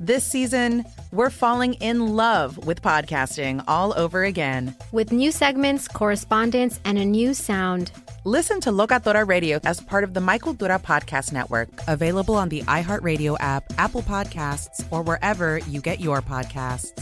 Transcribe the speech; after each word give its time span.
This 0.00 0.22
season, 0.22 0.84
we're 1.10 1.28
falling 1.28 1.74
in 1.74 2.14
love 2.14 2.64
with 2.68 2.82
podcasting 2.82 3.64
all 3.66 3.92
over 3.98 4.22
again. 4.22 4.76
With 4.92 5.10
new 5.10 5.32
segments, 5.32 5.88
correspondence, 5.88 6.78
and 6.84 6.98
a 6.98 7.04
new 7.04 7.34
sound. 7.34 7.90
Listen 8.24 8.60
to 8.60 8.70
Locatora 8.70 9.26
Radio 9.26 9.58
as 9.64 9.80
part 9.80 10.04
of 10.04 10.14
the 10.14 10.20
Mic 10.20 10.42
Cultura 10.42 10.80
Podcast 10.80 11.32
Network, 11.32 11.68
available 11.88 12.36
on 12.36 12.48
the 12.48 12.62
iHeartRadio 12.62 13.38
app, 13.40 13.64
Apple 13.76 14.02
Podcasts, 14.02 14.86
or 14.92 15.02
wherever 15.02 15.58
you 15.58 15.80
get 15.80 15.98
your 15.98 16.22
podcasts. 16.22 16.92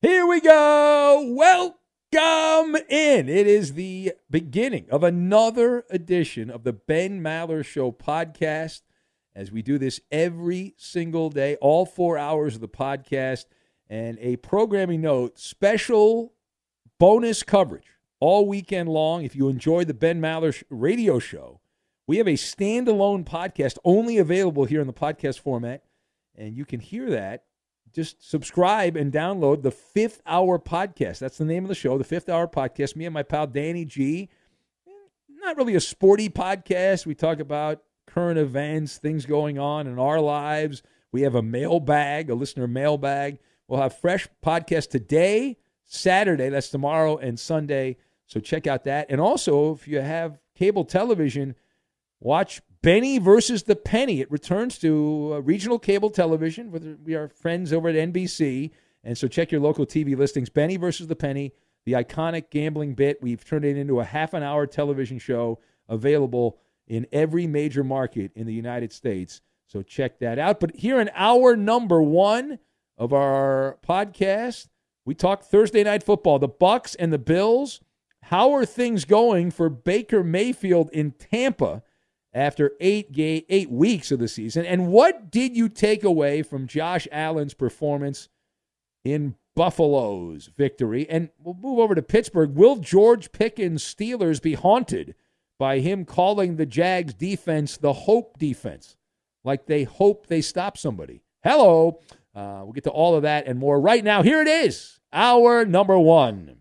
Here 0.00 0.26
we 0.26 0.40
go. 0.40 1.32
Welcome 1.32 2.74
in. 2.88 3.28
It 3.28 3.46
is 3.46 3.74
the 3.74 4.14
beginning 4.28 4.86
of 4.90 5.04
another 5.04 5.84
edition 5.90 6.50
of 6.50 6.64
the 6.64 6.72
Ben 6.72 7.20
Maller 7.22 7.64
Show 7.64 7.92
podcast. 7.92 8.80
As 9.34 9.50
we 9.50 9.62
do 9.62 9.78
this 9.78 10.00
every 10.10 10.74
single 10.76 11.30
day, 11.30 11.56
all 11.56 11.86
four 11.86 12.18
hours 12.18 12.54
of 12.54 12.60
the 12.60 12.68
podcast, 12.68 13.46
and 13.88 14.18
a 14.20 14.36
programming 14.36 15.00
note 15.00 15.38
special 15.38 16.34
bonus 16.98 17.42
coverage 17.42 17.96
all 18.20 18.46
weekend 18.46 18.88
long. 18.88 19.24
If 19.24 19.34
you 19.34 19.48
enjoy 19.48 19.84
the 19.84 19.94
Ben 19.94 20.20
Maller 20.20 20.62
radio 20.70 21.18
show, 21.18 21.60
we 22.06 22.18
have 22.18 22.28
a 22.28 22.32
standalone 22.32 23.24
podcast 23.24 23.78
only 23.84 24.18
available 24.18 24.64
here 24.64 24.80
in 24.80 24.86
the 24.86 24.92
podcast 24.92 25.40
format. 25.40 25.82
And 26.34 26.56
you 26.56 26.64
can 26.64 26.80
hear 26.80 27.10
that. 27.10 27.44
Just 27.92 28.28
subscribe 28.28 28.96
and 28.96 29.12
download 29.12 29.62
the 29.62 29.70
fifth 29.70 30.22
hour 30.24 30.58
podcast. 30.58 31.18
That's 31.18 31.36
the 31.36 31.44
name 31.44 31.64
of 31.64 31.68
the 31.68 31.74
show, 31.74 31.98
the 31.98 32.04
fifth 32.04 32.28
hour 32.28 32.48
podcast. 32.48 32.96
Me 32.96 33.04
and 33.04 33.12
my 33.12 33.22
pal 33.22 33.46
Danny 33.46 33.84
G. 33.84 34.30
Not 35.28 35.56
really 35.56 35.74
a 35.74 35.80
sporty 35.80 36.28
podcast. 36.28 37.04
We 37.04 37.14
talk 37.14 37.40
about 37.40 37.82
current 38.12 38.38
events, 38.38 38.98
things 38.98 39.26
going 39.26 39.58
on 39.58 39.86
in 39.86 39.98
our 39.98 40.20
lives. 40.20 40.82
We 41.12 41.22
have 41.22 41.34
a 41.34 41.42
mailbag, 41.42 42.30
a 42.30 42.34
listener 42.34 42.66
mailbag. 42.66 43.38
We'll 43.68 43.80
have 43.80 43.96
fresh 43.96 44.28
podcast 44.44 44.90
today, 44.90 45.56
Saturday, 45.84 46.48
that's 46.48 46.68
tomorrow, 46.68 47.16
and 47.16 47.38
Sunday. 47.38 47.96
So 48.26 48.40
check 48.40 48.66
out 48.66 48.84
that. 48.84 49.06
And 49.10 49.20
also, 49.20 49.72
if 49.72 49.86
you 49.88 50.00
have 50.00 50.38
cable 50.54 50.84
television, 50.84 51.54
watch 52.20 52.60
Benny 52.82 53.18
versus 53.18 53.62
the 53.62 53.76
Penny. 53.76 54.20
It 54.20 54.30
returns 54.30 54.78
to 54.78 55.32
uh, 55.34 55.38
regional 55.40 55.78
cable 55.78 56.10
television. 56.10 56.70
With 56.70 56.98
we 57.04 57.14
are 57.14 57.28
friends 57.28 57.72
over 57.72 57.88
at 57.88 57.94
NBC. 57.94 58.70
And 59.04 59.16
so 59.16 59.28
check 59.28 59.52
your 59.52 59.60
local 59.60 59.86
TV 59.86 60.16
listings. 60.16 60.48
Benny 60.50 60.76
versus 60.76 61.06
the 61.06 61.16
Penny, 61.16 61.52
the 61.84 61.92
iconic 61.92 62.50
gambling 62.50 62.94
bit. 62.94 63.22
We've 63.22 63.44
turned 63.44 63.64
it 63.64 63.76
into 63.76 64.00
a 64.00 64.04
half 64.04 64.34
an 64.34 64.42
hour 64.42 64.66
television 64.66 65.18
show 65.18 65.58
available 65.88 66.58
in 66.86 67.06
every 67.12 67.46
major 67.46 67.84
market 67.84 68.32
in 68.34 68.46
the 68.46 68.54
United 68.54 68.92
States. 68.92 69.40
So 69.66 69.82
check 69.82 70.18
that 70.18 70.38
out. 70.38 70.60
But 70.60 70.76
here 70.76 71.00
in 71.00 71.10
hour 71.14 71.56
number 71.56 72.02
one 72.02 72.58
of 72.98 73.12
our 73.12 73.78
podcast, 73.86 74.68
we 75.04 75.14
talk 75.14 75.42
Thursday 75.42 75.82
night 75.82 76.02
football. 76.02 76.38
The 76.38 76.48
Bucs 76.48 76.94
and 76.98 77.12
the 77.12 77.18
Bills. 77.18 77.80
How 78.24 78.52
are 78.52 78.66
things 78.66 79.04
going 79.04 79.50
for 79.50 79.68
Baker 79.68 80.22
Mayfield 80.22 80.90
in 80.90 81.12
Tampa 81.12 81.82
after 82.32 82.72
eight 82.80 83.12
ga- 83.12 83.44
eight 83.48 83.70
weeks 83.70 84.12
of 84.12 84.18
the 84.20 84.28
season? 84.28 84.64
And 84.64 84.88
what 84.88 85.30
did 85.30 85.56
you 85.56 85.68
take 85.68 86.04
away 86.04 86.42
from 86.42 86.66
Josh 86.66 87.08
Allen's 87.10 87.54
performance 87.54 88.28
in 89.04 89.34
Buffalo's 89.56 90.50
victory? 90.56 91.08
And 91.10 91.30
we'll 91.38 91.54
move 91.54 91.78
over 91.78 91.94
to 91.94 92.02
Pittsburgh. 92.02 92.54
Will 92.54 92.76
George 92.76 93.32
Pickens' 93.32 93.82
Steelers 93.82 94.40
be 94.40 94.54
haunted 94.54 95.14
by 95.62 95.78
him 95.78 96.04
calling 96.04 96.56
the 96.56 96.66
Jags 96.66 97.14
defense 97.14 97.76
the 97.76 97.92
hope 97.92 98.36
defense, 98.36 98.96
like 99.44 99.66
they 99.66 99.84
hope 99.84 100.26
they 100.26 100.40
stop 100.40 100.76
somebody. 100.76 101.22
Hello. 101.44 102.00
Uh, 102.34 102.62
we'll 102.64 102.72
get 102.72 102.82
to 102.82 102.90
all 102.90 103.14
of 103.14 103.22
that 103.22 103.46
and 103.46 103.60
more 103.60 103.80
right 103.80 104.02
now. 104.02 104.24
Here 104.24 104.42
it 104.42 104.48
is, 104.48 104.98
our 105.12 105.64
number 105.64 105.96
one. 105.96 106.56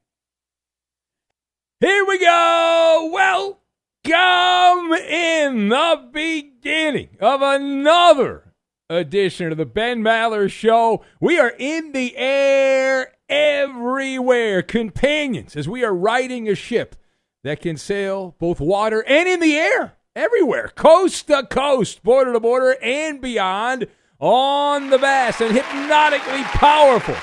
Here 1.79 2.05
we 2.05 2.19
go. 2.19 3.09
Welcome 3.11 4.93
in 4.93 5.69
the 5.69 6.07
beginning 6.13 7.17
of 7.19 7.41
another 7.41 8.53
edition 8.87 9.51
of 9.51 9.57
the 9.57 9.65
Ben 9.65 10.03
Maller 10.03 10.47
Show. 10.47 11.03
We 11.19 11.39
are 11.39 11.55
in 11.57 11.93
the 11.93 12.15
air 12.15 13.13
everywhere, 13.27 14.61
companions, 14.61 15.55
as 15.55 15.67
we 15.67 15.83
are 15.83 15.91
riding 15.91 16.47
a 16.47 16.53
ship 16.53 16.95
that 17.43 17.61
can 17.61 17.77
sail 17.77 18.35
both 18.39 18.59
water 18.59 19.03
and 19.07 19.27
in 19.27 19.39
the 19.39 19.57
air, 19.57 19.93
everywhere, 20.15 20.71
coast 20.75 21.27
to 21.27 21.45
coast, 21.49 22.03
border 22.03 22.33
to 22.33 22.39
border, 22.39 22.77
and 22.81 23.21
beyond 23.21 23.87
on 24.19 24.89
the 24.89 24.97
vast 24.97 25.41
and 25.41 25.55
hypnotically 25.55 26.43
powerful 26.43 27.15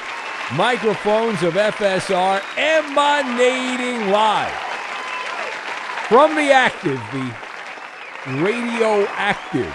microphones 0.55 1.43
of 1.43 1.55
FSR 1.55 2.43
emanating 2.57 4.11
live 4.11 4.53
from 6.09 6.35
the 6.35 6.51
active, 6.51 7.01
the 7.13 7.35
radioactive 8.43 9.73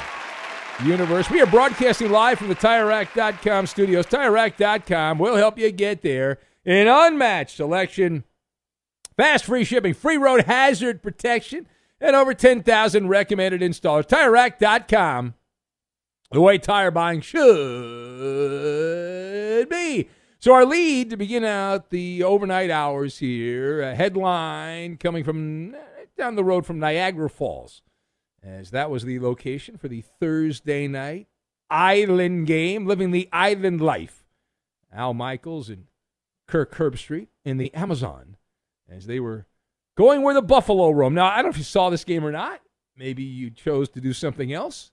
universe. 0.83 1.29
We 1.29 1.41
are 1.41 1.45
broadcasting 1.45 2.09
live 2.11 2.39
from 2.39 2.49
the 2.49 2.55
TireRack.com 2.55 3.67
studios. 3.67 4.07
TireRack.com 4.07 5.19
will 5.19 5.35
help 5.35 5.57
you 5.57 5.71
get 5.71 6.01
there. 6.01 6.39
An 6.65 6.87
unmatched 6.87 7.57
selection 7.57 8.23
Fast 9.15 9.45
free 9.45 9.63
shipping, 9.63 9.93
free 9.93 10.17
road 10.17 10.45
hazard 10.45 11.03
protection, 11.03 11.67
and 12.01 12.15
over 12.15 12.33
10,000 12.33 13.07
recommended 13.07 13.61
installers. 13.61 14.07
TireRack.com. 14.07 15.35
The 16.31 16.41
way 16.41 16.57
tire 16.57 16.89
buying 16.91 17.21
should 17.21 17.39
be. 19.69 20.09
So, 20.39 20.53
our 20.53 20.65
lead 20.65 21.11
to 21.11 21.17
begin 21.17 21.45
out 21.45 21.89
the 21.91 22.23
overnight 22.23 22.69
hours 22.71 23.19
here, 23.19 23.81
a 23.81 23.95
headline 23.95 24.97
coming 24.97 25.23
from 25.23 25.75
down 26.17 26.35
the 26.35 26.43
road 26.43 26.65
from 26.65 26.79
Niagara 26.79 27.29
Falls, 27.29 27.81
as 28.41 28.71
that 28.71 28.89
was 28.89 29.05
the 29.05 29.19
location 29.19 29.77
for 29.77 29.87
the 29.87 30.03
Thursday 30.19 30.87
night 30.87 31.27
island 31.69 32.47
game, 32.47 32.85
living 32.85 33.11
the 33.11 33.29
island 33.31 33.79
life. 33.79 34.25
Al 34.91 35.13
Michaels 35.13 35.69
and 35.69 35.85
Kirk 36.47 36.75
Herbstreit 36.75 37.27
in 37.45 37.57
the 37.57 37.73
Amazon 37.73 38.37
as 38.89 39.05
they 39.05 39.19
were 39.19 39.45
going 39.95 40.21
where 40.21 40.33
the 40.33 40.41
Buffalo 40.41 40.91
roam. 40.91 41.13
Now, 41.13 41.27
I 41.27 41.37
don't 41.37 41.45
know 41.45 41.49
if 41.49 41.57
you 41.57 41.63
saw 41.63 41.89
this 41.89 42.03
game 42.03 42.25
or 42.25 42.31
not. 42.31 42.61
Maybe 42.95 43.23
you 43.23 43.49
chose 43.49 43.89
to 43.89 44.01
do 44.01 44.13
something 44.13 44.53
else. 44.53 44.91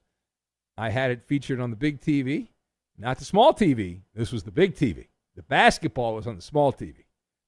I 0.77 0.91
had 0.91 1.11
it 1.11 1.27
featured 1.27 1.61
on 1.61 1.71
the 1.71 1.77
big 1.77 2.01
TV, 2.01 2.49
not 2.97 3.19
the 3.19 3.25
small 3.25 3.53
TV. 3.53 4.01
This 4.15 4.33
was 4.33 4.45
the 4.45 4.51
big 4.51 4.75
TV. 4.75 5.09
The 5.37 5.43
basketball 5.43 6.15
was 6.15 6.27
on 6.27 6.37
the 6.37 6.43
small 6.43 6.73
TV. 6.73 7.05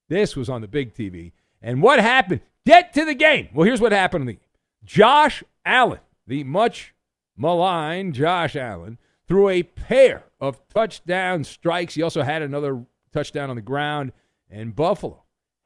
This 0.08 0.36
was 0.36 0.50
on 0.50 0.60
the 0.60 0.68
big 0.68 0.94
TV. 0.94 1.32
And 1.62 1.82
what 1.82 2.00
happened? 2.00 2.40
Get 2.66 2.92
to 2.94 3.04
the 3.04 3.14
game. 3.14 3.48
Well, 3.54 3.64
here's 3.64 3.80
what 3.80 3.92
happened 3.92 4.28
the. 4.28 4.38
Josh 4.84 5.44
Allen, 5.64 6.00
the 6.26 6.44
much 6.44 6.94
maligned 7.36 8.14
Josh 8.14 8.56
Allen, 8.56 8.98
threw 9.26 9.48
a 9.48 9.62
pair 9.62 10.24
of 10.40 10.60
touchdown 10.68 11.44
strikes. 11.44 11.94
He 11.94 12.02
also 12.02 12.22
had 12.22 12.42
another 12.42 12.84
touchdown 13.12 13.48
on 13.48 13.56
the 13.56 13.62
ground. 13.62 14.12
And 14.50 14.76
Buffalo, 14.76 15.21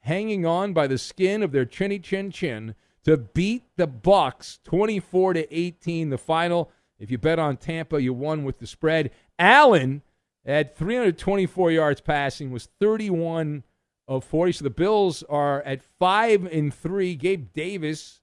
hanging 0.06 0.47
on 0.47 0.73
by 0.73 0.87
the 0.87 0.99
skin 0.99 1.43
of 1.43 1.50
their 1.50 1.64
chinny 1.64 1.99
chin 1.99 2.31
chin 2.31 2.76
to 3.03 3.17
beat 3.17 3.64
the 3.76 3.88
Bucs 3.88 4.58
24 4.62 5.35
to 5.35 5.56
18 5.56 6.11
the 6.11 6.19
final. 6.19 6.70
If 6.99 7.11
you 7.11 7.19
bet 7.19 7.41
on 7.41 7.56
Tampa, 7.56 8.00
you 8.00 8.14
won 8.14 8.44
with 8.44 8.58
the 8.58 8.69
spread. 8.69 9.11
Allen 9.38 10.03
at 10.44 10.76
324 10.76 11.73
yards 11.73 12.00
passing 12.00 12.53
was 12.53 12.69
31 12.81 13.64
of 14.06 14.23
40. 14.23 14.53
So 14.53 14.64
the 14.64 14.70
Bills 14.70 15.25
are 15.25 15.61
at 15.62 15.82
5 15.82 16.47
and 16.47 16.73
3. 16.73 17.17
Gabe 17.17 17.52
Davis 17.52 18.20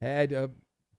had 0.00 0.32
a 0.32 0.50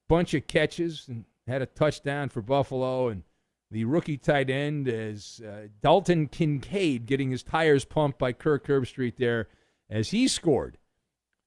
bunch 0.08 0.36
of 0.36 0.46
catches 0.46 1.08
and 1.08 1.26
had 1.48 1.64
a 1.64 1.66
touchdown 1.66 2.30
for 2.30 2.44
Buffalo 2.44 3.08
and 3.08 3.24
the 3.72 3.86
rookie 3.86 4.18
tight 4.18 4.50
end 4.50 4.88
is 4.88 5.42
uh, 5.48 5.68
Dalton 5.82 6.28
Kincaid 6.28 7.06
getting 7.06 7.30
his 7.30 7.44
tires 7.44 7.86
pumped 7.86 8.18
by 8.18 8.34
Kirk 8.34 8.66
Herbstreit 8.66 9.18
there 9.18 9.48
as 9.90 10.12
he 10.12 10.28
scored 10.28 10.78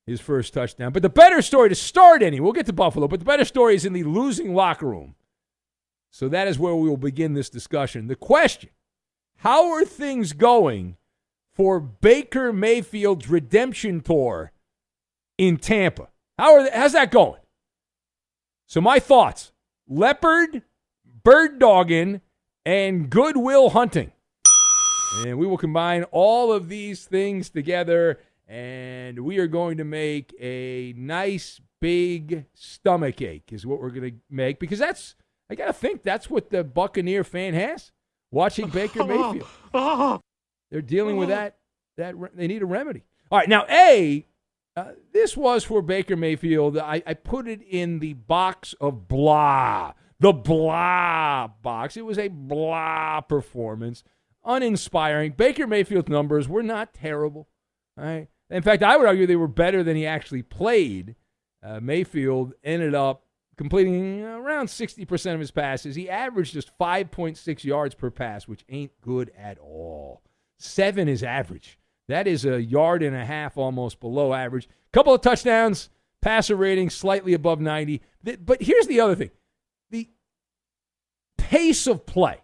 his 0.07 0.21
first 0.21 0.53
touchdown. 0.53 0.93
But 0.93 1.03
the 1.03 1.09
better 1.09 1.43
story 1.43 1.69
to 1.69 1.75
start 1.75 2.23
any, 2.23 2.41
we'll 2.41 2.53
get 2.53 2.67
to 2.67 2.73
Buffalo, 2.73 3.09
but 3.09 3.21
the 3.21 3.27
better 3.27 3.45
story 3.45 3.75
is 3.75 3.85
in 3.85 3.93
the 3.93 4.05
losing 4.05 4.55
locker 4.55 4.87
room. 4.87 5.15
So 6.11 6.29
that 6.29 6.49
is 6.49 6.59
where 6.59 6.75
we 6.75 6.89
will 6.89 6.97
begin 6.97 7.35
this 7.35 7.49
discussion. 7.49 8.09
The 8.09 8.17
question 8.17 8.71
how 9.37 9.73
are 9.73 9.85
things 9.85 10.33
going 10.35 10.97
for 11.55 11.81
Baker 11.81 12.53
Mayfield's 12.53 13.29
redemption 13.29 14.01
tour 14.01 14.53
in 15.37 15.57
Tampa? 15.57 16.09
How 16.39 16.55
are, 16.55 16.71
how's 16.73 16.93
that 16.93 17.11
going? 17.11 17.41
So, 18.67 18.81
my 18.81 18.99
thoughts 18.99 19.53
leopard, 19.89 20.63
bird 21.25 21.59
dogging, 21.59 22.21
and 22.65 23.11
goodwill 23.11 23.71
hunting. 23.71 24.13
And 25.27 25.39
we 25.39 25.47
will 25.47 25.59
combine 25.59 26.05
all 26.05 26.53
of 26.53 26.69
these 26.69 27.05
things 27.05 27.51
together, 27.51 28.19
and 28.53 29.21
we 29.21 29.39
are 29.39 29.47
going 29.47 29.79
to 29.79 29.85
make 29.85 30.35
a 30.39 30.93
nice 30.95 31.59
big 31.81 32.45
stomach 32.53 33.23
ache, 33.23 33.51
is 33.51 33.65
what 33.65 33.81
we're 33.81 33.89
going 33.89 34.11
to 34.11 34.17
make, 34.29 34.61
because 34.61 34.79
that's, 34.79 35.17
I 35.49 35.55
got 35.55 35.69
to 35.69 35.73
think, 35.73 36.03
that's 36.03 36.29
what 36.29 36.51
the 36.51 36.63
Buccaneer 36.63 37.25
fan 37.25 37.55
has 37.55 37.93
watching 38.31 38.69
Baker 38.69 39.05
Mayfield. 39.05 39.49
They're 40.71 40.83
dealing 40.83 41.17
with 41.17 41.31
that. 41.31 41.57
That 41.97 42.15
they 42.35 42.47
need 42.47 42.61
a 42.61 42.67
remedy. 42.67 43.05
All 43.31 43.39
right, 43.39 43.49
now 43.49 43.65
A, 43.71 44.27
uh, 44.77 44.93
this 45.15 45.35
was 45.35 45.65
for 45.65 45.81
Baker 45.81 46.17
Mayfield. 46.17 46.77
I, 46.77 47.03
I 47.07 47.15
put 47.15 47.49
it 47.49 47.63
in 47.63 48.01
the 48.01 48.13
box 48.13 48.75
of 48.83 49.09
blah, 49.09 49.95
the 50.21 50.33
blah 50.35 51.49
box. 51.63 51.97
It 51.97 52.05
was 52.05 52.19
a 52.19 52.29
blah 52.29 53.23
performance, 53.23 54.05
uninspiring. 54.45 55.33
Baker 55.33 55.67
Mayfield's 55.67 56.11
numbers 56.11 56.49
were 56.49 56.63
not 56.63 56.93
terrible. 56.93 57.49
All 57.97 58.05
right. 58.05 58.29
In 58.53 58.63
fact, 58.63 58.83
I 58.83 58.97
would 58.97 59.07
argue 59.07 59.27
they 59.27 59.35
were 59.35 59.49
better 59.49 59.83
than 59.83 59.97
he 59.97 60.07
actually 60.07 60.43
played. 60.43 61.17
Uh, 61.63 61.81
Mayfield 61.81 62.53
ended 62.63 62.95
up 62.95 63.25
completing 63.57 64.23
around 64.23 64.67
60% 64.67 65.35
of 65.35 65.41
his 65.41 65.51
passes. 65.51 65.95
He 65.95 66.11
averaged 66.11 66.53
just 66.53 66.77
5.6 66.79 67.65
yards 67.65 67.95
per 67.95 68.11
pass, 68.11 68.47
which 68.47 68.65
ain't 68.69 68.93
good 69.01 69.31
at 69.39 69.59
all. 69.59 70.23
Seven 70.59 71.09
is 71.09 71.23
average. 71.23 71.79
That 72.09 72.27
is 72.27 72.45
a 72.45 72.63
yard 72.63 73.03
and 73.03 73.17
a 73.17 73.25
half 73.25 73.57
almost 73.57 74.01
below 74.01 74.35
average. 74.35 74.69
Couple 74.93 75.15
of 75.15 75.23
touchdowns, 75.23 75.89
passer 76.21 76.57
rating 76.57 76.91
slightly 76.91 77.33
above 77.33 77.61
90. 77.61 78.03
But 78.23 78.63
here's 78.63 78.87
the 78.87 79.01
other 79.01 79.15
thing 79.15 79.31
the 79.91 80.11
pace 81.39 81.87
of 81.87 82.05
play. 82.05 82.39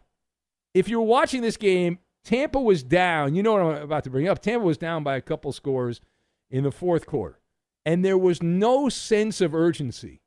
If 0.72 0.88
you're 0.88 1.02
watching 1.02 1.42
this 1.42 1.56
game, 1.56 1.98
Tampa 2.28 2.60
was 2.60 2.82
down. 2.82 3.34
You 3.34 3.42
know 3.42 3.54
what 3.54 3.62
I'm 3.62 3.82
about 3.82 4.04
to 4.04 4.10
bring 4.10 4.28
up. 4.28 4.42
Tampa 4.42 4.62
was 4.66 4.76
down 4.76 5.02
by 5.02 5.16
a 5.16 5.22
couple 5.22 5.50
scores 5.50 6.02
in 6.50 6.62
the 6.62 6.70
fourth 6.70 7.06
quarter. 7.06 7.40
And 7.86 8.04
there 8.04 8.18
was 8.18 8.42
no 8.42 8.90
sense 8.90 9.40
of 9.40 9.54
urgency 9.54 10.20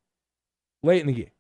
late 0.82 1.02
in 1.02 1.06
the 1.06 1.14
game. 1.14 1.32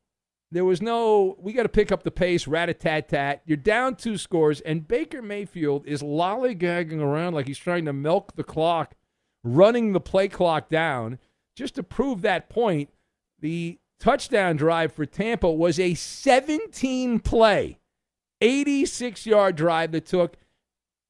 There 0.52 0.64
was 0.64 0.80
no, 0.80 1.36
we 1.40 1.54
got 1.54 1.64
to 1.64 1.70
pick 1.70 1.92
up 1.92 2.04
the 2.04 2.12
pace, 2.12 2.46
rat 2.46 2.70
a 2.70 2.76
tat 2.76 3.10
tat. 3.10 3.42
You're 3.44 3.58
down 3.58 3.96
two 3.96 4.20
scores, 4.20 4.62
and 4.62 4.88
Baker 4.88 5.24
Mayfield 5.24 5.88
is 5.88 6.04
lollygagging 6.04 7.02
around 7.02 7.34
like 7.34 7.48
he's 7.48 7.58
trying 7.58 7.86
to 7.86 7.94
milk 7.94 8.36
the 8.36 8.44
clock, 8.44 8.94
running 9.44 9.94
the 9.94 10.00
play 10.00 10.28
clock 10.28 10.70
down. 10.70 11.18
Just 11.56 11.74
to 11.74 11.82
prove 11.82 12.22
that 12.22 12.50
point, 12.50 12.92
the 13.40 13.80
touchdown 14.00 14.58
drive 14.58 14.94
for 14.94 15.08
Tampa 15.08 15.52
was 15.52 15.80
a 15.80 15.96
17 15.96 17.20
play, 17.22 17.80
86 18.42 19.26
yard 19.26 19.56
drive 19.56 19.92
that 19.94 20.06
took 20.06 20.38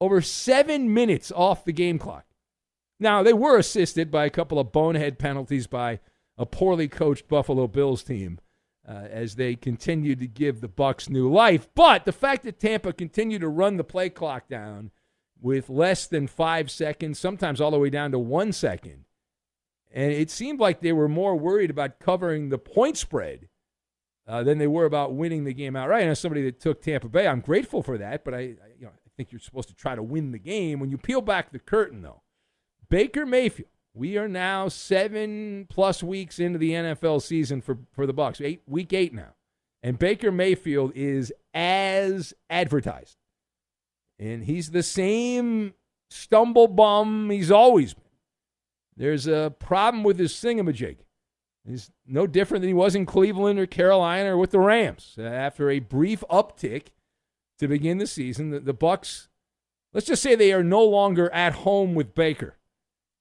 over 0.02 0.20
seven 0.20 0.92
minutes 0.92 1.30
off 1.30 1.64
the 1.64 1.72
game 1.72 1.96
clock. 1.96 2.26
Now, 2.98 3.22
they 3.22 3.32
were 3.32 3.56
assisted 3.56 4.10
by 4.10 4.24
a 4.24 4.30
couple 4.30 4.58
of 4.58 4.72
bonehead 4.72 5.16
penalties 5.16 5.68
by 5.68 6.00
a 6.36 6.44
poorly 6.44 6.88
coached 6.88 7.28
Buffalo 7.28 7.68
Bills 7.68 8.02
team 8.02 8.40
uh, 8.86 9.06
as 9.08 9.36
they 9.36 9.54
continue 9.54 10.16
to 10.16 10.26
give 10.26 10.60
the 10.60 10.68
Bucs 10.68 11.08
new 11.08 11.30
life. 11.30 11.68
But 11.76 12.04
the 12.04 12.10
fact 12.10 12.42
that 12.42 12.58
Tampa 12.58 12.92
continued 12.92 13.42
to 13.42 13.48
run 13.48 13.76
the 13.76 13.84
play 13.84 14.10
clock 14.10 14.48
down 14.48 14.90
with 15.40 15.70
less 15.70 16.08
than 16.08 16.26
five 16.26 16.68
seconds, 16.68 17.20
sometimes 17.20 17.60
all 17.60 17.70
the 17.70 17.78
way 17.78 17.90
down 17.90 18.10
to 18.10 18.18
one 18.18 18.52
second, 18.52 19.04
and 19.92 20.10
it 20.10 20.30
seemed 20.30 20.58
like 20.58 20.80
they 20.80 20.92
were 20.92 21.08
more 21.08 21.36
worried 21.36 21.70
about 21.70 22.00
covering 22.00 22.48
the 22.48 22.58
point 22.58 22.96
spread 22.96 23.48
uh, 24.26 24.42
than 24.42 24.58
they 24.58 24.66
were 24.66 24.84
about 24.84 25.14
winning 25.14 25.44
the 25.44 25.54
game 25.54 25.76
outright. 25.76 26.02
And 26.02 26.10
as 26.10 26.18
somebody 26.18 26.42
that 26.42 26.58
took 26.58 26.82
Tampa 26.82 27.08
Bay, 27.08 27.28
I'm 27.28 27.40
grateful 27.40 27.84
for 27.84 27.98
that. 27.98 28.24
But 28.24 28.34
I, 28.34 28.38
I, 28.38 28.72
you 28.78 28.86
know, 28.86 28.92
think 29.16 29.32
you're 29.32 29.40
supposed 29.40 29.68
to 29.68 29.74
try 29.74 29.94
to 29.94 30.02
win 30.02 30.32
the 30.32 30.38
game. 30.38 30.80
When 30.80 30.90
you 30.90 30.98
peel 30.98 31.20
back 31.20 31.52
the 31.52 31.58
curtain, 31.58 32.02
though, 32.02 32.22
Baker 32.88 33.26
Mayfield 33.26 33.68
we 33.94 34.16
are 34.16 34.28
now 34.28 34.68
seven 34.68 35.66
plus 35.68 36.02
weeks 36.02 36.38
into 36.38 36.58
the 36.58 36.70
NFL 36.70 37.22
season 37.22 37.60
for, 37.60 37.78
for 37.92 38.06
the 38.06 38.14
Bucs. 38.14 38.44
Eight 38.44 38.62
week 38.66 38.92
eight 38.92 39.12
now. 39.12 39.34
And 39.82 39.98
Baker 39.98 40.32
Mayfield 40.32 40.92
is 40.94 41.32
as 41.52 42.32
advertised. 42.48 43.16
And 44.18 44.44
he's 44.44 44.70
the 44.70 44.82
same 44.82 45.74
stumble 46.10 46.68
bum 46.68 47.30
he's 47.30 47.50
always 47.50 47.94
been. 47.94 48.04
There's 48.96 49.26
a 49.26 49.54
problem 49.58 50.04
with 50.04 50.18
his 50.18 50.32
thingamajig. 50.34 50.98
He's 51.66 51.90
no 52.06 52.26
different 52.26 52.62
than 52.62 52.68
he 52.68 52.74
was 52.74 52.94
in 52.94 53.06
Cleveland 53.06 53.58
or 53.58 53.66
Carolina 53.66 54.34
or 54.34 54.36
with 54.36 54.50
the 54.52 54.60
Rams. 54.60 55.16
After 55.18 55.70
a 55.70 55.80
brief 55.80 56.24
uptick 56.30 56.88
to 57.58 57.68
begin 57.68 57.98
the 57.98 58.06
season, 58.06 58.50
the, 58.50 58.60
the 58.60 58.74
Bucs, 58.74 59.28
let's 59.92 60.06
just 60.06 60.22
say 60.22 60.34
they 60.34 60.52
are 60.52 60.64
no 60.64 60.84
longer 60.84 61.32
at 61.32 61.54
home 61.54 61.94
with 61.94 62.14
Baker. 62.14 62.58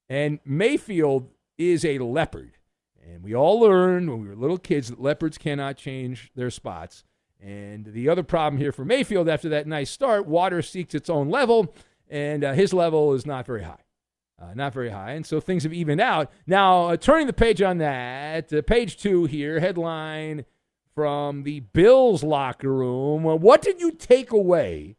And 0.10 0.40
Mayfield 0.46 1.30
is 1.58 1.86
a 1.86 2.00
leopard. 2.00 2.58
And 3.04 3.24
we 3.24 3.36
all 3.36 3.60
learned 3.60 4.10
when 4.10 4.22
we 4.22 4.28
were 4.28 4.36
little 4.36 4.58
kids 4.58 4.90
that 4.90 5.02
leopards 5.02 5.38
cannot 5.38 5.78
change 5.78 6.32
their 6.36 6.50
spots. 6.50 7.04
And 7.42 7.86
the 7.86 8.08
other 8.10 8.24
problem 8.24 8.60
here 8.62 8.72
for 8.72 8.86
Mayfield 8.86 9.28
after 9.28 9.50
that 9.50 9.68
nice 9.68 9.90
start, 9.90 10.28
water 10.28 10.62
seeks 10.62 10.94
its 10.94 11.10
own 11.10 11.30
level, 11.30 11.74
and 12.08 12.44
uh, 12.44 12.54
his 12.54 12.74
level 12.74 13.14
is 13.14 13.26
not 13.26 13.46
very 13.46 13.64
high. 13.64 13.84
Uh, 14.40 14.54
not 14.56 14.74
very 14.74 14.90
high. 14.90 15.12
And 15.12 15.26
so 15.26 15.40
things 15.40 15.64
have 15.64 15.74
evened 15.74 16.02
out. 16.02 16.32
Now, 16.48 16.90
uh, 16.90 16.98
turning 16.98 17.28
the 17.28 17.34
page 17.34 17.62
on 17.62 17.78
that, 17.78 18.52
uh, 18.52 18.62
page 18.64 18.98
two 18.98 19.26
here, 19.26 19.60
headline 19.60 20.46
from 20.94 21.44
the 21.44 21.62
Bills 21.62 22.24
locker 22.24 22.74
room. 22.74 23.24
what 23.24 23.62
did 23.62 23.80
you 23.80 23.92
take 23.92 24.32
away 24.32 24.98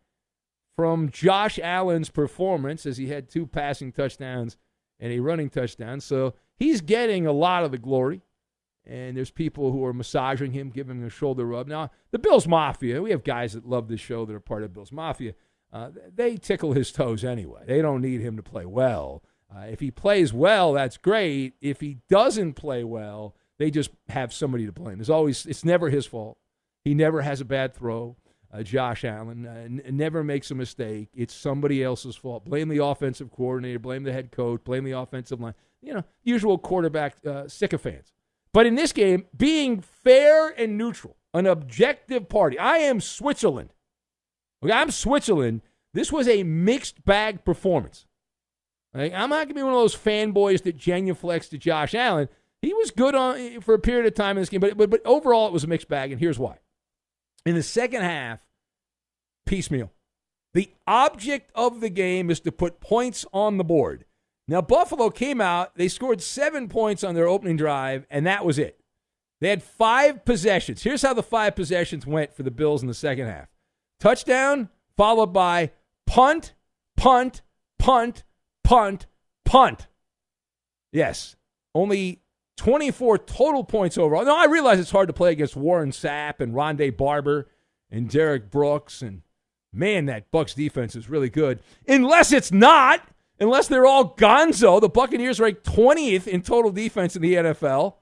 from 0.77 1.11
Josh 1.11 1.59
Allen's 1.59 2.11
performance 2.11 2.87
as 2.87 2.97
he 2.97 3.09
had 3.09 3.29
two 3.29 3.47
passing 3.47 3.93
touchdowns 3.93 4.57
and 4.99 5.13
a 5.13 5.21
running 5.21 5.51
touchdown. 5.51 6.01
So 6.01 6.35
he's 6.57 6.81
getting 6.81 7.27
a 7.27 7.33
lot 7.33 7.65
of 7.65 7.73
the 7.73 7.79
glory. 7.79 8.23
And 8.85 9.17
there's 9.17 9.31
people 9.31 9.71
who 9.71 9.85
are 9.85 9.93
massaging 9.93 10.53
him, 10.53 10.71
giving 10.71 11.01
him 11.01 11.07
a 11.07 11.11
shoulder 11.11 11.47
rub. 11.47 11.69
Now, 11.69 11.91
the 12.11 12.19
Bills 12.19 12.49
Mafia, 12.49 13.01
we 13.01 13.11
have 13.11 13.23
guys 13.23 13.53
that 13.53 13.69
love 13.69 13.87
this 13.87 14.01
show 14.01 14.25
that 14.25 14.35
are 14.35 14.41
part 14.41 14.65
of 14.65 14.73
Bills 14.73 14.91
Mafia. 14.91 15.35
Uh, 15.73 15.91
they 16.13 16.37
tickle 16.37 16.73
his 16.73 16.91
toes 16.91 17.25
anyway. 17.25 17.63
They 17.67 17.81
don't 17.81 18.01
need 18.01 18.21
him 18.21 18.37
to 18.37 18.43
play 18.43 18.67
well. 18.67 19.23
Uh, 19.55 19.67
if 19.67 19.79
he 19.79 19.91
plays 19.91 20.33
well, 20.33 20.73
that's 20.73 20.97
great. 20.97 21.55
If 21.61 21.81
he 21.81 21.99
doesn't 22.09 22.55
play 22.55 22.83
well, 22.83 23.37
they 23.63 23.71
just 23.71 23.91
have 24.09 24.33
somebody 24.33 24.67
to 24.67 24.73
blame. 24.73 24.99
There's 24.99 25.09
always, 25.09 25.47
it's 25.47 25.65
never 25.65 25.89
his 25.89 26.05
fault. 26.05 26.37
He 26.85 26.95
never 26.95 27.23
has 27.23 27.41
a 27.41 27.45
bad 27.45 27.75
throw 27.75 28.17
uh, 28.53 28.63
Josh 28.63 29.05
Allen. 29.05 29.47
Uh, 29.47 29.51
n- 29.51 29.83
never 29.91 30.25
makes 30.25 30.51
a 30.51 30.55
mistake. 30.57 31.11
It's 31.15 31.33
somebody 31.33 31.83
else's 31.83 32.17
fault. 32.17 32.45
Blame 32.45 32.69
the 32.69 32.85
offensive 32.85 33.31
coordinator, 33.31 33.79
blame 33.79 34.03
the 34.03 34.13
head 34.13 34.33
coach, 34.33 34.65
blame 34.65 34.83
the 34.83 34.99
offensive 34.99 35.41
line. 35.41 35.55
You 35.81 35.95
know, 35.95 36.05
usual 36.25 36.59
quarterback 36.59 37.17
uh, 37.25 37.47
sycophants. 37.47 38.13
But 38.53 38.67
in 38.67 38.75
this 38.75 38.93
game, 38.93 39.27
being 39.37 39.81
fair 39.81 40.49
and 40.49 40.77
neutral, 40.77 41.17
an 41.33 41.47
objective 41.47 42.29
party. 42.29 42.59
I 42.59 42.79
am 42.79 43.01
Switzerland. 43.01 43.73
Okay, 44.63 44.73
I'm 44.73 44.91
Switzerland. 44.91 45.63
This 45.95 46.11
was 46.11 46.27
a 46.27 46.43
mixed 46.43 47.05
bag 47.05 47.45
performance. 47.45 48.07
Like, 48.93 49.13
I'm 49.15 49.31
not 49.31 49.37
going 49.37 49.49
to 49.49 49.55
be 49.55 49.63
one 49.63 49.73
of 49.73 49.79
those 49.79 49.97
fanboys 49.97 50.63
that 50.65 50.77
genuflex 50.77 51.49
to 51.51 51.59
Josh 51.59 51.95
Allen. 51.95 52.29
He 52.63 52.73
was 52.73 52.93
good 52.93 53.15
on 53.15 53.37
eh, 53.37 53.61
for 53.61 53.75
a 53.75 53.79
period 53.79 54.07
of 54.07 54.15
time 54.15 54.37
in 54.37 54.43
this 54.43 54.49
game, 54.49 54.61
but, 54.61 54.77
but, 54.77 54.89
but 54.89 55.05
overall 55.05 55.49
it 55.49 55.53
was 55.53 55.65
a 55.65 55.69
mixed 55.69 55.89
bag, 55.89 56.13
and 56.13 56.21
here's 56.21 56.39
why. 56.39 56.59
In 57.45 57.55
the 57.57 57.63
second 57.63 58.03
half, 58.03 58.39
piecemeal. 59.47 59.93
The 60.55 60.71
object 60.87 61.51
of 61.55 61.81
the 61.81 61.89
game 61.89 62.31
is 62.31 62.41
to 62.41 62.53
put 62.53 62.81
points 62.81 63.27
on 63.33 63.57
the 63.57 63.65
board. 63.65 64.05
Now, 64.47 64.61
Buffalo 64.61 65.11
came 65.11 65.41
out, 65.41 65.75
they 65.77 65.89
scored 65.89 66.23
seven 66.23 66.69
points 66.69 67.03
on 67.03 67.15
their 67.15 67.29
opening 67.29 67.57
drive, 67.57 68.07
and 68.11 68.27
that 68.27 68.45
was 68.45 68.59
it. 68.59 68.79
They 69.41 69.49
had 69.49 69.63
five 69.63 70.25
possessions. 70.25 70.83
Here's 70.83 71.03
how 71.03 71.15
the 71.15 71.23
five 71.23 71.57
possessions 71.57 72.07
went 72.07 72.33
for 72.33 72.43
the 72.45 72.51
Bills 72.51 72.83
in 72.83 72.89
the 72.89 72.95
second 72.95 73.27
half 73.27 73.49
touchdown, 73.99 74.69
followed 74.97 75.33
by 75.33 75.71
punt, 76.07 76.55
punt, 76.97 77.43
punt, 77.79 78.25
punt, 78.65 79.07
punt. 79.45 79.87
Yes, 80.93 81.37
only 81.75 82.22
24 82.57 83.19
total 83.19 83.65
points 83.65 83.99
overall. 83.99 84.25
Now, 84.25 84.37
I 84.37 84.47
realize 84.47 84.79
it's 84.79 84.91
hard 84.91 85.09
to 85.09 85.13
play 85.13 85.33
against 85.33 85.57
Warren 85.57 85.91
Sapp 85.91 86.41
and 86.41 86.55
Rondé 86.55 86.95
Barber 86.97 87.49
and 87.91 88.09
Derrick 88.09 88.51
Brooks. 88.51 89.03
And 89.03 89.23
man, 89.73 90.07
that 90.07 90.31
Bucs 90.31 90.55
defense 90.55 90.95
is 90.95 91.09
really 91.09 91.31
good. 91.31 91.61
Unless 91.89 92.33
it's 92.33 92.53
not, 92.53 93.07
unless 93.41 93.69
they're 93.69 93.87
all 93.87 94.15
gonzo. 94.15 94.81
The 94.81 94.89
Buccaneers 94.89 95.41
ranked 95.41 95.65
20th 95.65 96.27
in 96.27 96.43
total 96.43 96.71
defense 96.71 97.17
in 97.17 97.23
the 97.23 97.35
NFL. 97.35 97.95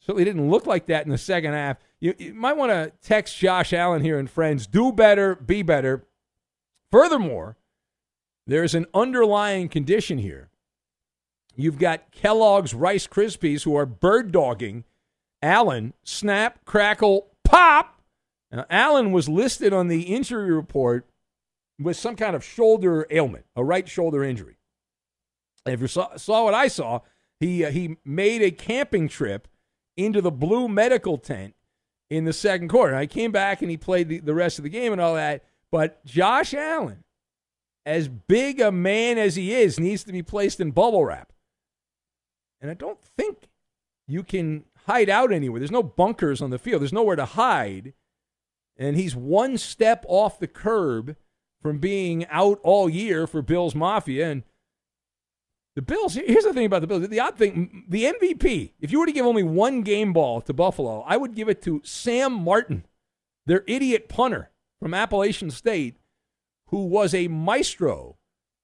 Certainly 0.00 0.24
didn't 0.24 0.50
look 0.50 0.66
like 0.66 0.86
that 0.86 1.04
in 1.04 1.10
the 1.10 1.18
second 1.18 1.52
half. 1.52 1.78
You, 2.00 2.14
you 2.18 2.34
might 2.34 2.56
want 2.56 2.72
to 2.72 2.92
text 3.06 3.38
Josh 3.38 3.72
Allen 3.72 4.02
here 4.02 4.18
and 4.18 4.28
friends 4.28 4.66
do 4.66 4.92
better, 4.92 5.36
be 5.36 5.62
better. 5.62 6.06
Furthermore, 6.90 7.56
there's 8.46 8.74
an 8.74 8.86
underlying 8.92 9.68
condition 9.68 10.18
here. 10.18 10.50
You've 11.56 11.78
got 11.78 12.10
Kellogg's 12.12 12.74
Rice 12.74 13.06
Krispies 13.06 13.64
who 13.64 13.76
are 13.76 13.86
bird 13.86 14.32
dogging 14.32 14.84
Allen, 15.42 15.92
snap, 16.04 16.64
crackle, 16.64 17.32
pop. 17.44 18.00
Now, 18.52 18.64
Allen 18.70 19.12
was 19.12 19.28
listed 19.28 19.72
on 19.72 19.88
the 19.88 20.02
injury 20.02 20.52
report 20.52 21.08
with 21.80 21.96
some 21.96 22.16
kind 22.16 22.36
of 22.36 22.44
shoulder 22.44 23.06
ailment, 23.10 23.46
a 23.56 23.64
right 23.64 23.88
shoulder 23.88 24.22
injury. 24.22 24.56
if 25.66 25.80
you 25.80 25.88
saw, 25.88 26.16
saw 26.16 26.44
what 26.44 26.54
I 26.54 26.68
saw, 26.68 27.00
he, 27.40 27.64
uh, 27.64 27.70
he 27.70 27.96
made 28.04 28.42
a 28.42 28.50
camping 28.52 29.08
trip 29.08 29.48
into 29.96 30.20
the 30.20 30.30
blue 30.30 30.68
medical 30.68 31.18
tent 31.18 31.54
in 32.08 32.24
the 32.24 32.32
second 32.32 32.68
quarter. 32.68 32.94
I 32.94 33.06
came 33.06 33.32
back 33.32 33.62
and 33.62 33.70
he 33.70 33.76
played 33.76 34.08
the, 34.08 34.18
the 34.18 34.34
rest 34.34 34.58
of 34.58 34.62
the 34.62 34.70
game 34.70 34.92
and 34.92 35.00
all 35.00 35.14
that. 35.14 35.44
But 35.70 36.04
Josh 36.04 36.54
Allen, 36.54 37.04
as 37.84 38.06
big 38.08 38.60
a 38.60 38.70
man 38.70 39.18
as 39.18 39.34
he 39.34 39.54
is, 39.54 39.80
needs 39.80 40.04
to 40.04 40.12
be 40.12 40.22
placed 40.22 40.60
in 40.60 40.70
bubble 40.70 41.04
wrap. 41.04 41.31
And 42.62 42.70
I 42.70 42.74
don't 42.74 43.02
think 43.02 43.48
you 44.06 44.22
can 44.22 44.64
hide 44.86 45.10
out 45.10 45.32
anywhere. 45.32 45.58
There's 45.58 45.70
no 45.70 45.82
bunkers 45.82 46.40
on 46.40 46.50
the 46.50 46.58
field, 46.58 46.80
there's 46.80 46.92
nowhere 46.92 47.16
to 47.16 47.24
hide. 47.24 47.92
And 48.78 48.96
he's 48.96 49.14
one 49.14 49.58
step 49.58 50.06
off 50.08 50.38
the 50.38 50.46
curb 50.46 51.16
from 51.60 51.78
being 51.78 52.24
out 52.26 52.58
all 52.62 52.88
year 52.88 53.26
for 53.26 53.42
Bills 53.42 53.74
Mafia. 53.74 54.30
And 54.30 54.42
the 55.76 55.82
Bills, 55.82 56.14
here's 56.14 56.44
the 56.44 56.54
thing 56.54 56.66
about 56.66 56.80
the 56.80 56.86
Bills. 56.86 57.08
The 57.08 57.20
odd 57.20 57.36
thing, 57.36 57.84
the 57.88 58.04
MVP, 58.04 58.72
if 58.80 58.90
you 58.90 59.00
were 59.00 59.06
to 59.06 59.12
give 59.12 59.26
only 59.26 59.42
one 59.42 59.82
game 59.82 60.12
ball 60.12 60.40
to 60.42 60.52
Buffalo, 60.52 61.04
I 61.06 61.16
would 61.16 61.34
give 61.34 61.48
it 61.48 61.62
to 61.62 61.82
Sam 61.84 62.32
Martin, 62.32 62.86
their 63.46 63.64
idiot 63.66 64.08
punter 64.08 64.50
from 64.80 64.94
Appalachian 64.94 65.50
State, 65.50 65.96
who 66.68 66.84
was 66.84 67.14
a 67.14 67.28
maestro 67.28 68.16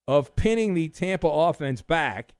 of 0.07 0.35
pinning 0.35 0.73
the 0.73 0.89
Tampa 0.89 1.27
offense 1.27 1.81
back. 1.81 2.33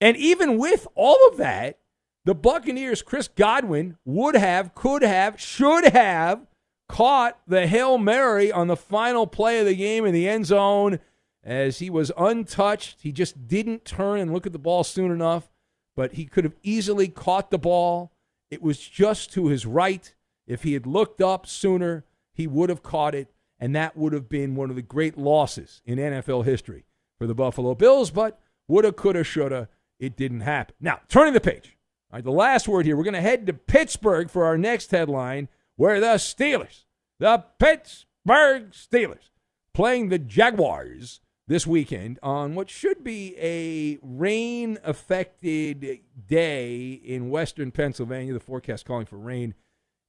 And 0.00 0.16
even 0.16 0.58
with 0.58 0.86
all 0.94 1.28
of 1.28 1.36
that, 1.38 1.78
the 2.24 2.34
Buccaneers, 2.34 3.02
Chris 3.02 3.28
Godwin, 3.28 3.96
would 4.04 4.34
have, 4.34 4.74
could 4.74 5.02
have, 5.02 5.40
should 5.40 5.84
have 5.86 6.46
caught 6.88 7.38
the 7.46 7.66
Hail 7.66 7.98
Mary 7.98 8.50
on 8.50 8.66
the 8.66 8.76
final 8.76 9.26
play 9.26 9.60
of 9.60 9.66
the 9.66 9.74
game 9.74 10.04
in 10.04 10.14
the 10.14 10.28
end 10.28 10.46
zone 10.46 10.98
as 11.42 11.78
he 11.78 11.90
was 11.90 12.12
untouched. 12.16 13.02
He 13.02 13.12
just 13.12 13.46
didn't 13.46 13.84
turn 13.84 14.20
and 14.20 14.32
look 14.32 14.46
at 14.46 14.52
the 14.52 14.58
ball 14.58 14.84
soon 14.84 15.10
enough, 15.10 15.50
but 15.96 16.12
he 16.12 16.24
could 16.26 16.44
have 16.44 16.56
easily 16.62 17.08
caught 17.08 17.50
the 17.50 17.58
ball. 17.58 18.12
It 18.50 18.62
was 18.62 18.78
just 18.78 19.32
to 19.32 19.48
his 19.48 19.66
right. 19.66 20.14
If 20.46 20.62
he 20.62 20.72
had 20.72 20.86
looked 20.86 21.20
up 21.20 21.46
sooner, 21.46 22.04
he 22.32 22.46
would 22.46 22.70
have 22.70 22.82
caught 22.82 23.14
it, 23.14 23.32
and 23.58 23.74
that 23.74 23.96
would 23.96 24.12
have 24.12 24.28
been 24.28 24.54
one 24.54 24.70
of 24.70 24.76
the 24.76 24.82
great 24.82 25.18
losses 25.18 25.82
in 25.84 25.98
NFL 25.98 26.44
history 26.44 26.84
for 27.18 27.26
the 27.26 27.34
Buffalo 27.34 27.74
Bills. 27.74 28.10
But 28.10 28.38
woulda, 28.66 28.92
coulda, 28.92 29.24
shoulda, 29.24 29.68
it 29.98 30.16
didn't 30.16 30.40
happen. 30.40 30.74
Now, 30.80 31.00
turning 31.08 31.34
the 31.34 31.40
page. 31.40 31.76
All 32.10 32.16
right, 32.16 32.24
the 32.24 32.30
last 32.30 32.68
word 32.68 32.86
here. 32.86 32.96
We're 32.96 33.04
going 33.04 33.14
to 33.14 33.20
head 33.20 33.46
to 33.46 33.52
Pittsburgh 33.52 34.30
for 34.30 34.44
our 34.44 34.56
next 34.56 34.90
headline, 34.90 35.48
where 35.76 36.00
the 36.00 36.14
Steelers, 36.14 36.84
the 37.18 37.44
Pittsburgh 37.58 38.70
Steelers, 38.70 39.30
playing 39.74 40.08
the 40.08 40.18
Jaguars 40.18 41.20
this 41.46 41.66
weekend 41.66 42.18
on 42.22 42.54
what 42.54 42.70
should 42.70 43.02
be 43.02 43.34
a 43.38 43.98
rain 44.02 44.78
affected 44.84 46.00
day 46.26 46.92
in 46.92 47.30
western 47.30 47.70
Pennsylvania. 47.70 48.32
The 48.32 48.40
forecast 48.40 48.84
calling 48.84 49.06
for 49.06 49.18
rain 49.18 49.54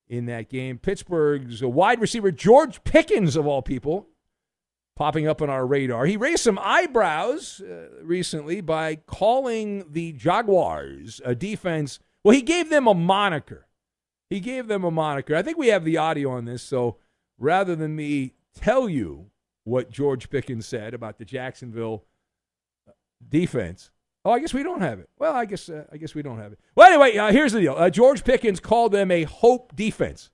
in 0.07 0.25
that 0.25 0.49
game. 0.49 0.77
Pittsburgh's 0.77 1.63
wide 1.63 2.01
receiver, 2.01 2.31
George 2.31 2.83
Pickens, 2.83 3.35
of 3.35 3.45
all 3.47 3.61
people, 3.61 4.07
popping 4.99 5.27
up 5.27 5.41
on 5.41 5.49
our 5.49 5.65
radar. 5.65 6.05
He 6.05 6.17
raised 6.17 6.43
some 6.43 6.59
eyebrows 6.61 7.61
uh, 7.61 8.03
recently 8.03 8.59
by 8.59 8.97
calling 8.97 9.85
the 9.89 10.11
Jaguars 10.11 11.21
a 11.23 11.33
defense. 11.33 11.99
Well, 12.21 12.35
he 12.35 12.41
gave 12.41 12.69
them 12.69 12.85
a 12.85 12.93
moniker. 12.93 13.65
He 14.29 14.41
gave 14.41 14.67
them 14.67 14.83
a 14.83 14.91
moniker. 14.91 15.37
I 15.37 15.41
think 15.41 15.57
we 15.57 15.69
have 15.69 15.85
the 15.85 15.95
audio 15.95 16.31
on 16.31 16.43
this, 16.43 16.61
so 16.61 16.97
rather 17.37 17.77
than 17.77 17.95
me 17.95 18.33
tell 18.53 18.89
you 18.89 19.27
what 19.63 19.89
George 19.89 20.29
Pickens 20.29 20.67
said 20.67 20.93
about 20.93 21.17
the 21.17 21.23
Jacksonville 21.23 22.03
uh, 22.85 22.91
defense. 23.25 23.91
Oh, 24.25 24.31
I 24.31 24.39
guess 24.39 24.53
we 24.53 24.63
don't 24.63 24.81
have 24.81 24.99
it. 24.99 25.09
Well, 25.17 25.33
I 25.33 25.45
guess 25.45 25.69
uh, 25.69 25.85
I 25.93 25.95
guess 25.95 26.13
we 26.13 26.23
don't 26.23 26.39
have 26.39 26.51
it. 26.51 26.59
Well, 26.75 26.87
anyway, 26.87 27.15
uh, 27.15 27.31
here's 27.31 27.53
the 27.53 27.61
deal. 27.61 27.75
Uh, 27.77 27.89
George 27.89 28.25
Pickens 28.25 28.59
called 28.59 28.91
them 28.91 29.11
a 29.11 29.23
hope 29.23 29.73
defense. 29.77 30.29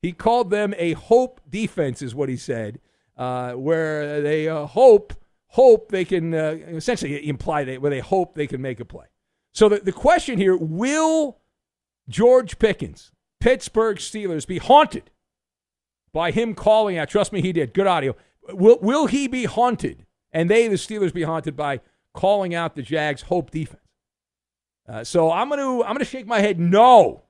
He 0.00 0.12
called 0.12 0.48
them 0.48 0.72
a 0.78 0.94
hope 0.94 1.42
defense, 1.46 2.00
is 2.00 2.14
what 2.14 2.30
he 2.30 2.38
said, 2.38 2.80
uh, 3.16 3.52
where 3.52 4.20
they 4.20 4.48
uh, 4.48 4.66
hope 4.66 5.14
hope 5.48 5.90
they 5.90 6.04
can 6.04 6.34
essentially 6.34 7.28
imply 7.28 7.64
that 7.64 7.80
where 7.80 7.90
they 7.90 8.00
hope 8.00 8.34
they 8.34 8.46
can 8.46 8.60
make 8.60 8.80
a 8.80 8.84
play. 8.84 9.06
So 9.52 9.68
the, 9.68 9.78
the 9.80 9.92
question 9.92 10.38
here: 10.38 10.56
Will 10.56 11.38
George 12.08 12.58
Pickens, 12.58 13.12
Pittsburgh 13.40 13.98
Steelers, 13.98 14.46
be 14.46 14.58
haunted 14.58 15.10
by 16.12 16.30
him 16.30 16.54
calling 16.54 16.98
out? 16.98 17.08
Trust 17.08 17.32
me, 17.32 17.40
he 17.40 17.52
did. 17.52 17.72
Good 17.74 17.86
audio 17.86 18.14
will, 18.52 18.78
will 18.80 19.06
he 19.06 19.26
be 19.26 19.44
haunted? 19.44 20.06
And 20.32 20.50
they, 20.50 20.68
the 20.68 20.76
Steelers, 20.76 21.12
be 21.12 21.22
haunted 21.22 21.56
by 21.56 21.80
calling 22.12 22.54
out 22.54 22.74
the 22.74 22.82
Jags' 22.82 23.22
hope 23.22 23.50
defense. 23.50 23.82
Uh, 24.88 25.04
so 25.04 25.32
I'm 25.32 25.48
going 25.48 25.60
to 25.60 25.84
I'm 25.84 25.94
going 25.94 25.98
to 25.98 26.04
shake 26.04 26.26
my 26.26 26.40
head 26.40 26.60
no 26.60 27.24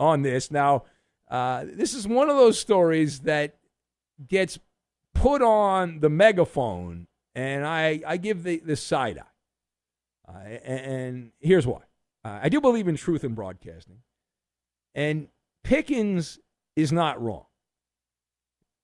on 0.00 0.22
this. 0.22 0.50
Now, 0.50 0.84
uh, 1.30 1.64
this 1.66 1.94
is 1.94 2.08
one 2.08 2.30
of 2.30 2.36
those 2.36 2.58
stories 2.58 3.20
that 3.20 3.56
gets 4.26 4.58
put 5.18 5.42
on 5.42 6.00
the 6.00 6.08
megaphone, 6.08 7.06
and 7.34 7.66
I, 7.66 8.00
I 8.06 8.16
give 8.16 8.42
the, 8.42 8.58
the 8.58 8.76
side 8.76 9.18
eye. 9.18 9.24
Uh, 10.30 10.48
and, 10.64 11.32
here's 11.40 11.66
why 11.66 11.80
uh, 12.24 12.40
I 12.42 12.48
do 12.48 12.60
believe 12.60 12.86
in 12.86 12.96
truth 12.96 13.24
in 13.24 13.34
broadcasting, 13.34 13.98
and 14.94 15.28
Pickens 15.64 16.38
is 16.76 16.92
not 16.92 17.20
wrong. 17.20 17.46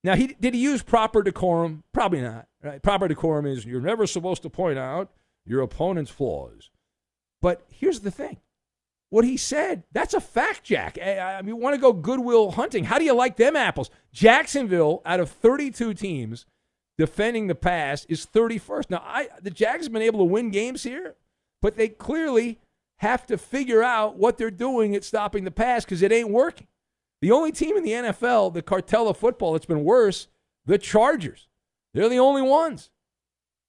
Now, 0.02 0.16
he 0.16 0.28
did 0.28 0.54
he 0.54 0.60
use 0.60 0.82
proper 0.82 1.22
decorum? 1.22 1.82
Probably 1.92 2.20
not. 2.20 2.46
Right? 2.62 2.82
Proper 2.82 3.08
decorum 3.08 3.46
is 3.46 3.64
you're 3.64 3.80
never 3.80 4.06
supposed 4.06 4.42
to 4.42 4.50
point 4.50 4.78
out 4.78 5.10
your 5.46 5.62
opponent's 5.62 6.10
flaws. 6.10 6.70
But 7.40 7.66
here's 7.70 8.00
the 8.00 8.10
thing. 8.10 8.38
What 9.10 9.24
he 9.24 9.36
said, 9.36 9.84
that's 9.92 10.14
a 10.14 10.20
fact, 10.20 10.64
Jack. 10.64 10.98
Eh, 11.00 11.20
I, 11.20 11.40
mean, 11.42 11.48
you 11.48 11.56
want 11.56 11.74
to 11.74 11.80
go 11.80 11.92
goodwill 11.92 12.52
hunting. 12.52 12.84
How 12.84 12.98
do 12.98 13.04
you 13.04 13.14
like 13.14 13.36
them 13.36 13.54
apples? 13.54 13.90
Jacksonville, 14.12 15.02
out 15.04 15.20
of 15.20 15.30
32 15.30 15.94
teams 15.94 16.46
defending 16.98 17.46
the 17.46 17.54
pass, 17.54 18.04
is 18.06 18.26
31st. 18.26 18.90
Now, 18.90 19.02
I, 19.04 19.28
the 19.40 19.50
Jags 19.50 19.86
have 19.86 19.92
been 19.92 20.02
able 20.02 20.20
to 20.20 20.24
win 20.24 20.50
games 20.50 20.82
here, 20.82 21.14
but 21.62 21.76
they 21.76 21.88
clearly 21.88 22.58
have 22.98 23.26
to 23.26 23.38
figure 23.38 23.82
out 23.82 24.16
what 24.16 24.38
they're 24.38 24.50
doing 24.50 24.94
at 24.96 25.04
stopping 25.04 25.44
the 25.44 25.50
pass 25.50 25.84
because 25.84 26.02
it 26.02 26.12
ain't 26.12 26.30
working. 26.30 26.66
The 27.20 27.30
only 27.30 27.52
team 27.52 27.76
in 27.76 27.84
the 27.84 27.92
NFL, 27.92 28.52
the 28.54 28.62
cartel 28.62 29.08
of 29.08 29.16
football, 29.16 29.52
that's 29.52 29.66
been 29.66 29.84
worse, 29.84 30.28
the 30.66 30.78
Chargers. 30.78 31.48
They're 31.92 32.08
the 32.08 32.18
only 32.18 32.42
ones. 32.42 32.90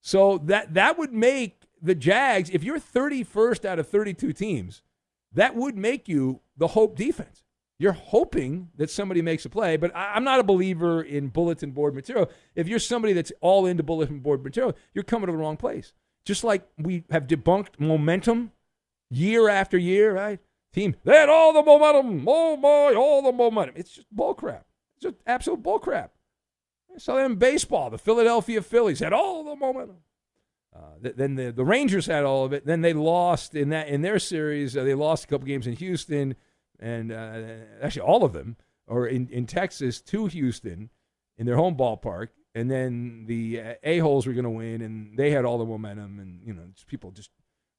So 0.02 0.40
that 0.40 0.74
that 0.74 0.98
would 0.98 1.14
make 1.14 1.62
the 1.82 1.96
Jags, 1.96 2.50
if 2.50 2.64
you're 2.64 2.80
31st 2.80 3.66
out 3.66 3.80
of 3.80 3.88
32 3.88 4.34
teams, 4.34 4.82
that 5.36 5.56
would 5.56 5.78
make 5.78 6.08
you 6.08 6.42
the 6.58 6.68
hope 6.68 6.96
defense. 6.96 7.44
You're 7.78 7.92
hoping 7.92 8.70
that 8.78 8.90
somebody 8.90 9.22
makes 9.22 9.46
a 9.46 9.50
play, 9.50 9.76
but 9.76 9.92
I'm 9.94 10.24
not 10.24 10.40
a 10.40 10.44
believer 10.44 11.02
in 11.02 11.28
bulletin 11.28 11.72
board 11.72 11.94
material. 11.94 12.30
If 12.56 12.70
you're 12.70 12.80
somebody 12.80 13.14
that's 13.14 13.34
all 13.42 13.66
into 13.66 13.84
bulletin 13.84 14.20
board 14.20 14.44
material, 14.44 14.76
you're 14.94 15.04
coming 15.04 15.28
to 15.28 15.34
the 15.34 15.38
wrong 15.38 15.58
place. 15.58 15.92
Just 16.24 16.44
like 16.44 16.66
we 16.78 17.04
have 17.12 17.28
debunked 17.28 17.80
momentum 17.80 18.52
year 19.10 19.50
after 19.50 19.78
year, 19.78 20.14
right? 20.14 20.40
Team, 20.74 20.96
they 21.04 21.16
had 21.16 21.30
all 21.30 21.54
the 21.54 21.64
momentum. 21.64 22.26
Oh 22.28 22.56
boy, 22.58 22.96
all 22.96 23.22
the 23.22 23.32
momentum. 23.34 23.76
It's 23.78 23.92
just 23.92 24.14
bullcrap. 24.16 24.64
It's 24.96 25.04
just 25.04 25.16
absolute 25.28 25.62
bullcrap. 25.62 26.10
I 26.94 26.98
saw 26.98 27.16
that 27.16 27.26
in 27.26 27.36
baseball. 27.36 27.90
The 27.90 27.98
Philadelphia 27.98 28.62
Phillies 28.62 29.00
had 29.00 29.12
all 29.12 29.44
the 29.44 29.56
momentum. 29.56 29.98
Uh, 30.76 31.00
th- 31.02 31.16
then 31.16 31.36
the, 31.36 31.52
the 31.52 31.64
Rangers 31.64 32.06
had 32.06 32.24
all 32.26 32.44
of 32.44 32.54
it. 32.54 32.66
Then 32.66 32.82
they 32.82 32.94
lost 32.94 33.56
in 33.56 33.70
that 33.70 33.88
in 33.88 34.02
their 34.02 34.20
series. 34.20 34.76
Uh, 34.76 34.84
they 34.84 34.94
lost 34.94 35.24
a 35.24 35.28
couple 35.28 35.48
games 35.48 35.68
in 35.68 35.74
Houston, 35.74 36.36
and 36.80 37.12
uh, 37.12 37.42
actually 37.82 38.02
all 38.02 38.24
of 38.24 38.34
them, 38.34 38.58
or 38.88 39.08
in, 39.08 39.28
in 39.30 39.46
Texas 39.46 40.02
to 40.02 40.26
Houston 40.28 40.90
in 41.38 41.46
their 41.46 41.56
home 41.56 41.76
ballpark. 41.76 42.30
And 42.54 42.70
then 42.72 43.26
the 43.28 43.62
uh, 43.62 43.74
a 43.84 44.00
holes 44.00 44.28
were 44.28 44.34
going 44.34 44.44
to 44.44 44.50
win, 44.50 44.82
and 44.82 45.18
they 45.18 45.32
had 45.32 45.46
all 45.46 45.58
the 45.58 45.66
momentum, 45.66 46.20
and 46.20 46.42
you 46.46 46.54
know 46.54 46.64
people 46.88 47.12
just 47.12 47.30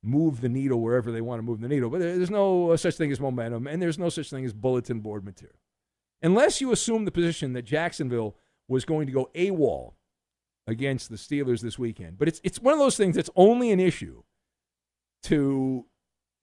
move 0.02 0.40
the 0.40 0.48
needle 0.48 0.80
wherever 0.80 1.10
they 1.10 1.20
want 1.20 1.38
to 1.38 1.42
move 1.42 1.60
the 1.60 1.68
needle. 1.68 1.90
But 1.90 2.00
there's 2.00 2.30
no 2.30 2.76
such 2.76 2.94
thing 2.96 3.10
as 3.10 3.20
momentum, 3.20 3.66
and 3.66 3.80
there's 3.80 3.98
no 3.98 4.08
such 4.08 4.30
thing 4.30 4.44
as 4.44 4.52
bulletin 4.52 5.00
board 5.00 5.24
material, 5.24 5.58
unless 6.22 6.60
you 6.60 6.72
assume 6.72 7.04
the 7.04 7.10
position 7.10 7.54
that 7.54 7.62
Jacksonville 7.62 8.36
was 8.68 8.84
going 8.84 9.06
to 9.06 9.12
go 9.12 9.30
AWOL 9.34 9.95
against 10.66 11.10
the 11.10 11.16
Steelers 11.16 11.60
this 11.60 11.78
weekend. 11.78 12.18
But 12.18 12.28
it's 12.28 12.40
it's 12.42 12.60
one 12.60 12.74
of 12.74 12.80
those 12.80 12.96
things 12.96 13.16
that's 13.16 13.30
only 13.36 13.70
an 13.70 13.80
issue 13.80 14.22
to 15.24 15.86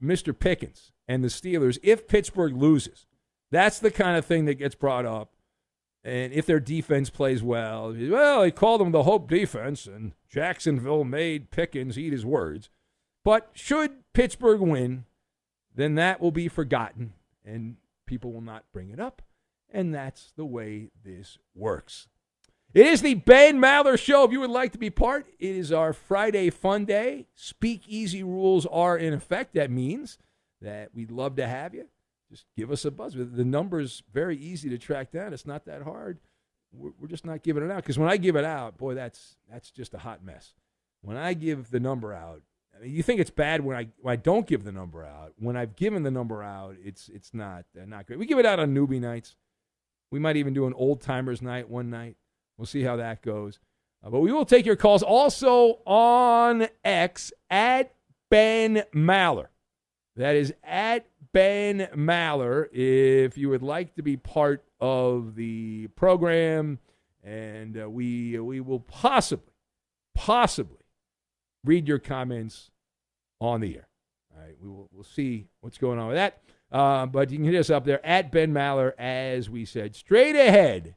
Mr. 0.02 0.38
Pickens 0.38 0.92
and 1.08 1.24
the 1.24 1.30
Steelers 1.30 1.78
if 1.84 2.08
Pittsburgh 2.08 2.56
loses. 2.56 3.06
That's 3.52 3.80
the 3.80 3.92
kind 3.92 4.18
of 4.18 4.26
thing 4.26 4.46
that 4.46 4.56
gets 4.56 4.76
brought 4.76 5.06
up. 5.06 5.34
And 6.04 6.34
if 6.34 6.46
their 6.46 6.60
defense 6.60 7.10
plays 7.10 7.42
well, 7.42 7.96
well, 7.98 8.42
they 8.42 8.52
called 8.52 8.82
them 8.82 8.92
the 8.92 9.04
hope 9.04 9.30
defense, 9.30 9.86
and 9.86 10.14
Jacksonville 10.30 11.06
made 11.06 11.50
Pickens 11.50 11.98
eat 11.98 12.12
his 12.12 12.26
words. 12.26 12.70
But 13.24 13.52
should 13.54 13.92
Pittsburgh 14.14 14.60
win, 14.60 15.06
then 15.74 15.96
that 15.96 16.20
will 16.20 16.32
be 16.32 16.50
forgotten, 16.50 17.14
and 17.46 17.78
people 18.06 18.34
will 18.34 18.42
not 18.42 18.66
bring 18.74 18.90
it 18.90 19.00
up. 19.00 19.22
And 19.72 19.94
that's 19.94 20.34
the 20.36 20.46
way 20.46 20.90
this 21.06 21.38
works. 21.56 22.08
It 22.74 22.88
is 22.88 23.04
the 23.04 23.14
Ben 23.14 23.60
Maller 23.60 24.00
Show. 24.00 24.24
If 24.24 24.32
you 24.32 24.40
would 24.40 24.50
like 24.50 24.72
to 24.72 24.80
be 24.80 24.90
part, 24.90 25.28
it 25.38 25.56
is 25.56 25.72
our 25.72 25.94
Friday 25.94 26.50
fun 26.50 26.86
day. 26.86 27.28
Speakeasy 27.36 28.24
rules 28.24 28.66
are 28.66 28.98
in 28.98 29.14
effect. 29.14 29.54
That 29.54 29.70
means 29.70 30.18
that 30.60 30.90
we'd 30.96 31.12
love 31.12 31.36
to 31.36 31.46
have 31.46 31.76
you. 31.76 31.88
Just 32.32 32.46
give 32.58 32.72
us 32.72 32.84
a 32.84 32.90
buzz. 32.90 33.14
The 33.14 33.46
number's 33.46 34.02
very 34.12 34.36
easy 34.36 34.70
to 34.70 34.80
track 34.80 35.12
down. 35.12 35.34
It's 35.34 35.46
not 35.46 35.66
that 35.66 35.84
hard. 35.84 36.18
We're, 36.72 36.94
we're 37.00 37.08
just 37.08 37.28
not 37.28 37.44
giving 37.44 37.64
it 37.64 37.70
out 37.70 37.84
because 37.84 38.00
when 38.00 38.10
I 38.10 38.18
give 38.18 38.36
it 38.36 38.46
out, 38.46 38.80
boy, 38.80 38.96
that's 38.96 39.38
that's 39.52 39.70
just 39.70 39.94
a 39.94 40.00
hot 40.00 40.24
mess. 40.26 40.54
When 41.02 41.16
I 41.16 41.36
give 41.36 41.70
the 41.70 41.80
number 41.80 42.12
out, 42.12 42.42
I 42.76 42.82
mean, 42.82 42.92
you 42.92 43.04
think 43.04 43.20
it's 43.20 43.30
bad 43.30 43.64
when 43.64 43.78
I 43.78 43.90
when 44.02 44.14
I 44.14 44.16
don't 44.16 44.48
give 44.48 44.64
the 44.64 44.72
number 44.72 45.06
out. 45.06 45.34
When 45.38 45.56
I've 45.56 45.76
given 45.76 46.02
the 46.02 46.10
number 46.10 46.42
out, 46.42 46.76
it's 46.84 47.08
it's 47.10 47.36
not 47.36 47.66
uh, 47.80 47.86
not 47.86 48.08
great. 48.08 48.18
We 48.18 48.26
give 48.26 48.40
it 48.40 48.48
out 48.48 48.60
on 48.60 48.74
newbie 48.74 49.00
nights. 49.00 49.36
We 50.10 50.18
might 50.18 50.38
even 50.38 50.56
do 50.56 50.66
an 50.66 50.74
old 50.74 51.02
timers 51.02 51.40
night 51.40 51.70
one 51.70 51.92
night. 51.92 52.18
We'll 52.58 52.66
see 52.66 52.84
how 52.84 52.98
that 52.98 53.22
goes. 53.22 53.60
Uh, 54.04 54.10
but 54.10 54.20
we 54.20 54.32
will 54.32 54.46
take 54.46 54.66
your 54.66 54.76
calls 54.76 55.04
also 55.04 55.80
on 55.86 56.68
X 56.84 57.32
at 57.50 57.94
Ben 58.30 58.84
Maller. 58.94 59.48
That 60.16 60.36
is 60.36 60.54
at 60.64 61.08
Ben 61.32 61.88
Maller. 61.96 62.68
If 62.72 63.38
you 63.38 63.50
would 63.50 63.64
like 63.64 63.96
to 63.96 64.04
be 64.04 64.18
part 64.18 64.64
of 64.80 65.36
the 65.36 65.88
program, 65.96 66.80
and 67.24 67.82
uh, 67.82 67.90
we 67.90 68.38
we 68.40 68.60
will 68.60 68.82
possibly, 68.82 69.54
possibly 70.14 70.86
read 71.64 71.88
your 71.88 72.00
comments 72.00 72.70
on 73.40 73.62
the 73.62 73.76
air. 73.76 73.88
All 74.36 74.44
right, 74.44 74.56
we 74.62 74.70
will 74.70 74.90
we'll 74.92 75.04
see 75.04 75.48
what's 75.62 75.78
going 75.78 75.98
on 75.98 76.08
with 76.08 76.18
that. 76.18 76.40
Uh, 76.72 77.06
but 77.06 77.30
you 77.32 77.38
can 77.38 77.46
hit 77.46 77.56
us 77.56 77.70
up 77.70 77.86
there 77.86 78.06
at 78.06 78.32
Ben 78.32 78.52
Maller, 78.52 78.94
as 78.98 79.50
we 79.50 79.64
said. 79.64 79.96
Straight 79.96 80.36
ahead, 80.36 80.96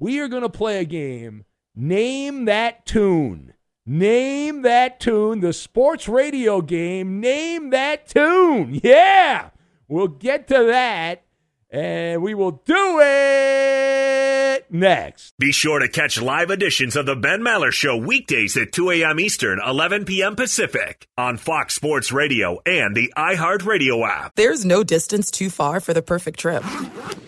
we 0.00 0.20
are 0.20 0.28
going 0.28 0.42
to 0.42 0.48
play 0.48 0.78
a 0.78 0.84
game. 0.84 1.44
Name 1.74 2.46
that 2.46 2.86
tune. 2.86 3.54
Name 3.86 4.62
that 4.62 5.00
tune. 5.00 5.40
The 5.40 5.52
sports 5.52 6.08
radio 6.08 6.60
game. 6.60 7.20
Name 7.20 7.70
that 7.70 8.08
tune. 8.08 8.80
Yeah. 8.82 9.50
We'll 9.90 10.08
get 10.08 10.48
to 10.48 10.64
that 10.64 11.22
and 11.70 12.22
we 12.22 12.34
will 12.34 12.62
do 12.64 13.00
it 13.02 14.66
next. 14.70 15.36
Be 15.38 15.52
sure 15.52 15.78
to 15.78 15.88
catch 15.88 16.20
live 16.20 16.50
editions 16.50 16.96
of 16.96 17.06
the 17.06 17.16
Ben 17.16 17.40
Maller 17.40 17.72
Show 17.72 17.96
weekdays 17.96 18.56
at 18.56 18.72
2 18.72 18.90
a.m. 18.90 19.20
Eastern, 19.20 19.60
11 19.64 20.04
p.m. 20.04 20.36
Pacific 20.36 21.08
on 21.16 21.36
Fox 21.36 21.74
Sports 21.74 22.12
Radio 22.12 22.60
and 22.64 22.96
the 22.96 23.12
iHeartRadio 23.16 24.06
app. 24.08 24.34
There's 24.36 24.64
no 24.64 24.82
distance 24.82 25.30
too 25.30 25.50
far 25.50 25.80
for 25.80 25.92
the 25.92 26.02
perfect 26.02 26.38
trip. 26.40 26.64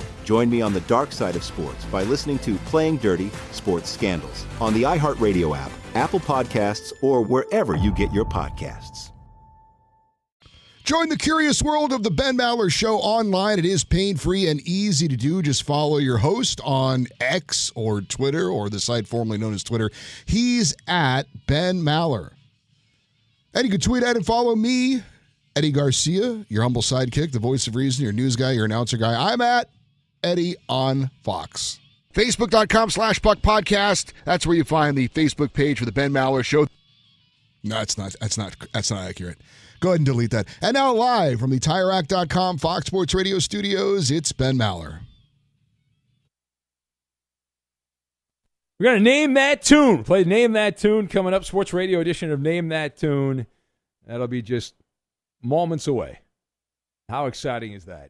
Join 0.23 0.49
me 0.49 0.61
on 0.61 0.73
the 0.73 0.81
dark 0.81 1.11
side 1.11 1.35
of 1.35 1.43
sports 1.43 1.83
by 1.85 2.03
listening 2.03 2.39
to 2.39 2.55
Playing 2.65 2.97
Dirty 2.97 3.31
Sports 3.51 3.89
Scandals 3.89 4.45
on 4.59 4.73
the 4.73 4.83
iHeartRadio 4.83 5.57
app, 5.57 5.71
Apple 5.95 6.19
Podcasts, 6.19 6.93
or 7.01 7.21
wherever 7.21 7.75
you 7.75 7.91
get 7.91 8.11
your 8.13 8.25
podcasts. 8.25 9.11
Join 10.83 11.09
the 11.09 11.17
curious 11.17 11.61
world 11.61 11.93
of 11.93 12.01
the 12.03 12.09
Ben 12.09 12.37
Maller 12.37 12.71
Show 12.71 12.97
online. 12.97 13.59
It 13.59 13.65
is 13.65 13.83
pain 13.83 14.17
free 14.17 14.47
and 14.49 14.59
easy 14.61 15.07
to 15.07 15.15
do. 15.15 15.41
Just 15.41 15.63
follow 15.63 15.97
your 15.97 16.17
host 16.17 16.59
on 16.63 17.07
X 17.19 17.71
or 17.75 18.01
Twitter 18.01 18.49
or 18.49 18.69
the 18.69 18.79
site 18.79 19.07
formerly 19.07 19.37
known 19.37 19.53
as 19.53 19.63
Twitter. 19.63 19.91
He's 20.25 20.75
at 20.87 21.27
Ben 21.45 21.81
Maller. 21.81 22.31
And 23.53 23.63
you 23.63 23.69
can 23.69 23.79
tweet 23.79 24.03
at 24.03 24.15
and 24.15 24.25
follow 24.25 24.55
me, 24.55 25.03
Eddie 25.55 25.71
Garcia, 25.71 26.45
your 26.49 26.63
humble 26.63 26.81
sidekick, 26.81 27.31
the 27.31 27.39
voice 27.39 27.67
of 27.67 27.75
reason, 27.75 28.03
your 28.03 28.13
news 28.13 28.35
guy, 28.35 28.51
your 28.51 28.65
announcer 28.65 28.97
guy. 28.97 29.31
I'm 29.31 29.39
at 29.41 29.69
Eddie 30.23 30.55
on 30.69 31.09
Fox. 31.23 31.79
Facebook.com 32.13 32.89
slash 32.89 33.19
Buck 33.19 33.39
Podcast. 33.39 34.11
That's 34.25 34.45
where 34.45 34.55
you 34.55 34.63
find 34.63 34.97
the 34.97 35.07
Facebook 35.09 35.53
page 35.53 35.79
for 35.79 35.85
the 35.85 35.91
Ben 35.91 36.11
Maller 36.11 36.43
Show. 36.43 36.67
No, 37.63 37.75
that's 37.75 37.97
not 37.97 38.15
that's 38.19 38.37
not 38.37 38.55
that's 38.73 38.91
not 38.91 39.07
accurate. 39.07 39.37
Go 39.79 39.89
ahead 39.89 39.99
and 39.99 40.05
delete 40.05 40.31
that. 40.31 40.47
And 40.61 40.73
now 40.73 40.93
live 40.93 41.39
from 41.39 41.51
the 41.51 41.59
TireRack.com 41.59 42.57
Fox 42.57 42.87
Sports 42.87 43.13
Radio 43.13 43.39
studios, 43.39 44.11
it's 44.11 44.31
Ben 44.31 44.57
Maller. 44.57 45.01
We're 48.81 48.95
to 48.95 48.99
name 48.99 49.35
that 49.35 49.61
tune. 49.61 50.03
Play 50.03 50.23
Name 50.23 50.53
That 50.53 50.75
Tune 50.75 51.07
coming 51.07 51.35
up. 51.35 51.45
Sports 51.45 51.71
Radio 51.71 51.99
edition 51.99 52.31
of 52.31 52.41
Name 52.41 52.69
That 52.69 52.97
Tune. 52.97 53.45
That'll 54.07 54.27
be 54.27 54.41
just 54.41 54.73
moments 55.43 55.85
away. 55.85 56.21
How 57.07 57.27
exciting 57.27 57.73
is 57.73 57.85
that? 57.85 58.09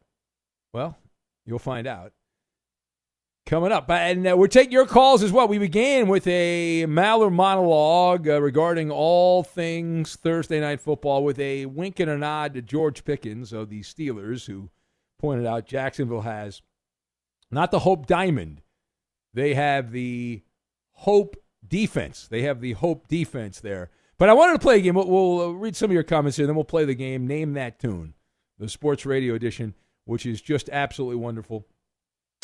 Well, 0.72 0.96
you'll 1.44 1.58
find 1.58 1.86
out. 1.86 2.12
Coming 3.44 3.72
up. 3.72 3.90
And 3.90 4.26
uh, 4.26 4.36
we're 4.36 4.46
taking 4.46 4.72
your 4.72 4.86
calls 4.86 5.22
as 5.22 5.32
well. 5.32 5.48
We 5.48 5.58
began 5.58 6.06
with 6.06 6.26
a 6.28 6.84
Maller 6.86 7.32
monologue 7.32 8.28
uh, 8.28 8.40
regarding 8.40 8.90
all 8.90 9.42
things 9.42 10.14
Thursday 10.14 10.60
night 10.60 10.80
football 10.80 11.24
with 11.24 11.40
a 11.40 11.66
wink 11.66 11.98
and 11.98 12.10
a 12.10 12.16
nod 12.16 12.54
to 12.54 12.62
George 12.62 13.04
Pickens 13.04 13.52
of 13.52 13.68
the 13.68 13.80
Steelers, 13.80 14.46
who 14.46 14.70
pointed 15.18 15.44
out 15.44 15.66
Jacksonville 15.66 16.20
has 16.22 16.62
not 17.50 17.70
the 17.70 17.80
Hope 17.80 18.06
Diamond, 18.06 18.62
they 19.34 19.54
have 19.54 19.92
the 19.92 20.42
Hope 20.92 21.36
defense. 21.66 22.28
They 22.28 22.42
have 22.42 22.60
the 22.60 22.72
Hope 22.72 23.08
defense 23.08 23.60
there. 23.60 23.90
But 24.18 24.28
I 24.28 24.34
wanted 24.34 24.54
to 24.54 24.58
play 24.58 24.76
a 24.76 24.80
game. 24.80 24.94
We'll, 24.94 25.08
we'll 25.08 25.40
uh, 25.40 25.52
read 25.52 25.76
some 25.76 25.90
of 25.90 25.94
your 25.94 26.02
comments 26.02 26.36
here, 26.36 26.46
then 26.46 26.54
we'll 26.54 26.64
play 26.64 26.84
the 26.84 26.94
game. 26.94 27.26
Name 27.26 27.54
that 27.54 27.78
tune, 27.78 28.14
the 28.58 28.68
sports 28.68 29.04
radio 29.04 29.34
edition, 29.34 29.74
which 30.04 30.26
is 30.26 30.40
just 30.40 30.68
absolutely 30.70 31.16
wonderful. 31.16 31.66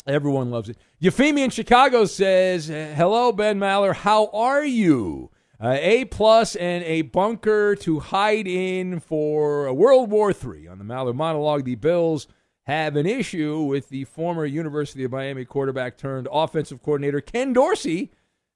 Everyone 0.07 0.49
loves 0.49 0.69
it. 0.69 0.77
Euphemia 0.99 1.45
in 1.45 1.49
Chicago 1.49 2.05
says, 2.05 2.67
"Hello, 2.67 3.31
Ben 3.31 3.59
Maller. 3.59 3.93
How 3.93 4.27
are 4.27 4.65
you? 4.65 5.29
Uh, 5.61 5.77
a 5.79 6.05
plus 6.05 6.55
and 6.55 6.83
a 6.85 7.01
bunker 7.01 7.75
to 7.75 7.99
hide 7.99 8.47
in 8.47 8.99
for 9.01 9.65
a 9.65 9.73
World 9.73 10.09
War 10.09 10.31
III." 10.31 10.69
On 10.69 10.77
the 10.79 10.85
Maller 10.85 11.13
monologue, 11.13 11.65
the 11.65 11.75
Bills 11.75 12.27
have 12.63 12.95
an 12.95 13.05
issue 13.05 13.61
with 13.61 13.89
the 13.89 14.05
former 14.05 14.45
University 14.45 15.03
of 15.03 15.11
Miami 15.11 15.43
quarterback 15.43 15.97
turned 15.97 16.27
offensive 16.31 16.81
coordinator 16.81 17.19
Ken 17.19 17.51
Dorsey. 17.51 18.11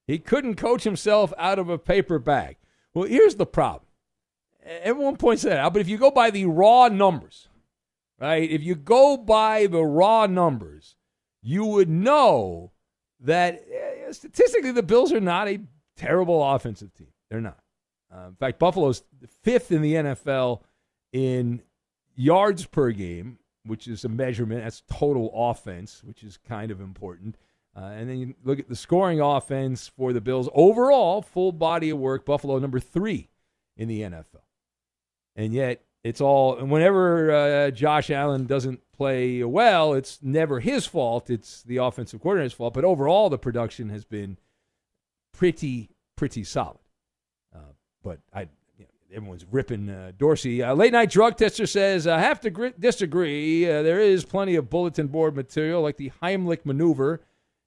He 0.05 0.19
couldn't 0.19 0.55
coach 0.55 0.83
himself 0.83 1.33
out 1.37 1.59
of 1.59 1.67
a 1.67 1.77
paper 1.77 2.19
bag. 2.19 2.57
Well, 2.93 3.05
here's 3.05 3.35
the 3.35 3.45
problem. 3.45 3.87
Everyone 4.63 5.17
points 5.17 5.41
that 5.43 5.57
out, 5.57 5.73
but 5.73 5.81
if 5.81 5.89
you 5.89 5.97
go 5.97 6.11
by 6.11 6.29
the 6.29 6.45
raw 6.45 6.87
numbers, 6.87 7.49
right? 8.23 8.49
If 8.49 8.63
you 8.63 8.75
go 8.75 9.17
by 9.17 9.67
the 9.67 9.83
raw 9.83 10.27
numbers, 10.27 10.95
you 11.41 11.65
would 11.65 11.89
know 11.89 12.71
that 13.19 13.61
eh, 13.69 14.11
statistically 14.11 14.71
the 14.71 14.83
Bills 14.83 15.11
are 15.11 15.19
not 15.19 15.47
a 15.47 15.59
terrible 15.97 16.43
offensive 16.43 16.93
team. 16.93 17.11
They're 17.29 17.41
not. 17.41 17.59
Uh, 18.13 18.27
in 18.27 18.35
fact, 18.35 18.59
Buffalo's 18.59 19.03
fifth 19.43 19.71
in 19.71 19.81
the 19.81 19.93
NFL 19.95 20.61
in 21.11 21.61
yards 22.15 22.65
per 22.65 22.91
game, 22.91 23.39
which 23.65 23.87
is 23.87 24.05
a 24.05 24.09
measurement. 24.09 24.63
That's 24.63 24.83
total 24.89 25.31
offense, 25.33 26.01
which 26.03 26.23
is 26.23 26.37
kind 26.37 26.71
of 26.71 26.79
important. 26.79 27.37
Uh, 27.75 27.85
and 27.85 28.09
then 28.09 28.19
you 28.19 28.35
look 28.43 28.59
at 28.59 28.69
the 28.69 28.75
scoring 28.75 29.19
offense 29.19 29.87
for 29.87 30.13
the 30.13 30.21
Bills 30.21 30.47
overall, 30.53 31.21
full 31.21 31.51
body 31.51 31.89
of 31.89 31.97
work. 31.97 32.25
Buffalo 32.25 32.59
number 32.59 32.79
three 32.79 33.29
in 33.75 33.87
the 33.87 34.01
NFL, 34.01 34.45
and 35.35 35.53
yet 35.53 35.83
it's 36.03 36.21
all. 36.21 36.57
And 36.57 36.69
whenever 36.69 37.31
uh, 37.31 37.71
Josh 37.71 38.09
Allen 38.09 38.45
doesn't 38.45 38.81
play 38.95 39.43
well, 39.43 39.93
it's 39.93 40.19
never 40.21 40.59
his 40.59 40.85
fault. 40.85 41.29
It's 41.29 41.63
the 41.63 41.77
offensive 41.77 42.21
coordinator's 42.21 42.53
fault. 42.53 42.73
But 42.73 42.85
overall, 42.85 43.29
the 43.29 43.37
production 43.37 43.89
has 43.89 44.05
been 44.05 44.37
pretty 45.31 45.89
pretty 46.15 46.43
solid. 46.43 46.79
Uh, 47.55 47.73
but 48.03 48.19
I, 48.33 48.47
everyone's 49.13 49.45
ripping 49.49 49.89
uh, 49.89 50.11
Dorsey. 50.17 50.61
Uh, 50.61 50.73
late 50.73 50.91
night 50.91 51.09
drug 51.09 51.37
tester 51.37 51.65
says 51.65 52.07
I 52.07 52.19
have 52.19 52.41
to 52.41 52.49
gr- 52.49 52.67
disagree. 52.79 53.69
Uh, 53.69 53.81
there 53.81 53.99
is 53.99 54.25
plenty 54.25 54.55
of 54.55 54.69
bulletin 54.69 55.07
board 55.07 55.35
material 55.35 55.81
like 55.81 55.97
the 55.97 56.11
Heimlich 56.21 56.65
maneuver 56.65 57.21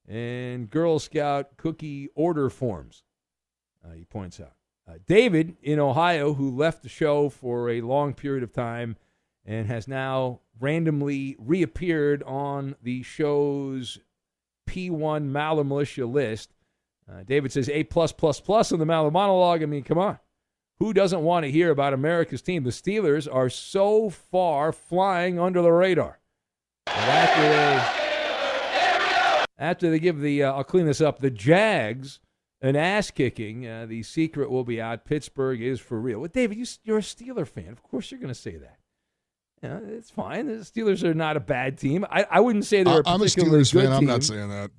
and 0.09 0.71
Girl 0.71 0.99
Scout 0.99 1.57
cookie 1.57 2.09
order 2.15 2.51
forms. 2.51 3.03
Uh, 3.85 3.93
he 3.93 4.05
points 4.05 4.41
out. 4.41 4.53
Uh, 4.89 4.95
David 5.07 5.57
in 5.63 5.81
Ohio, 5.81 6.35
who 6.35 6.55
left 6.55 6.83
the 6.83 6.89
show 6.89 7.29
for 7.29 7.71
a 7.71 7.81
long 7.81 8.15
period 8.15 8.45
of 8.45 8.53
time 8.53 8.97
and 9.45 9.67
has 9.67 9.89
now 9.89 10.41
randomly 10.61 11.37
reappeared 11.39 12.23
on 12.23 12.77
the 12.83 13.03
show's 13.03 13.99
P1 14.69 15.31
Maller 15.31 15.67
Militia 15.67 16.07
list. 16.07 16.53
Uh, 17.11 17.23
David 17.25 17.53
says 17.53 17.69
A 17.69 17.85
plus 17.85 18.13
plus 18.13 18.41
plus 18.41 18.73
in 18.73 18.79
the 18.79 18.85
Maller 18.85 19.13
monologue. 19.13 19.63
I 19.63 19.67
mean, 19.67 19.83
come 19.83 19.99
on. 19.99 20.19
Who 20.79 20.93
doesn't 20.93 21.23
want 21.23 21.45
to 21.45 21.51
hear 21.51 21.71
about 21.71 21.95
America's 21.95 22.43
team? 22.43 22.65
The 22.65 22.71
Steelers 22.71 23.33
are 23.33 23.49
so 23.49 24.11
far 24.11 24.73
flying 24.73 25.39
under 25.39 25.63
the 25.63 25.73
radar. 25.73 26.21
After 26.87 27.49
they, 27.49 27.83
after 29.59 29.91
they 29.91 29.99
give 29.99 30.21
the, 30.21 30.45
uh, 30.45 30.53
I'll 30.53 30.65
clean 30.65 30.87
this 30.87 31.01
up, 31.01 31.19
the 31.19 31.31
Jags 31.31 32.21
an 32.61 32.77
ass 32.77 33.11
kicking, 33.11 33.67
uh, 33.67 33.87
the 33.87 34.03
secret 34.03 34.51
will 34.51 34.65
be 34.65 34.81
out. 34.81 35.05
Pittsburgh 35.05 35.61
is 35.61 35.81
for 35.81 36.01
real. 36.01 36.21
Well, 36.21 36.31
David, 36.33 36.59
you, 36.59 36.67
you're 36.85 36.99
a 36.99 37.03
Steeler 37.03 37.47
fan. 37.47 37.69
Of 37.69 37.83
course 37.83 38.11
you're 38.11 38.21
going 38.21 38.33
to 38.33 38.35
say 38.35 38.57
that. 38.57 38.79
Yeah, 39.63 39.79
it's 39.89 40.11
fine. 40.11 40.47
The 40.47 40.55
Steelers 40.65 41.03
are 41.03 41.15
not 41.15 41.37
a 41.37 41.41
bad 41.41 41.79
team. 41.79 42.05
I, 42.11 42.27
I 42.31 42.41
wouldn't 42.41 42.67
say 42.67 42.83
they're 42.83 43.01
a 43.01 43.09
I'm 43.09 43.23
a 43.23 43.25
Steelers 43.25 43.73
good 43.73 43.85
fan. 43.85 43.93
I'm 43.93 44.05
not 44.05 44.23
saying 44.23 44.49
that. 44.51 44.71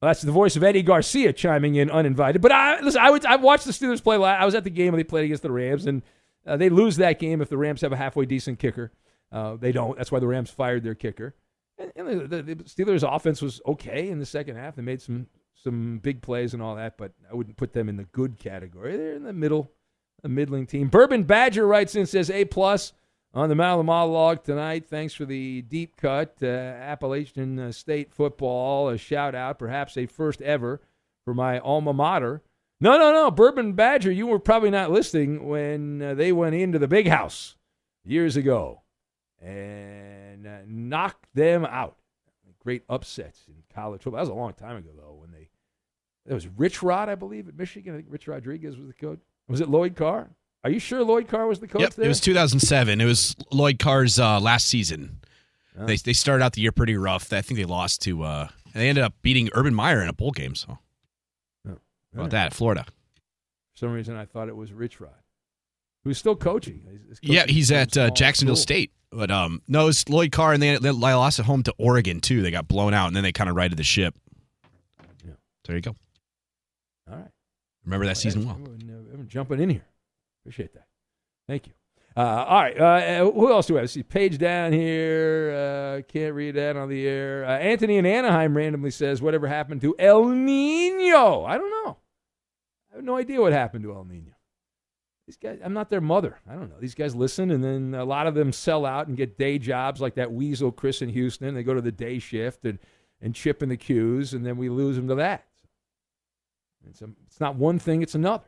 Well, 0.00 0.08
that's 0.08 0.22
the 0.22 0.32
voice 0.32 0.56
of 0.56 0.64
Eddie 0.64 0.82
Garcia 0.82 1.32
chiming 1.32 1.76
in 1.76 1.88
uninvited. 1.88 2.42
But 2.42 2.50
I 2.50 2.80
listen. 2.80 3.00
I 3.00 3.10
would. 3.10 3.24
I 3.24 3.36
watched 3.36 3.66
the 3.66 3.72
Steelers 3.72 4.02
play. 4.02 4.16
I 4.16 4.44
was 4.44 4.56
at 4.56 4.64
the 4.64 4.70
game 4.70 4.92
when 4.92 4.98
they 4.98 5.04
played 5.04 5.26
against 5.26 5.44
the 5.44 5.52
Rams, 5.52 5.86
and 5.86 6.02
uh, 6.44 6.56
they 6.56 6.70
lose 6.70 6.96
that 6.96 7.20
game 7.20 7.40
if 7.40 7.48
the 7.48 7.56
Rams 7.56 7.82
have 7.82 7.92
a 7.92 7.96
halfway 7.96 8.26
decent 8.26 8.58
kicker. 8.58 8.90
Uh, 9.30 9.54
they 9.54 9.70
don't. 9.70 9.96
That's 9.96 10.10
why 10.10 10.18
the 10.18 10.26
Rams 10.26 10.50
fired 10.50 10.82
their 10.82 10.96
kicker. 10.96 11.36
And, 11.78 11.92
and 11.94 12.28
the, 12.28 12.42
the 12.42 12.56
Steelers' 12.64 13.08
offense 13.08 13.40
was 13.40 13.60
okay 13.64 14.08
in 14.08 14.18
the 14.18 14.26
second 14.26 14.56
half. 14.56 14.74
They 14.74 14.82
made 14.82 15.00
some 15.00 15.28
some 15.62 15.98
big 15.98 16.22
plays 16.22 16.54
and 16.54 16.62
all 16.62 16.76
that, 16.76 16.96
but 16.98 17.12
I 17.30 17.34
wouldn't 17.34 17.56
put 17.56 17.72
them 17.72 17.88
in 17.88 17.96
the 17.96 18.04
good 18.04 18.38
category. 18.38 18.96
They're 18.96 19.14
in 19.14 19.24
the 19.24 19.32
middle, 19.32 19.70
a 20.24 20.28
middling 20.28 20.66
team. 20.66 20.88
Bourbon 20.88 21.24
Badger 21.24 21.66
writes 21.66 21.94
in 21.94 22.06
says 22.06 22.30
A 22.30 22.44
plus 22.44 22.92
on 23.34 23.48
the 23.48 23.54
the 23.54 23.82
Monologue 23.82 24.44
tonight. 24.44 24.86
Thanks 24.88 25.14
for 25.14 25.24
the 25.24 25.62
deep 25.62 25.96
cut. 25.96 26.36
Uh, 26.42 26.46
Appalachian 26.46 27.58
uh, 27.58 27.72
State 27.72 28.12
football, 28.12 28.88
a 28.88 28.98
shout 28.98 29.34
out, 29.34 29.58
perhaps 29.58 29.96
a 29.96 30.06
first 30.06 30.42
ever 30.42 30.80
for 31.24 31.34
my 31.34 31.58
alma 31.60 31.92
mater. 31.92 32.42
No, 32.80 32.98
no, 32.98 33.12
no. 33.12 33.30
Bourbon 33.30 33.74
Badger, 33.74 34.10
you 34.10 34.26
were 34.26 34.40
probably 34.40 34.70
not 34.70 34.90
listening 34.90 35.48
when 35.48 36.02
uh, 36.02 36.14
they 36.14 36.32
went 36.32 36.56
into 36.56 36.78
the 36.78 36.88
big 36.88 37.06
house 37.06 37.56
years 38.04 38.36
ago 38.36 38.82
and 39.40 40.46
uh, 40.46 40.58
knocked 40.66 41.26
them 41.34 41.64
out. 41.64 41.96
Great 42.60 42.84
upsets 42.88 43.44
in 43.48 43.54
college 43.74 44.02
football. 44.02 44.18
That 44.18 44.22
was 44.22 44.28
a 44.28 44.34
long 44.34 44.52
time 44.52 44.76
ago, 44.76 44.90
though. 44.96 45.11
It 46.26 46.34
was 46.34 46.46
Rich 46.46 46.82
Rod, 46.82 47.08
I 47.08 47.14
believe, 47.14 47.48
at 47.48 47.56
Michigan. 47.56 47.94
I 47.94 47.96
think 47.98 48.08
Rich 48.10 48.28
Rodriguez 48.28 48.76
was 48.76 48.86
the 48.86 48.92
coach. 48.94 49.18
Was 49.48 49.60
it 49.60 49.68
Lloyd 49.68 49.96
Carr? 49.96 50.30
Are 50.64 50.70
you 50.70 50.78
sure 50.78 51.02
Lloyd 51.02 51.26
Carr 51.26 51.46
was 51.48 51.58
the 51.58 51.66
coach 51.66 51.80
Yep, 51.80 51.94
there? 51.94 52.04
it 52.04 52.08
was 52.08 52.20
2007. 52.20 53.00
It 53.00 53.04
was 53.04 53.34
Lloyd 53.50 53.78
Carr's 53.80 54.18
uh, 54.20 54.38
last 54.38 54.68
season. 54.68 55.18
Oh. 55.78 55.86
They 55.86 55.96
they 55.96 56.12
started 56.12 56.44
out 56.44 56.52
the 56.52 56.60
year 56.60 56.70
pretty 56.70 56.96
rough. 56.96 57.32
I 57.32 57.40
think 57.40 57.58
they 57.58 57.64
lost 57.64 58.02
to. 58.02 58.22
uh 58.22 58.48
They 58.74 58.88
ended 58.88 59.02
up 59.02 59.14
beating 59.22 59.48
Urban 59.54 59.74
Meyer 59.74 60.00
in 60.02 60.08
a 60.08 60.12
bowl 60.12 60.30
game. 60.30 60.54
So 60.54 60.78
Oh, 61.68 61.78
about 62.12 62.22
right. 62.22 62.30
that, 62.30 62.54
Florida. 62.54 62.84
For 62.84 63.78
some 63.78 63.92
reason, 63.92 64.14
I 64.16 64.26
thought 64.26 64.48
it 64.48 64.54
was 64.56 64.72
Rich 64.72 65.00
Rod, 65.00 65.10
who's 66.04 66.18
still 66.18 66.36
coaching. 66.36 66.82
He's- 66.88 67.18
he's 67.22 67.30
Yeah, 67.34 67.46
he's 67.48 67.72
at 67.72 67.96
uh, 67.96 68.10
Jacksonville 68.10 68.54
school. 68.56 68.62
State. 68.62 68.92
But 69.10 69.30
um, 69.30 69.60
no, 69.66 69.88
it's 69.88 70.08
Lloyd 70.08 70.30
Carr, 70.32 70.52
and 70.54 70.62
they, 70.62 70.76
they 70.78 70.90
lost 70.90 71.38
at 71.38 71.44
home 71.46 71.62
to 71.64 71.74
Oregon 71.78 72.20
too. 72.20 72.40
They 72.42 72.50
got 72.50 72.68
blown 72.68 72.94
out, 72.94 73.08
and 73.08 73.16
then 73.16 73.22
they 73.22 73.32
kind 73.32 73.50
of 73.50 73.56
righted 73.56 73.76
the 73.78 73.82
ship. 73.82 74.14
Yeah. 75.24 75.32
There 75.66 75.76
you 75.76 75.82
go. 75.82 75.96
Remember 77.84 78.06
that 78.06 78.16
season 78.16 78.44
well. 78.44 78.58
Uh, 78.62 78.92
everyone 79.06 79.28
jumping 79.28 79.60
in 79.60 79.70
here. 79.70 79.86
Appreciate 80.42 80.74
that. 80.74 80.86
Thank 81.48 81.66
you. 81.66 81.72
Uh, 82.16 82.20
all 82.20 82.62
right. 82.62 82.78
Uh, 82.78 83.24
who 83.30 83.50
else 83.50 83.66
do 83.66 83.74
we 83.74 83.80
have? 83.80 83.90
See, 83.90 84.02
page 84.02 84.38
down 84.38 84.72
here. 84.72 85.52
Uh, 85.52 86.02
can't 86.02 86.34
read 86.34 86.56
that 86.56 86.76
on 86.76 86.88
the 86.88 87.06
air. 87.06 87.44
Uh, 87.44 87.58
Anthony 87.58 87.96
in 87.96 88.04
Anaheim 88.04 88.56
randomly 88.56 88.90
says, 88.90 89.22
"Whatever 89.22 89.46
happened 89.46 89.80
to 89.80 89.94
El 89.98 90.28
Nino?" 90.28 91.44
I 91.44 91.56
don't 91.56 91.70
know. 91.84 91.96
I 92.92 92.96
have 92.96 93.04
no 93.04 93.16
idea 93.16 93.40
what 93.40 93.52
happened 93.52 93.84
to 93.84 93.92
El 93.92 94.04
Nino. 94.04 94.32
These 95.26 95.36
guys, 95.36 95.60
I'm 95.64 95.72
not 95.72 95.88
their 95.88 96.00
mother. 96.00 96.38
I 96.46 96.54
don't 96.54 96.68
know. 96.68 96.80
These 96.80 96.94
guys 96.94 97.14
listen, 97.14 97.50
and 97.50 97.64
then 97.64 97.94
a 97.94 98.04
lot 98.04 98.26
of 98.26 98.34
them 98.34 98.52
sell 98.52 98.84
out 98.84 99.06
and 99.06 99.16
get 99.16 99.38
day 99.38 99.58
jobs 99.58 100.00
like 100.00 100.16
that 100.16 100.32
weasel 100.32 100.72
Chris 100.72 101.00
in 101.00 101.08
Houston. 101.08 101.54
They 101.54 101.62
go 101.62 101.74
to 101.74 101.80
the 101.80 101.92
day 101.92 102.18
shift 102.18 102.64
and 102.66 102.78
and 103.22 103.34
chip 103.34 103.62
in 103.62 103.68
the 103.68 103.76
queues, 103.76 104.34
and 104.34 104.44
then 104.44 104.56
we 104.58 104.68
lose 104.68 104.96
them 104.96 105.08
to 105.08 105.14
that. 105.14 105.46
It's, 106.88 107.02
a, 107.02 107.08
it's 107.26 107.40
not 107.40 107.56
one 107.56 107.78
thing; 107.78 108.02
it's 108.02 108.14
another. 108.14 108.44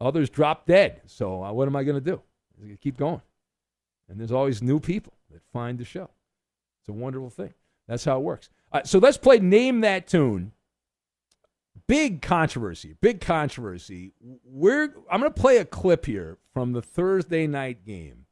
Others 0.00 0.30
drop 0.30 0.66
dead. 0.66 1.02
So 1.06 1.42
uh, 1.42 1.52
what 1.52 1.66
am 1.66 1.76
I 1.76 1.84
going 1.84 2.02
to 2.02 2.10
do? 2.10 2.22
Keep 2.80 2.98
going. 2.98 3.20
And 4.08 4.18
there's 4.18 4.32
always 4.32 4.62
new 4.62 4.80
people 4.80 5.12
that 5.30 5.42
find 5.52 5.78
the 5.78 5.84
show. 5.84 6.10
It's 6.80 6.88
a 6.88 6.92
wonderful 6.92 7.30
thing. 7.30 7.52
That's 7.86 8.04
how 8.04 8.18
it 8.18 8.22
works. 8.22 8.48
So 8.84 8.98
let's 8.98 9.16
play 9.16 9.38
Name 9.38 9.80
That 9.80 10.06
Tune. 10.06 10.52
Big 11.86 12.20
controversy. 12.20 12.94
Big 13.00 13.20
controversy. 13.20 14.12
We're 14.44 14.94
I'm 15.10 15.20
going 15.20 15.32
to 15.32 15.40
play 15.40 15.56
a 15.56 15.64
clip 15.64 16.06
here 16.06 16.36
from 16.52 16.72
the 16.72 16.82
Thursday 16.82 17.46
night 17.46 17.84
game, 17.84 18.26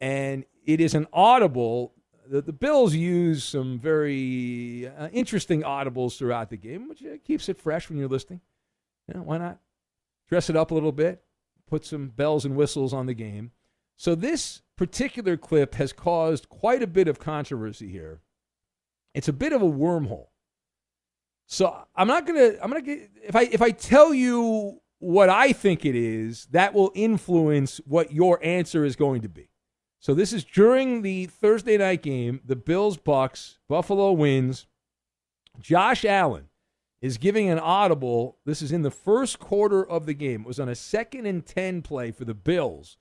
and 0.00 0.44
it 0.64 0.80
is 0.80 0.94
an 0.94 1.06
audible. 1.12 1.92
The, 2.28 2.40
the 2.40 2.52
Bills 2.52 2.94
use 2.94 3.44
some 3.44 3.78
very 3.78 4.88
uh, 4.88 5.08
interesting 5.12 5.62
audibles 5.62 6.16
throughout 6.16 6.50
the 6.50 6.56
game, 6.56 6.88
which 6.88 7.02
uh, 7.02 7.16
keeps 7.24 7.48
it 7.48 7.58
fresh 7.58 7.88
when 7.88 7.98
you're 7.98 8.08
listening. 8.08 8.40
You 9.08 9.14
know, 9.14 9.22
why 9.22 9.38
not? 9.38 9.58
Dress 10.28 10.48
it 10.48 10.56
up 10.56 10.70
a 10.70 10.74
little 10.74 10.92
bit, 10.92 11.22
put 11.68 11.84
some 11.84 12.08
bells 12.08 12.44
and 12.44 12.56
whistles 12.56 12.92
on 12.92 13.06
the 13.06 13.14
game. 13.14 13.50
So 13.96 14.14
this 14.14 14.62
particular 14.76 15.36
clip 15.36 15.74
has 15.74 15.92
caused 15.92 16.48
quite 16.48 16.82
a 16.82 16.86
bit 16.86 17.08
of 17.08 17.18
controversy 17.18 17.88
here. 17.88 18.20
It's 19.14 19.28
a 19.28 19.32
bit 19.32 19.52
of 19.52 19.62
a 19.62 19.70
wormhole. 19.70 20.28
So 21.46 21.76
I'm 21.94 22.08
not 22.08 22.26
gonna. 22.26 22.54
I'm 22.62 22.70
gonna 22.70 22.80
get 22.80 23.10
if 23.22 23.36
I 23.36 23.42
if 23.42 23.60
I 23.60 23.70
tell 23.70 24.14
you 24.14 24.80
what 24.98 25.28
I 25.28 25.52
think 25.52 25.84
it 25.84 25.94
is, 25.94 26.46
that 26.46 26.72
will 26.72 26.92
influence 26.94 27.78
what 27.84 28.12
your 28.12 28.38
answer 28.42 28.84
is 28.84 28.96
going 28.96 29.22
to 29.22 29.28
be. 29.28 29.48
So 30.02 30.14
this 30.14 30.32
is 30.32 30.42
during 30.42 31.02
the 31.02 31.26
Thursday 31.26 31.78
night 31.78 32.02
game, 32.02 32.40
the 32.44 32.56
Bills 32.56 32.98
Bucs, 32.98 33.58
Buffalo 33.68 34.10
wins. 34.10 34.66
Josh 35.60 36.04
Allen 36.04 36.48
is 37.00 37.18
giving 37.18 37.48
an 37.48 37.60
audible. 37.60 38.38
This 38.44 38.62
is 38.62 38.72
in 38.72 38.82
the 38.82 38.90
first 38.90 39.38
quarter 39.38 39.88
of 39.88 40.06
the 40.06 40.14
game. 40.14 40.40
It 40.40 40.48
was 40.48 40.58
on 40.58 40.68
a 40.68 40.74
second 40.74 41.26
and 41.26 41.46
10 41.46 41.82
play 41.82 42.10
for 42.10 42.24
the 42.24 42.34
Bills. 42.34 42.96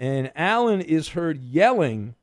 And 0.00 0.32
Allen 0.34 0.80
is 0.80 1.10
heard 1.10 1.40
yelling. 1.40 2.16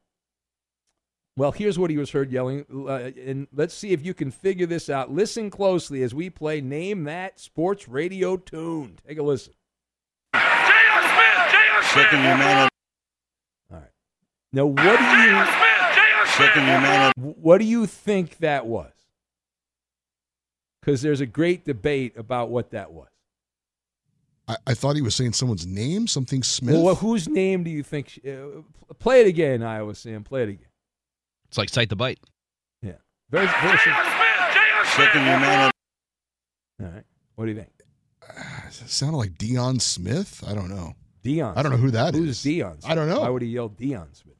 Well, 1.38 1.54
here's 1.54 1.80
what 1.80 1.90
he 1.90 1.98
was 1.98 2.12
heard 2.12 2.30
yelling. 2.30 2.66
Uh, 2.70 3.12
and 3.26 3.48
let's 3.54 3.74
see 3.74 3.92
if 3.92 4.06
you 4.06 4.14
can 4.14 4.32
figure 4.32 4.66
this 4.66 4.90
out. 4.90 5.10
Listen 5.10 5.50
closely 5.50 6.04
as 6.04 6.14
we 6.14 6.30
play 6.30 6.60
Name 6.60 7.06
That 7.06 7.40
Sports 7.40 7.88
Radio 7.88 8.36
Tune. 8.36 8.98
Take 9.08 9.18
a 9.18 9.24
listen. 9.24 9.54
Second 10.34 12.24
your 12.24 12.38
man. 12.38 12.70
Now, 14.52 14.66
what 14.66 14.76
do 14.76 15.06
you 15.06 15.46
Second 16.40 17.14
what 17.42 17.58
do 17.58 17.66
you 17.66 17.86
think 17.86 18.38
that 18.38 18.66
was? 18.66 18.92
Because 20.80 21.02
there's 21.02 21.22
a 21.22 21.26
great 21.26 21.66
debate 21.66 22.18
about 22.18 22.50
what 22.50 22.72
that 22.72 22.92
was. 22.92 23.10
I, 24.48 24.56
I 24.68 24.74
thought 24.74 24.96
he 24.96 25.02
was 25.02 25.16
saying 25.16 25.34
someone's 25.34 25.66
name, 25.66 26.08
something 26.08 26.42
Smith. 26.42 26.82
Well, 26.82 26.96
whose 26.96 27.28
name 27.28 27.64
do 27.64 27.70
you 27.70 27.84
think? 27.84 28.10
She, 28.10 28.22
uh, 28.32 28.62
play 29.00 29.22
it 29.22 29.28
again, 29.28 29.62
Iowa 29.62 29.94
Sam. 29.94 30.24
Play 30.24 30.44
it 30.44 30.50
again. 30.50 30.68
It's 31.50 31.58
like 31.58 31.70
cite 31.70 31.90
the 31.90 31.96
bite. 31.96 32.20
Yeah. 32.82 32.94
Very, 33.30 33.48
very 33.48 33.78
simple. 33.78 34.04
Second 34.96 35.26
your 35.26 35.40
man. 35.40 35.72
All 36.82 36.88
right. 36.88 37.04
What 37.36 37.46
do 37.46 37.52
you 37.52 37.58
think? 37.58 37.70
It 38.68 38.90
sounded 38.90 39.18
like 39.18 39.38
Dion 39.38 39.80
Smith. 39.80 40.44
I 40.48 40.54
don't 40.54 40.70
know. 40.70 40.94
Dion. 41.24 41.58
I 41.58 41.64
don't 41.64 41.72
know 41.72 41.78
who 41.78 41.92
that 41.92 42.16
is. 42.16 42.22
Who's 42.22 42.44
Dion? 42.44 42.78
I 42.86 42.96
don't 42.96 43.10
know. 43.10 43.22
Why 43.22 43.30
would 43.30 43.42
he 43.42 43.50
yell 43.50 43.68
Dion 43.68 44.08
Smith? 44.14 44.36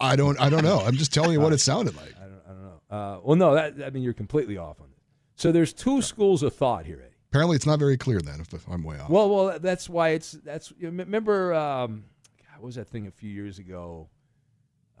I 0.00 0.16
don't. 0.16 0.38
I 0.40 0.48
don't 0.48 0.62
know. 0.62 0.80
I'm 0.80 0.96
just 0.96 1.12
telling 1.12 1.32
you 1.32 1.40
what 1.40 1.52
it 1.52 1.60
sounded 1.60 1.96
like. 1.96 2.14
I 2.16 2.24
don't, 2.24 2.42
I 2.46 2.48
don't 2.48 2.62
know. 2.62 2.80
Uh, 2.90 3.20
well, 3.22 3.36
no, 3.36 3.54
that 3.54 3.74
I 3.84 3.90
mean 3.90 4.02
you're 4.02 4.12
completely 4.12 4.56
off 4.56 4.80
on 4.80 4.86
it. 4.86 4.96
So 5.36 5.52
there's 5.52 5.72
two 5.72 6.02
schools 6.02 6.42
of 6.42 6.54
thought 6.54 6.86
here, 6.86 7.00
Eddie. 7.04 7.14
Apparently, 7.30 7.56
it's 7.56 7.66
not 7.66 7.78
very 7.78 7.96
clear 7.96 8.20
then. 8.20 8.40
If, 8.40 8.52
if 8.54 8.66
I'm 8.68 8.82
way 8.82 8.98
off. 8.98 9.10
Well, 9.10 9.28
well, 9.28 9.58
that's 9.58 9.88
why 9.88 10.10
it's 10.10 10.32
that's. 10.32 10.72
You 10.78 10.90
know, 10.90 11.02
remember, 11.04 11.52
um, 11.54 12.04
God, 12.38 12.60
what 12.60 12.66
was 12.66 12.74
that 12.76 12.88
thing 12.88 13.06
a 13.06 13.10
few 13.10 13.30
years 13.30 13.58
ago? 13.58 14.08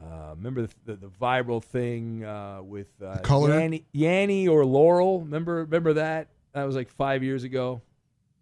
Uh, 0.00 0.34
remember 0.36 0.62
the, 0.62 0.74
the, 0.84 0.96
the 0.96 1.08
viral 1.08 1.62
thing 1.62 2.24
uh, 2.24 2.62
with 2.62 2.88
uh? 3.04 3.18
Yanny, 3.22 3.84
Yanny 3.94 4.48
or 4.48 4.64
Laurel? 4.64 5.20
Remember, 5.20 5.56
remember 5.56 5.94
that? 5.94 6.28
That 6.52 6.64
was 6.64 6.76
like 6.76 6.88
five 6.88 7.22
years 7.22 7.44
ago. 7.44 7.82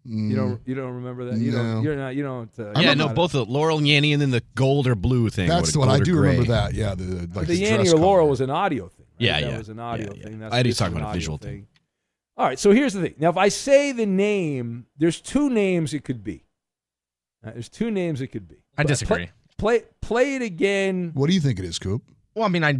You 0.09 0.35
don't, 0.35 0.61
you 0.65 0.73
don't 0.73 0.93
remember 0.93 1.25
that? 1.25 1.37
You 1.37 1.51
Mm. 1.51 1.55
No. 1.55 1.63
don't, 1.73 1.83
you're 1.83 1.95
not, 1.97 2.15
you 2.15 2.23
don't. 2.23 2.49
Uh, 2.59 2.71
yeah, 2.79 2.93
no, 2.93 3.07
not- 3.07 3.15
both 3.15 3.33
the 3.33 3.43
Laurel 3.45 3.77
and 3.79 3.87
Yanny, 3.87 4.13
and 4.13 4.21
then 4.21 4.31
the 4.31 4.41
gold 4.55 4.87
or 4.87 4.95
blue 4.95 5.29
thing. 5.29 5.49
That's 5.49 5.75
or 5.75 5.79
what 5.79 5.89
I 5.89 5.99
do 5.99 6.13
gray. 6.13 6.29
remember. 6.31 6.47
That 6.51 6.73
yeah, 6.73 6.95
the 6.95 7.03
like 7.33 7.47
the 7.47 7.55
the 7.55 7.61
Yanny 7.63 7.75
dress 7.77 7.93
or 7.93 7.97
Laurel 7.97 8.29
was 8.29 8.39
an 8.41 8.49
audio 8.49 8.87
thing. 8.87 9.05
right? 9.09 9.15
Yeah, 9.25 9.41
that 9.41 9.51
yeah, 9.51 9.57
was 9.57 9.69
an 9.69 9.79
audio 9.79 10.13
yeah, 10.15 10.23
thing. 10.23 10.39
That's 10.39 10.53
I 10.53 10.63
this 10.63 10.77
talking 10.77 10.93
is 10.93 10.95
an 10.95 11.01
about 11.01 11.05
a 11.05 11.09
audio 11.09 11.19
visual 11.19 11.37
thing. 11.39 11.67
All 12.37 12.45
right, 12.45 12.57
so 12.59 12.71
here's 12.71 12.93
the 12.93 13.01
thing. 13.01 13.15
Now, 13.17 13.29
if 13.31 13.37
I 13.37 13.49
say 13.49 13.91
the 13.91 14.05
name, 14.05 14.85
there's 14.97 15.19
two 15.19 15.49
names 15.49 15.93
it 15.93 16.03
could 16.05 16.23
be. 16.23 16.45
Uh, 17.45 17.51
there's 17.51 17.67
two 17.69 17.89
names 17.91 18.21
it 18.21 18.27
could 18.27 18.47
be. 18.47 18.55
I 18.77 18.83
But 18.83 18.87
disagree. 18.87 19.29
Play, 19.57 19.79
play, 19.79 19.83
play 20.01 20.35
it 20.35 20.41
again. 20.43 21.11
What 21.15 21.27
do 21.29 21.33
you 21.33 21.41
think 21.41 21.57
it 21.59 21.65
is, 21.65 21.79
Coop? 21.79 22.03
Well, 22.35 22.45
I 22.45 22.49
mean, 22.49 22.63
I 22.63 22.79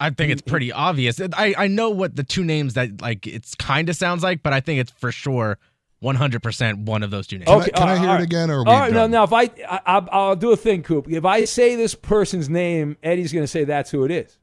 I 0.00 0.10
think 0.10 0.30
it's 0.32 0.42
pretty 0.42 0.72
obvious. 0.72 1.20
I 1.20 1.54
I 1.58 1.66
know 1.66 1.90
what 1.90 2.16
the 2.16 2.22
two 2.24 2.44
names 2.44 2.74
that 2.74 3.00
like 3.02 3.26
it's 3.26 3.54
kind 3.54 3.88
of 3.88 3.96
sounds 3.96 4.22
like, 4.22 4.42
but 4.42 4.52
I 4.52 4.60
think 4.60 4.80
it's 4.80 4.92
for 4.92 5.10
sure 5.12 5.58
100% 6.02 6.84
one 6.84 7.02
of 7.02 7.10
those 7.10 7.26
two 7.26 7.38
names. 7.38 7.48
Can 7.48 7.60
I- 7.62 7.68
can 7.68 7.88
I 7.88 7.98
hear 7.98 8.10
all 8.10 8.16
it 8.16 8.22
again, 8.22 8.50
or 8.50 8.58
are 8.60 8.64
we 8.64 8.70
all 8.70 8.78
right, 8.80 8.92
now, 8.92 8.98
done? 9.02 9.10
now, 9.12 9.24
if 9.24 9.32
I, 9.32 9.42
I, 9.68 9.80
I'll- 9.86 10.08
I'll 10.12 10.36
do 10.36 10.52
a 10.52 10.56
thing, 10.56 10.82
Coop. 10.82 11.08
If 11.10 11.24
I 11.24 11.44
say 11.46 11.76
this 11.76 11.94
person's 11.94 12.48
name, 12.50 12.96
Eddie's 13.02 13.32
going 13.32 13.44
to 13.44 13.48
say 13.48 13.64
that's 13.64 13.90
who 13.90 14.04
it 14.04 14.10
is. 14.10 14.38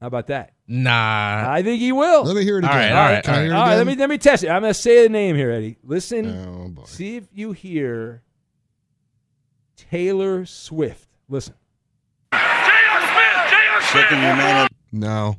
How 0.00 0.08
about 0.08 0.26
that? 0.28 0.52
Nah. 0.66 1.46
I 1.48 1.62
think 1.62 1.80
he 1.80 1.92
will. 1.92 2.24
Let 2.24 2.34
me 2.34 2.42
hear 2.42 2.58
it 2.58 2.64
again. 2.64 2.76
right, 2.76 2.90
all 2.90 3.12
right, 3.12 3.22
Can 3.24 3.34
I 3.34 3.42
hear 3.42 3.46
it 3.46 3.54
All 3.54 3.60
right, 3.60 3.66
again? 3.74 3.78
let 3.78 3.86
me 3.86 3.94
let 4.00 4.10
me 4.10 4.18
test 4.18 4.42
it. 4.42 4.48
I'm 4.48 4.62
going 4.62 4.70
to 4.72 4.78
say 4.80 5.04
the 5.04 5.08
name 5.08 5.36
here, 5.36 5.52
Eddie. 5.52 5.78
Listen. 5.84 6.26
Oh, 6.26 6.68
boy. 6.70 6.82
See 6.86 7.14
if 7.16 7.28
you 7.32 7.52
hear 7.52 8.22
Taylor 9.76 10.44
Swift. 10.44 11.08
Listen. 11.28 11.54
Second 12.32 14.22
your 14.22 14.36
man. 14.36 14.68
No, 14.90 15.36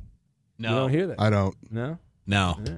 No. 0.59 0.69
You 0.69 0.75
don't 0.75 0.89
hear 0.91 1.07
that? 1.07 1.19
I 1.19 1.29
don't. 1.29 1.55
no. 1.71 1.97
No. 2.27 2.57
Yeah. 2.63 2.73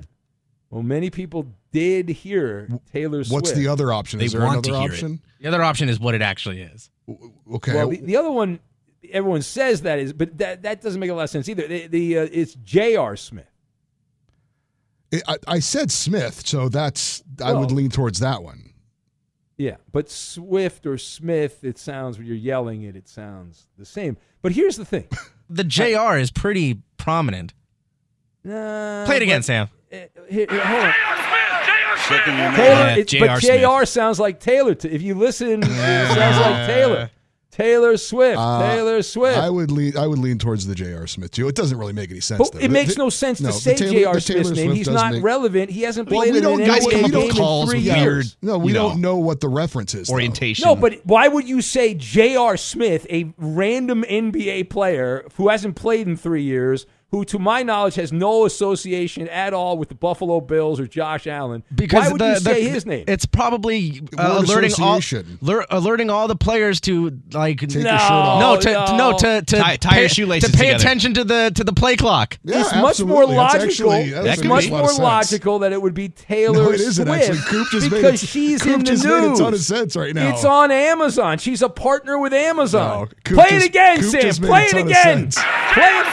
Well, 0.69 0.81
many 0.83 1.09
people 1.09 1.47
did 1.75 2.09
hear 2.09 2.69
Taylor 2.93 3.23
Swift. 3.23 3.33
What's 3.33 3.51
the 3.51 3.67
other 3.67 3.91
option? 3.91 4.19
They 4.19 4.25
Is 4.25 4.31
there 4.31 4.41
want 4.41 4.63
to 4.63 4.69
another 4.69 4.81
hear 4.83 4.91
it. 4.91 4.93
option? 4.93 5.21
The 5.41 5.47
other 5.49 5.61
option 5.61 5.89
is 5.89 5.99
what 5.99 6.15
it 6.15 6.21
actually 6.21 6.61
is. 6.61 6.89
Okay. 7.53 7.73
Well, 7.75 7.89
the, 7.89 7.97
the 8.01 8.15
other 8.17 8.31
one, 8.31 8.59
everyone 9.11 9.41
says 9.41 9.81
that 9.81 9.99
is, 9.99 10.13
but 10.13 10.37
that, 10.37 10.63
that 10.63 10.81
doesn't 10.81 10.99
make 10.99 11.09
a 11.09 11.13
lot 11.13 11.23
of 11.23 11.29
sense 11.29 11.49
either. 11.49 11.67
The, 11.67 11.87
the 11.87 12.17
uh, 12.19 12.27
it's 12.31 12.55
J.R. 12.55 13.15
Smith. 13.17 13.45
I, 15.13 15.21
I- 15.27 15.37
I 15.55 15.59
said 15.59 15.91
Smith, 15.91 16.47
so 16.47 16.69
that's 16.69 17.23
I 17.43 17.53
would 17.53 17.71
lean 17.71 17.89
towards 17.89 18.19
that 18.19 18.41
one. 18.43 18.71
Yeah, 19.57 19.77
but 19.93 20.09
Swift 20.09 20.85
or 20.85 20.97
Smith, 20.97 21.63
it 21.63 21.77
sounds 21.77 22.17
when 22.17 22.27
you're 22.27 22.35
yelling 22.35 22.81
it, 22.83 22.95
it 22.97 23.07
sounds 23.07 23.67
the 23.77 23.85
same. 23.85 24.17
But 24.41 24.51
here's 24.53 24.77
the 24.77 24.85
thing. 24.85 25.07
The 25.47 25.63
JR 25.63 26.17
is 26.17 26.31
pretty 26.31 26.81
prominent. 26.97 27.53
Nah, 28.43 29.05
Play 29.05 29.17
it 29.17 29.21
again, 29.21 29.39
but- 29.41 29.45
Sam. 29.45 29.69
uh, 29.93 29.97
here- 30.27 30.47
here, 30.49 30.65
hold 30.65 30.81
on. 30.85 30.93
Second 32.07 32.33
man. 32.35 32.55
Taylor, 32.55 32.69
Yeah, 32.75 32.95
it's, 32.95 33.11
J.R. 33.11 33.27
but 33.27 33.39
Smith. 33.41 33.51
J.R. 33.59 33.85
sounds 33.85 34.19
like 34.19 34.39
Taylor. 34.39 34.75
To, 34.75 34.89
if 34.93 35.01
you 35.01 35.15
listen, 35.15 35.63
it 35.63 35.65
sounds 35.65 36.37
like 36.39 36.67
Taylor. 36.67 37.09
Taylor 37.51 37.95
Swift. 37.95 38.37
Uh, 38.37 38.69
Taylor 38.69 39.01
Swift. 39.01 39.37
I 39.37 39.49
would 39.49 39.71
lean. 39.71 39.95
I 39.97 40.05
would 40.07 40.19
lean 40.19 40.37
towards 40.37 40.67
the 40.67 40.75
J.R. 40.75 41.07
Smith 41.07 41.31
too. 41.31 41.47
It 41.47 41.55
doesn't 41.55 41.77
really 41.77 41.93
make 41.93 42.11
any 42.11 42.19
sense. 42.19 42.37
But 42.37 42.51
though. 42.51 42.59
it 42.59 42.63
The- 42.63 42.69
makes 42.69 42.95
the- 42.95 43.03
no 43.03 43.09
sense 43.09 43.39
no, 43.39 43.47
to 43.49 43.53
say 43.53 43.75
J.R. 43.75 44.15
the 44.15 44.19
Smith's 44.19 44.49
Taylor 44.49 44.55
name. 44.55 44.65
Swift 44.65 44.77
He's 44.77 44.89
not 44.89 45.13
make- 45.13 45.23
relevant. 45.23 45.71
He 45.71 45.83
hasn't 45.83 46.09
Well, 46.09 46.19
played 46.19 46.31
we 46.33 46.39
in 46.39 46.43
don't 46.43 46.61
an 46.61 46.67
know 46.67 46.73
NBA 46.73 46.83
what- 46.83 46.93
we 47.05 47.09
game 47.11 47.29
in 47.29 47.35
calls 47.37 47.69
three 47.69 47.83
weird- 47.85 47.97
years. 47.97 48.37
No, 48.41 48.57
we 48.57 48.73
don't 48.73 48.99
know, 48.99 49.11
know 49.13 49.17
what 49.19 49.39
the 49.39 49.47
reference 49.47 49.93
is. 49.95 50.07
though. 50.07 50.13
Orientation. 50.15 50.67
No, 50.67 50.75
but 50.75 50.99
why 51.05 51.29
would 51.29 51.47
you 51.47 51.61
say 51.61 51.93
J.R. 51.93 52.57
Smith, 52.57 53.07
a 53.09 53.33
random 53.37 54.03
NBA 54.03 54.69
player 54.69 55.25
who 55.37 55.47
hasn't 55.47 55.77
played 55.77 56.07
in 56.09 56.17
three 56.17 56.43
years, 56.43 56.85
who, 57.15 57.23
to 57.25 57.39
my 57.39 57.63
knowledge, 57.63 57.95
has 57.95 58.11
no 58.11 58.45
association 58.45 59.29
at 59.29 59.53
all 59.53 59.77
with 59.77 59.87
the 59.89 59.95
Buffalo 59.95 60.41
Bills 60.41 60.79
or 60.81 60.87
Josh 60.87 61.27
Allen? 61.27 61.63
Because 61.73 62.05
why 62.07 62.11
would 62.11 62.19
the, 62.21 62.29
you 62.31 62.35
say 62.39 62.63
the- 62.65 62.69
his 62.69 62.85
name? 62.85 63.05
It's 63.07 63.25
probably 63.25 64.01
uh, 64.17 64.43
alerting 64.45 64.71
all 64.81 64.97
association. 64.97 65.39
alerting 65.69 66.09
all 66.09 66.27
the 66.27 66.35
players 66.35 66.81
to 66.81 67.17
like 67.31 67.59
Take 67.61 67.73
your 67.73 67.83
shirt 67.83 67.91
off. 67.91 68.39
no 68.41 68.59
to 68.59 68.71
No, 68.71 68.85
no, 68.97 69.11
no. 69.11 69.17
to 69.17 69.41
to 69.43 69.57
Tie- 69.57 69.77
tie 69.77 69.93
pay, 69.93 69.99
your 70.01 70.09
shoelaces 70.09 70.51
to 70.51 70.57
pay 70.57 70.65
together. 70.65 70.81
attention 70.83 71.13
to 71.13 71.23
the 71.23 71.51
to 71.55 71.63
the 71.63 71.71
play 71.73 71.95
clock. 71.95 72.37
Yeah, 72.43 72.59
it's 72.61 72.73
much 72.75 72.99
more 73.01 73.23
absolutely. 73.23 73.35
That's 73.35 73.53
logical. 73.55 73.91
actually- 73.93 74.09
that 74.11 74.25
it's 74.25 74.43
much 74.43 74.63
makes 74.63 74.67
a 74.67 74.73
lot 74.73 74.81
more 74.83 74.93
logical 75.05 75.59
that 75.59 75.71
it 75.71 75.81
would 75.81 75.93
be 75.93 76.09
Taylor 76.09 76.63
No, 76.63 76.71
it 76.71 76.81
isn't 76.81 77.05
Swift 77.07 77.29
actually. 77.29 77.37
Coop 77.47 77.67
just 77.71 77.91
made 77.91 77.97
because 78.01 78.23
it- 78.23 78.27
she's 78.27 78.61
Coop 78.61 78.73
in 78.73 78.79
the 78.79 78.85
just 78.85 79.05
news. 79.05 79.21
made 79.21 79.31
a 79.31 79.37
ton 79.37 79.53
of 79.53 79.59
sense 79.61 79.95
right 79.95 80.13
now. 80.13 80.29
It's 80.29 80.43
on 80.43 80.69
Amazon. 80.71 81.37
She's 81.37 81.61
a 81.61 81.69
partner 81.69 82.19
with 82.19 82.33
Amazon. 82.33 83.07
No, 83.29 83.35
Play 83.35 83.49
just- 83.51 83.65
it 83.65 83.69
again, 83.69 84.01
Coop 84.01 84.11
Sam. 84.11 84.33
Play 84.47 84.63
it 84.65 84.71
ton 84.71 84.81
of 84.81 84.87
again. 84.87 85.31
sense. 85.31 85.35
Play 85.73 85.83
it. 85.83 86.05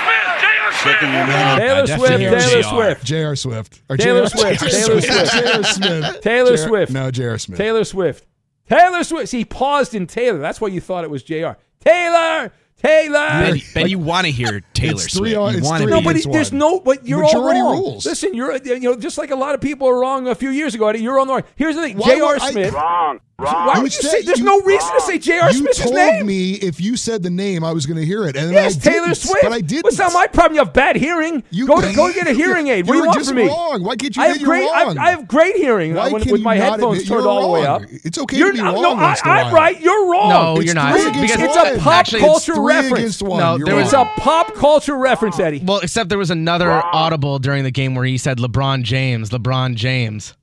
Second 0.92 1.12
your 1.12 1.26
man. 1.26 1.58
Taylor 1.58 1.86
Swift. 1.86 2.18
Taylor 2.18 2.62
Swift. 2.62 3.04
J.R. 3.04 3.36
Swift. 3.36 3.82
Taylor 3.98 4.26
Swift. 4.28 4.60
Taylor 4.60 5.00
Swift. 5.00 5.66
Swift. 5.66 6.22
Taylor 6.22 6.56
Swift. 6.56 6.92
No, 6.92 7.10
J.R. 7.10 7.38
Smith. 7.38 7.58
Taylor 7.58 7.84
Swift. 7.84 8.26
Taylor 8.68 9.04
Swift. 9.04 9.28
See, 9.28 9.38
he 9.38 9.44
paused 9.44 9.94
in 9.94 10.06
Taylor. 10.06 10.38
That's 10.38 10.60
why 10.60 10.68
you 10.68 10.80
thought 10.80 11.04
it 11.04 11.10
was 11.10 11.22
Jr. 11.22 11.52
Taylor. 11.80 12.52
Taylor. 12.82 13.28
Ben, 13.28 13.60
ben 13.74 13.88
you 13.88 13.98
want 13.98 14.26
to 14.26 14.32
hear 14.32 14.62
Taylor 14.74 14.92
It's 14.94 15.02
Swift. 15.12 15.16
three 15.16 15.34
on- 15.34 15.54
it's 15.54 15.66
want 15.66 15.78
to 15.78 15.84
three 15.84 15.90
No, 15.92 15.98
on 15.98 16.04
but 16.04 16.10
against 16.10 16.26
it- 16.28 16.32
there's 16.32 16.50
one. 16.52 16.58
no. 16.58 16.80
But 16.80 17.06
you're 17.06 17.22
Majority 17.22 17.60
all 17.60 17.72
wrong. 17.72 17.78
rules. 17.82 18.06
Listen, 18.06 18.34
you're 18.34 18.56
you 18.56 18.80
know 18.80 18.96
just 18.96 19.18
like 19.18 19.30
a 19.30 19.36
lot 19.36 19.54
of 19.54 19.60
people 19.60 19.88
are 19.88 19.98
wrong 19.98 20.26
a 20.28 20.34
few 20.34 20.50
years 20.50 20.74
ago. 20.74 20.90
You're 20.90 21.18
on 21.18 21.26
the 21.26 21.34
wrong. 21.34 21.42
Here's 21.56 21.76
the 21.76 21.82
thing. 21.82 22.00
J.R. 22.00 22.32
would 22.34 22.42
I- 22.42 22.50
Smith. 22.50 22.72
Wrong. 22.74 23.20
Wrong. 23.38 23.66
Why 23.66 23.78
would 23.80 23.92
you 23.92 24.02
said- 24.02 24.10
say? 24.10 24.22
There's 24.22 24.38
you- 24.38 24.44
no 24.44 24.60
reason 24.60 24.88
to 24.94 25.00
say 25.00 25.18
J.R. 25.18 25.52
Smith's 25.52 25.80
name. 25.84 25.88
You 25.96 26.12
told 26.18 26.26
me 26.26 26.52
if 26.52 26.80
you 26.80 26.96
said 26.96 27.24
the 27.24 27.30
name, 27.30 27.64
I 27.64 27.72
was 27.72 27.86
going 27.86 27.98
to 27.98 28.04
hear 28.06 28.22
it, 28.24 28.36
and 28.36 28.46
then 28.48 28.52
Yes, 28.54 28.76
I 28.76 28.90
Taylor 28.90 29.06
didn't, 29.08 29.16
Swift. 29.16 29.42
But 29.42 29.52
I 29.52 29.60
didn't. 29.60 29.84
What's 29.84 29.98
not 29.98 30.12
my 30.12 30.28
problem? 30.28 30.54
You 30.54 30.60
have 30.64 30.72
bad 30.72 30.94
hearing. 30.94 31.42
You 31.50 31.66
go 31.66 31.80
to 31.80 31.92
go 31.92 32.12
get 32.12 32.28
a 32.28 32.32
hearing 32.34 32.68
aid. 32.68 32.86
What 32.86 32.92
do 32.92 32.98
You're 32.98 33.04
you 33.06 33.08
want 33.08 33.18
just 33.18 33.30
from 33.30 33.38
me? 33.38 33.48
wrong. 33.48 33.82
Why 33.82 33.96
can't 33.96 34.14
you 34.14 34.22
I 34.22 34.26
admit 34.26 34.38
have 34.40 34.46
great. 34.46 34.68
I 34.70 34.78
have, 34.78 34.86
wrong? 34.88 34.98
I 34.98 35.10
have 35.10 35.26
great 35.28 35.56
hearing 35.56 35.94
Why 35.94 36.04
can 36.10 36.12
with 36.18 36.26
you 36.26 36.38
my 36.38 36.54
headphones 36.56 36.98
turned 36.98 37.08
you're 37.22 37.28
all 37.28 37.42
the 37.42 37.48
way 37.48 37.66
up. 37.66 37.80
wrong? 37.82 37.90
It's 38.04 38.18
okay 38.18 38.36
You're 38.36 38.48
to 38.52 38.54
be 38.58 38.60
wrong 38.62 38.80
No, 38.80 38.90
I, 38.94 39.02
once 39.02 39.22
in 39.22 39.28
a 39.28 39.32
I'm 39.32 39.54
right. 39.54 39.80
You're 39.80 40.01
wrong. 40.30 40.54
No, 40.54 40.56
It's 40.56 40.66
you're 40.66 40.74
not. 40.74 40.94
Because 40.94 41.40
it's 41.40 41.56
one. 41.56 41.74
a 41.74 41.78
pop 41.78 41.92
Actually, 41.94 42.20
culture 42.20 42.60
reference. 42.60 42.98
against. 43.20 43.22
No, 43.22 43.56
You're 43.56 43.66
there 43.66 43.76
was 43.76 43.86
It's 43.86 43.92
a 43.94 44.04
pop 44.16 44.54
culture 44.54 44.96
reference, 44.96 45.38
Eddie. 45.38 45.60
Well, 45.64 45.78
except 45.80 46.08
there 46.08 46.18
was 46.18 46.30
another 46.30 46.70
audible 46.70 47.38
during 47.38 47.64
the 47.64 47.70
game 47.70 47.94
where 47.94 48.04
he 48.04 48.18
said 48.18 48.38
LeBron 48.38 48.82
James, 48.82 49.30
LeBron 49.30 49.74
James. 49.74 50.34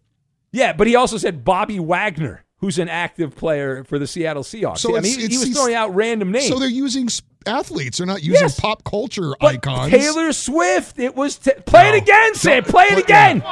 Yeah, 0.51 0.73
but 0.73 0.87
he 0.87 0.95
also 0.95 1.17
said 1.17 1.43
Bobby 1.45 1.79
Wagner, 1.79 2.43
who's 2.57 2.79
an 2.79 2.89
active 2.89 3.35
player 3.35 3.83
for 3.83 3.99
the 3.99 4.07
Seattle 4.07 4.43
Seahawks. 4.43 4.79
So 4.79 4.97
I 4.97 5.01
mean, 5.01 5.19
he, 5.19 5.27
he 5.27 5.37
was 5.37 5.49
throwing 5.53 5.75
out 5.75 5.93
random 5.93 6.31
names. 6.31 6.47
So 6.47 6.57
they're 6.59 6.67
using 6.69 7.07
athletes. 7.45 7.99
They're 7.99 8.07
not 8.07 8.23
using 8.23 8.41
Yes. 8.41 8.59
pop 8.59 8.83
culture 8.83 9.33
But 9.39 9.55
icons. 9.55 9.91
Taylor 9.91 10.33
Swift. 10.33 10.97
It 10.99 11.15
was. 11.15 11.37
T- 11.37 11.51
play 11.65 11.89
No. 11.89 11.95
it 11.95 12.01
again, 12.03 12.33
Sam. 12.35 12.63
Play 12.63 12.85
it 12.85 12.95
But- 12.95 13.03
again. 13.03 13.43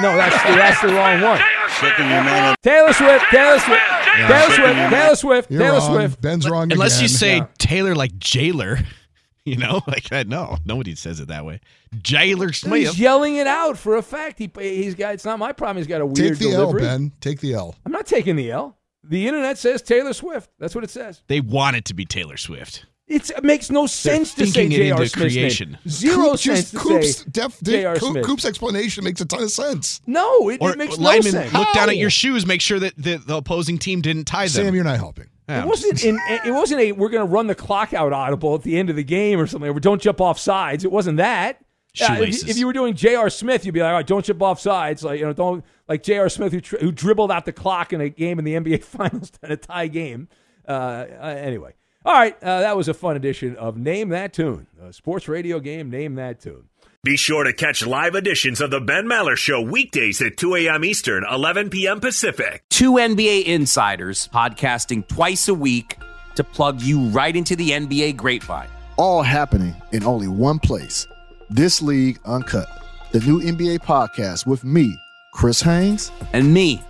No, 0.00 0.16
that's 0.16 0.42
the, 0.44 0.54
that's 0.54 0.80
the 0.80 0.88
wrong 0.88 1.20
one. 1.20 1.40
Second 1.80 2.08
your 2.10 2.22
man. 2.24 2.54
Taylor 2.62 2.92
Swift. 2.92 3.24
Taylor 3.30 3.58
Swift. 3.58 3.82
Taylor 4.04 4.50
Swift. 4.50 4.90
Taylor 4.90 5.16
Swift. 5.16 5.50
You're 5.50 5.60
Taylor 5.60 5.78
wrong. 5.78 5.94
Swift. 5.94 6.20
Ben's 6.20 6.48
wrong 6.50 6.72
Unless 6.72 7.02
you 7.02 7.08
say 7.08 7.36
Yeah. 7.38 7.46
Taylor 7.58 7.94
like 7.94 8.18
jailer, 8.18 8.78
you 9.44 9.56
know, 9.56 9.80
like 9.86 10.08
that. 10.10 10.28
No, 10.28 10.56
nobody 10.64 10.94
says 10.94 11.20
it 11.20 11.28
that 11.28 11.44
way. 11.44 11.60
Jailer 12.02 12.50
He's 12.50 12.98
yelling 12.98 13.36
it 13.36 13.46
out 13.46 13.76
for 13.78 13.96
a 13.96 14.02
fact. 14.02 14.38
He 14.38 14.50
he's 14.58 14.94
got. 14.94 15.14
It's 15.14 15.24
not 15.24 15.38
my 15.38 15.52
problem. 15.52 15.78
He's 15.78 15.86
got 15.86 16.00
a 16.00 16.06
weird 16.06 16.16
Take 16.16 16.38
the 16.38 16.50
delivery. 16.50 16.82
L, 16.82 16.88
Ben. 16.98 17.12
Take 17.20 17.40
the 17.40 17.54
L. 17.54 17.74
I'm 17.84 17.92
not 17.92 18.06
taking 18.06 18.36
the 18.36 18.50
L. 18.50 18.76
The 19.04 19.26
internet 19.26 19.58
says 19.58 19.82
Taylor 19.82 20.12
Swift. 20.12 20.48
That's 20.58 20.74
what 20.74 20.84
it 20.84 20.90
says. 20.90 21.22
They 21.26 21.40
want 21.40 21.76
it 21.76 21.84
to 21.86 21.94
be 21.94 22.04
Taylor 22.04 22.36
Swift. 22.36 22.86
It's, 23.08 23.30
it 23.30 23.44
makes 23.44 23.68
no 23.70 23.86
sense 23.86 24.32
to 24.34 24.46
say 24.46 24.52
thinking 24.68 24.72
it 24.80 24.84
J.R. 24.84 24.96
into 25.02 25.08
Smith's 25.10 25.34
creation. 25.34 25.70
name. 25.72 25.78
Zero 25.88 26.16
Coop 26.30 26.38
sense 26.38 26.42
just, 26.60 26.72
to 26.72 26.78
Coop's, 26.78 27.16
say 27.18 27.24
def, 27.30 27.60
J.R. 27.62 27.96
Coop, 27.96 28.10
Smith. 28.12 28.24
Coop's 28.24 28.44
explanation 28.44 29.04
makes 29.04 29.20
a 29.20 29.26
ton 29.26 29.42
of 29.42 29.50
sense. 29.50 30.00
No, 30.06 30.48
it, 30.48 30.62
Or 30.62 30.70
it 30.72 30.78
makes 30.78 30.96
lineman, 30.98 31.32
no 31.34 31.40
sense. 31.42 31.52
look 31.52 31.68
down 31.74 31.90
at 31.90 31.96
your 31.98 32.10
shoes, 32.10 32.46
make 32.46 32.60
sure 32.60 32.78
that 32.78 32.94
the, 32.96 33.16
the 33.18 33.36
opposing 33.36 33.78
team 33.78 34.00
didn't 34.00 34.24
tie 34.24 34.44
them. 34.44 34.66
Sam, 34.66 34.74
you're 34.74 34.84
not 34.84 34.96
helping. 34.98 35.26
Yeah, 35.48 35.62
It 35.64 35.66
wasn't. 35.66 36.04
In, 36.04 36.18
it 36.46 36.52
wasn't 36.52 36.80
a. 36.80 36.92
We're 36.92 37.08
going 37.10 37.26
to 37.26 37.30
run 37.30 37.48
the 37.48 37.54
clock 37.56 37.92
out 37.92 38.12
audible 38.12 38.54
at 38.54 38.62
the 38.62 38.78
end 38.78 38.88
of 38.88 38.96
the 38.96 39.04
game 39.04 39.38
or 39.40 39.46
something. 39.46 39.68
Or 39.68 39.78
don't 39.80 40.00
jump 40.00 40.20
off 40.20 40.38
sides. 40.38 40.84
It 40.84 40.92
wasn't 40.92 41.16
that. 41.18 41.58
Yeah, 41.94 42.14
if, 42.20 42.42
you- 42.44 42.50
if 42.50 42.56
you 42.56 42.66
were 42.66 42.72
doing 42.72 42.94
J.R. 42.94 43.28
Smith, 43.28 43.66
you'd 43.66 43.72
be 43.72 43.80
like, 43.80 43.88
all 43.88 43.94
right, 43.94 44.06
don't 44.06 44.24
jump 44.24 44.40
off 44.40 44.60
sides. 44.60 45.02
Like 45.04 45.18
you 45.18 45.26
know, 45.26 45.32
don't 45.34 45.62
like 45.88 46.02
J.R. 46.04 46.28
Smith 46.30 46.52
who, 46.52 46.60
tr- 46.62 46.78
who 46.78 46.92
dribbled 46.92 47.30
out 47.32 47.44
the 47.44 47.52
clock 47.52 47.92
in 47.92 48.00
a 48.00 48.08
game 48.08 48.38
in 48.38 48.44
the 48.46 48.54
NBA 48.54 48.82
Finals 48.84 49.32
in 49.42 49.50
a 49.52 49.56
tie 49.58 49.88
game. 49.88 50.28
Uh, 50.66 50.70
uh, 50.70 51.34
anyway, 51.36 51.74
all 52.04 52.12
right, 52.12 52.36
uh, 52.42 52.60
that 52.60 52.76
was 52.76 52.88
a 52.88 52.94
fun 52.94 53.16
edition 53.16 53.56
of 53.56 53.76
Name 53.76 54.08
That 54.10 54.32
Tune, 54.32 54.66
a 54.82 54.92
sports 54.92 55.28
radio 55.28 55.60
game. 55.60 55.90
Name 55.90 56.16
That 56.16 56.40
Tune. 56.40 56.64
Be 57.04 57.16
sure 57.16 57.42
to 57.42 57.52
catch 57.52 57.84
live 57.84 58.14
editions 58.14 58.60
of 58.60 58.70
The 58.70 58.80
Ben 58.80 59.06
Maller 59.06 59.36
Show 59.36 59.60
weekdays 59.60 60.22
at 60.22 60.36
2 60.36 60.54
a.m. 60.54 60.84
Eastern, 60.84 61.24
11 61.28 61.70
p.m. 61.70 61.98
Pacific. 61.98 62.62
Two 62.70 62.92
NBA 62.92 63.44
insiders 63.44 64.28
podcasting 64.32 65.06
twice 65.08 65.48
a 65.48 65.54
week 65.54 65.96
to 66.36 66.44
plug 66.44 66.80
you 66.80 67.08
right 67.08 67.34
into 67.34 67.56
the 67.56 67.70
NBA 67.70 68.16
grapevine. 68.16 68.68
All 68.96 69.22
happening 69.22 69.74
in 69.90 70.04
only 70.04 70.28
one 70.28 70.60
place. 70.60 71.08
This 71.50 71.82
League 71.82 72.20
Uncut, 72.24 72.68
the 73.10 73.20
new 73.20 73.40
NBA 73.40 73.80
podcast 73.80 74.46
with 74.46 74.62
me, 74.64 74.96
Chris 75.32 75.62
Haynes, 75.62 76.12
And 76.32 76.52
me, 76.54 76.82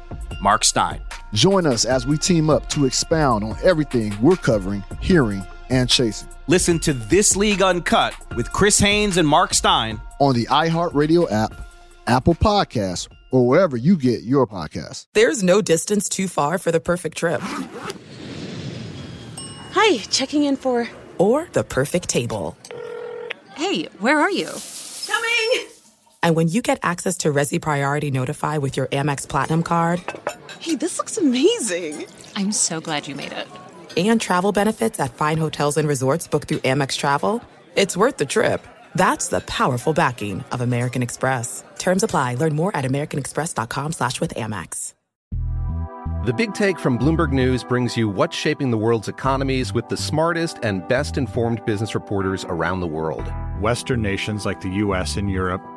Mark 0.43 0.65
Stein. 0.65 1.01
Join 1.33 1.65
us 1.67 1.85
as 1.87 2.07
we 2.07 2.19
team 2.19 2.51
up 2.51 2.69
to 2.71 2.85
expound 2.85 3.45
on 3.45 3.57
everything 3.63 4.15
we're 4.21 4.37
covering, 4.37 4.85
hearing, 5.01 5.47
and 5.71 5.89
chasing 5.89 6.29
Listen 6.49 6.79
to 6.81 6.93
This 6.93 7.35
League 7.37 7.63
Uncut 7.63 8.15
with 8.37 8.53
Chris 8.53 8.79
Haynes 8.79 9.17
and 9.17 9.27
Mark 9.27 9.55
Stein. 9.55 10.01
on 10.19 10.35
the 10.35 10.47
iHeartRadio 10.47 11.31
app, 11.33 11.55
Apple 12.07 12.35
Podcasts, 12.35 13.09
or 13.31 13.47
wherever 13.47 13.77
you 13.77 13.97
get 13.97 14.23
your 14.25 14.47
podcasts. 14.47 15.07
There's 15.15 15.43
no 15.43 15.63
distance 15.63 16.09
too 16.09 16.29
far 16.29 16.59
for 16.59 16.71
the 16.73 16.81
perfect 16.81 17.17
trip. 17.17 17.41
Hi, 19.73 19.99
checking 20.11 20.43
in 20.45 20.57
for. 20.57 20.89
Or 21.17 21.49
the 21.53 21.65
perfect 21.65 22.09
table. 22.09 22.59
Hey, 23.55 23.85
where 24.01 24.19
are 24.21 24.31
you? 24.31 24.51
Coming! 25.07 25.72
And 26.23 26.37
when 26.37 26.49
you 26.49 26.63
get 26.63 26.79
access 26.83 27.17
to 27.19 27.33
Resy 27.33 27.61
Priority 27.61 28.11
Notify 28.11 28.59
with 28.59 28.77
your 28.77 28.87
Amex 28.89 29.29
Platinum 29.29 29.63
card 29.63 30.03
Hey, 30.61 30.77
this 30.77 30.99
looks 30.99 31.19
amazing! 31.19 32.07
I'm 32.37 32.53
so 32.53 32.81
glad 32.81 33.09
you 33.09 33.15
made 33.17 33.33
it. 33.33 33.49
and 33.97 34.21
travel 34.21 34.53
benefits 34.53 35.01
at 35.01 35.15
fine 35.15 35.37
hotels 35.39 35.77
and 35.77 35.89
resorts 35.89 36.29
booked 36.29 36.49
through 36.49 36.59
Amex 36.61 36.97
Travel, 36.97 37.43
it's 37.77 37.97
worth 37.97 38.17
the 38.19 38.27
trip. 38.27 38.65
That's 38.95 39.29
the 39.29 39.41
powerful 39.41 39.93
backing 39.95 40.45
of 40.53 40.61
American 40.61 41.03
Express. 41.03 41.65
Terms 41.79 42.03
apply. 42.03 42.35
Learn 42.37 42.55
more 42.55 42.75
at 42.77 42.85
americanexpress.com 42.85 43.93
slash 43.93 44.21
with 44.21 44.35
Amex. 44.35 44.93
The 46.25 46.33
Big 46.33 46.55
Take 46.55 46.79
from 46.79 46.99
Bloomberg 46.99 47.33
News 47.33 47.65
brings 47.65 47.97
you 47.97 48.09
what's 48.09 48.37
shaping 48.37 48.71
the 48.71 48.79
world's 48.79 49.09
economies 49.09 49.73
with 49.73 49.89
the 49.89 49.97
smartest 49.97 50.59
and 50.63 50.87
best 50.87 51.17
informed 51.19 51.65
business 51.65 51.95
reporters 51.97 52.45
around 52.45 52.79
the 52.81 52.87
world. 52.87 53.25
Western 53.61 54.03
nations 54.03 54.47
like 54.47 54.61
the 54.61 54.69
US 54.85 55.17
and 55.17 55.29
Europe, 55.29 55.63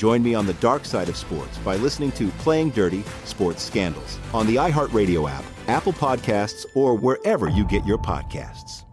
Join 0.00 0.22
me 0.22 0.34
on 0.34 0.46
the 0.46 0.54
dark 0.54 0.86
side 0.86 1.10
of 1.10 1.16
sports 1.18 1.58
by 1.58 1.76
listening 1.76 2.10
to 2.12 2.28
Playing 2.38 2.70
Dirty 2.70 3.04
Sports 3.26 3.62
Scandals 3.62 4.18
on 4.32 4.46
the 4.46 4.56
iHeartRadio 4.56 5.30
app, 5.30 5.44
Apple 5.68 5.92
Podcasts, 5.92 6.64
or 6.74 6.94
wherever 6.94 7.50
you 7.50 7.66
get 7.66 7.84
your 7.84 7.98
podcasts. 7.98 8.84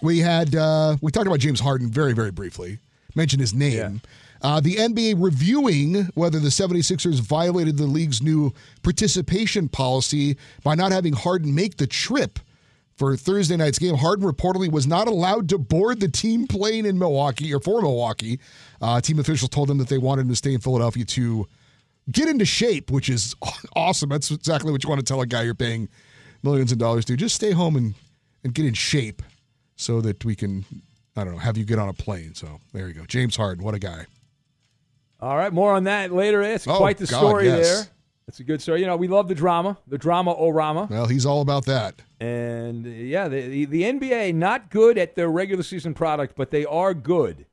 We 0.00 0.20
had 0.20 0.54
uh, 0.54 0.96
we 1.02 1.10
talked 1.10 1.26
about 1.26 1.40
James 1.40 1.58
Harden 1.58 1.90
very 1.90 2.12
very 2.12 2.30
briefly. 2.30 2.78
Mentioned 3.16 3.40
his 3.40 3.52
name. 3.52 4.00
Uh, 4.42 4.60
the 4.60 4.76
NBA 4.76 5.16
reviewing 5.18 6.04
whether 6.14 6.38
the 6.38 6.50
76ers 6.50 7.20
violated 7.20 7.76
the 7.76 7.86
league's 7.86 8.22
new 8.22 8.54
participation 8.84 9.68
policy 9.68 10.36
by 10.62 10.76
not 10.76 10.92
having 10.92 11.14
Harden 11.14 11.52
make 11.52 11.78
the 11.78 11.88
trip 11.88 12.38
for 12.96 13.16
Thursday 13.16 13.56
night's 13.56 13.78
game. 13.78 13.96
Harden 13.96 14.26
reportedly 14.26 14.70
was 14.70 14.86
not 14.86 15.08
allowed 15.08 15.48
to 15.48 15.58
board 15.58 16.00
the 16.00 16.08
team 16.08 16.46
plane 16.46 16.86
in 16.86 16.98
Milwaukee 16.98 17.52
or 17.52 17.60
for 17.60 17.82
Milwaukee. 17.82 18.38
Uh, 18.80 19.00
team 19.00 19.18
officials 19.18 19.48
told 19.50 19.70
him 19.70 19.78
that 19.78 19.88
they 19.88 19.98
wanted 19.98 20.22
him 20.22 20.28
to 20.28 20.36
stay 20.36 20.54
in 20.54 20.60
Philadelphia 20.60 21.04
to 21.04 21.48
get 22.10 22.28
into 22.28 22.44
shape, 22.44 22.90
which 22.90 23.08
is 23.08 23.34
awesome. 23.76 24.08
That's 24.10 24.30
exactly 24.30 24.70
what 24.72 24.82
you 24.84 24.88
want 24.88 25.00
to 25.00 25.04
tell 25.04 25.20
a 25.20 25.26
guy 25.26 25.42
you're 25.42 25.54
paying 25.54 25.88
millions 26.42 26.70
of 26.72 26.78
dollars 26.78 27.04
to. 27.06 27.16
Just 27.16 27.34
stay 27.34 27.50
home 27.52 27.76
and, 27.76 27.94
and 28.44 28.54
get 28.54 28.66
in 28.66 28.74
shape 28.74 29.22
so 29.76 30.00
that 30.02 30.24
we 30.24 30.36
can, 30.36 30.64
I 31.16 31.24
don't 31.24 31.32
know, 31.32 31.38
have 31.40 31.56
you 31.56 31.64
get 31.64 31.78
on 31.78 31.88
a 31.88 31.94
plane. 31.94 32.34
So 32.34 32.60
there 32.72 32.86
you 32.88 32.94
go. 32.94 33.04
James 33.06 33.36
Harden, 33.36 33.64
what 33.64 33.74
a 33.74 33.78
guy. 33.78 34.06
All 35.20 35.36
right, 35.36 35.52
more 35.52 35.72
on 35.72 35.84
that 35.84 36.12
later. 36.12 36.42
It's 36.42 36.68
Oh, 36.68 36.76
quite 36.76 36.98
the 36.98 37.06
God, 37.06 37.18
story 37.18 37.46
yes. 37.46 37.86
there. 37.86 37.93
It's 38.26 38.40
a 38.40 38.44
good 38.44 38.62
story. 38.62 38.80
You 38.80 38.86
know, 38.86 38.96
we 38.96 39.08
love 39.08 39.28
the 39.28 39.34
drama, 39.34 39.78
the 39.86 39.98
drama 39.98 40.34
orama. 40.34 40.88
Well, 40.88 41.06
he's 41.06 41.26
all 41.26 41.42
about 41.42 41.66
that. 41.66 42.00
And 42.20 42.86
yeah, 42.86 43.28
the, 43.28 43.46
the, 43.46 43.64
the 43.66 43.82
NBA 43.82 44.34
not 44.34 44.70
good 44.70 44.96
at 44.96 45.14
their 45.14 45.28
regular 45.28 45.62
season 45.62 45.92
product, 45.92 46.34
but 46.36 46.50
they 46.50 46.64
are 46.64 46.94
good 46.94 47.46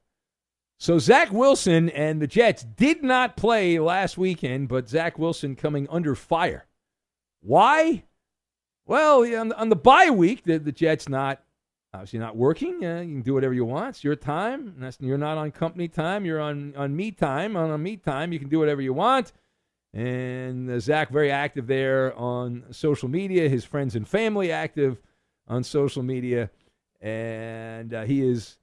So 0.79 0.99
Zach 0.99 1.31
Wilson 1.31 1.89
and 1.89 2.21
the 2.21 2.27
Jets 2.27 2.63
did 2.63 3.03
not 3.03 3.35
play 3.35 3.79
last 3.79 4.17
weekend, 4.17 4.67
but 4.67 4.87
Zach 4.87 5.17
Wilson 5.17 5.55
coming 5.55 5.87
under 5.89 6.13
fire. 6.13 6.67
Why? 7.41 8.03
Well, 8.85 9.23
on, 9.39 9.51
on 9.53 9.69
the 9.69 9.75
bye 9.75 10.11
week, 10.11 10.43
the, 10.43 10.59
the 10.59 10.71
Jets 10.71 11.09
not 11.09 11.41
obviously 11.93 12.19
not 12.19 12.35
working. 12.35 12.85
Uh, 12.85 13.01
you 13.01 13.15
can 13.15 13.21
do 13.21 13.33
whatever 13.33 13.53
you 13.53 13.65
want. 13.65 13.89
It's 13.89 14.03
your 14.03 14.15
time. 14.15 14.75
That's, 14.77 14.97
you're 14.99 15.17
not 15.17 15.37
on 15.37 15.51
company 15.51 15.87
time. 15.87 16.25
You're 16.25 16.39
on 16.39 16.75
on 16.75 16.95
me 16.95 17.11
time. 17.11 17.55
On, 17.55 17.71
on 17.71 17.81
me 17.81 17.97
time, 17.97 18.31
you 18.31 18.39
can 18.39 18.49
do 18.49 18.59
whatever 18.59 18.81
you 18.81 18.93
want. 18.93 19.33
And 19.93 20.69
uh, 20.69 20.79
Zach 20.79 21.09
very 21.09 21.31
active 21.31 21.65
there 21.65 22.15
on 22.15 22.65
social 22.71 23.09
media. 23.09 23.49
His 23.49 23.65
friends 23.65 23.95
and 23.95 24.07
family 24.07 24.51
active 24.51 25.01
on 25.47 25.63
social 25.63 26.03
media, 26.03 26.51
and 27.01 27.93
uh, 27.93 28.03
he 28.03 28.21
is 28.21 28.57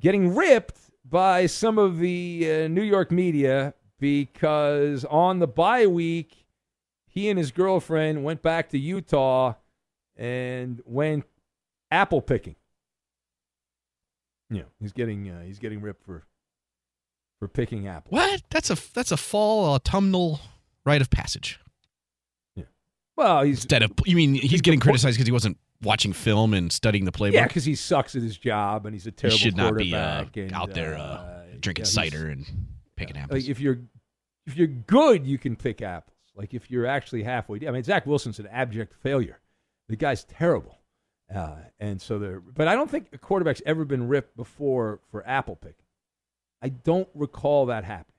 getting 0.00 0.34
ripped 0.34 0.78
by 1.04 1.46
some 1.46 1.78
of 1.78 1.98
the 1.98 2.64
uh, 2.64 2.68
New 2.68 2.82
York 2.82 3.10
media 3.10 3.74
because 4.00 5.04
on 5.06 5.38
the 5.38 5.46
bye 5.46 5.86
week, 5.86 6.46
he 7.06 7.28
and 7.28 7.38
his 7.38 7.52
girlfriend 7.52 8.24
went 8.24 8.42
back 8.42 8.70
to 8.70 8.78
Utah 8.78 9.54
and 10.16 10.82
went 10.84 11.24
apple 11.90 12.20
picking. 12.20 12.56
Yeah, 14.50 14.64
he's 14.80 14.92
getting 14.92 15.30
uh, 15.30 15.42
he's 15.42 15.58
getting 15.58 15.80
ripped 15.80 16.04
for 16.04 16.24
for 17.38 17.48
picking 17.48 17.86
apples. 17.86 18.12
What? 18.12 18.42
That's 18.50 18.70
a 18.70 18.76
that's 18.92 19.12
a 19.12 19.16
fall 19.16 19.64
autumnal 19.74 20.40
rite 20.84 21.00
of 21.00 21.10
passage. 21.10 21.60
Yeah. 22.54 22.64
Well, 23.16 23.42
he's 23.42 23.58
instead 23.58 23.82
of 23.82 23.92
you 24.04 24.16
mean 24.16 24.34
he's 24.34 24.60
getting 24.60 24.80
criticized 24.80 25.16
because 25.16 25.26
he 25.26 25.32
wasn't 25.32 25.58
watching 25.84 26.12
film 26.12 26.54
and 26.54 26.72
studying 26.72 27.04
the 27.04 27.12
playbook. 27.12 27.34
Yeah, 27.34 27.46
because 27.46 27.64
he 27.64 27.74
sucks 27.74 28.16
at 28.16 28.22
his 28.22 28.36
job 28.36 28.86
and 28.86 28.94
he's 28.94 29.06
a 29.06 29.10
he 29.10 29.12
terrible 29.12 29.38
should 29.38 29.56
not 29.56 29.76
be 29.76 29.94
uh, 29.94 30.24
quarterback 30.24 30.36
and, 30.36 30.52
out 30.52 30.74
there 30.74 30.96
uh, 30.96 31.02
uh, 31.02 31.42
drinking 31.60 31.84
yeah, 31.84 31.90
cider 31.90 32.28
and 32.28 32.46
picking 32.96 33.16
apples. 33.16 33.42
Like 33.42 33.50
if 33.50 33.60
you're 33.60 33.78
if 34.46 34.56
you're 34.56 34.66
good, 34.66 35.26
you 35.26 35.38
can 35.38 35.56
pick 35.56 35.82
apples. 35.82 36.16
Like 36.34 36.54
if 36.54 36.70
you're 36.70 36.86
actually 36.86 37.22
halfway. 37.22 37.60
Down. 37.60 37.70
I 37.70 37.72
mean, 37.72 37.82
Zach 37.84 38.06
Wilson's 38.06 38.38
an 38.38 38.48
abject 38.48 38.94
failure. 38.94 39.40
The 39.88 39.96
guy's 39.96 40.24
terrible, 40.24 40.78
uh, 41.34 41.56
and 41.78 42.00
so 42.00 42.18
there. 42.18 42.40
But 42.40 42.68
I 42.68 42.74
don't 42.74 42.90
think 42.90 43.08
a 43.12 43.18
quarterback's 43.18 43.62
ever 43.66 43.84
been 43.84 44.08
ripped 44.08 44.36
before 44.36 45.00
for 45.10 45.26
apple 45.28 45.56
picking. 45.56 45.84
I 46.62 46.70
don't 46.70 47.08
recall 47.14 47.66
that 47.66 47.84
happening. 47.84 48.14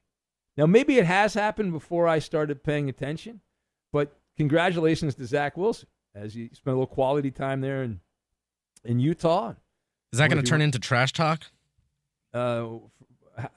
Now 0.58 0.68
maybe 0.68 0.98
it 0.98 1.06
has 1.06 1.34
happened 1.34 1.74
before 1.74 2.08
I 2.08 2.20
started 2.20 2.64
paying 2.64 2.88
attention, 2.88 3.42
but 3.92 4.16
congratulations 4.38 5.16
to 5.16 5.26
Zach 5.26 5.58
Wilson 5.58 5.90
as 6.16 6.36
you 6.36 6.50
spent 6.54 6.74
a 6.74 6.78
little 6.80 6.88
quality 6.88 7.30
time 7.32 7.62
there 7.62 7.84
in 7.84 8.00
in 8.84 9.00
Utah. 9.00 9.54
Is 10.14 10.20
that 10.20 10.30
going 10.30 10.42
to 10.42 10.48
turn 10.50 10.60
want- 10.60 10.76
into 10.76 10.80
trash 10.80 11.12
talk? 11.14 11.44
Uh, 12.34 12.62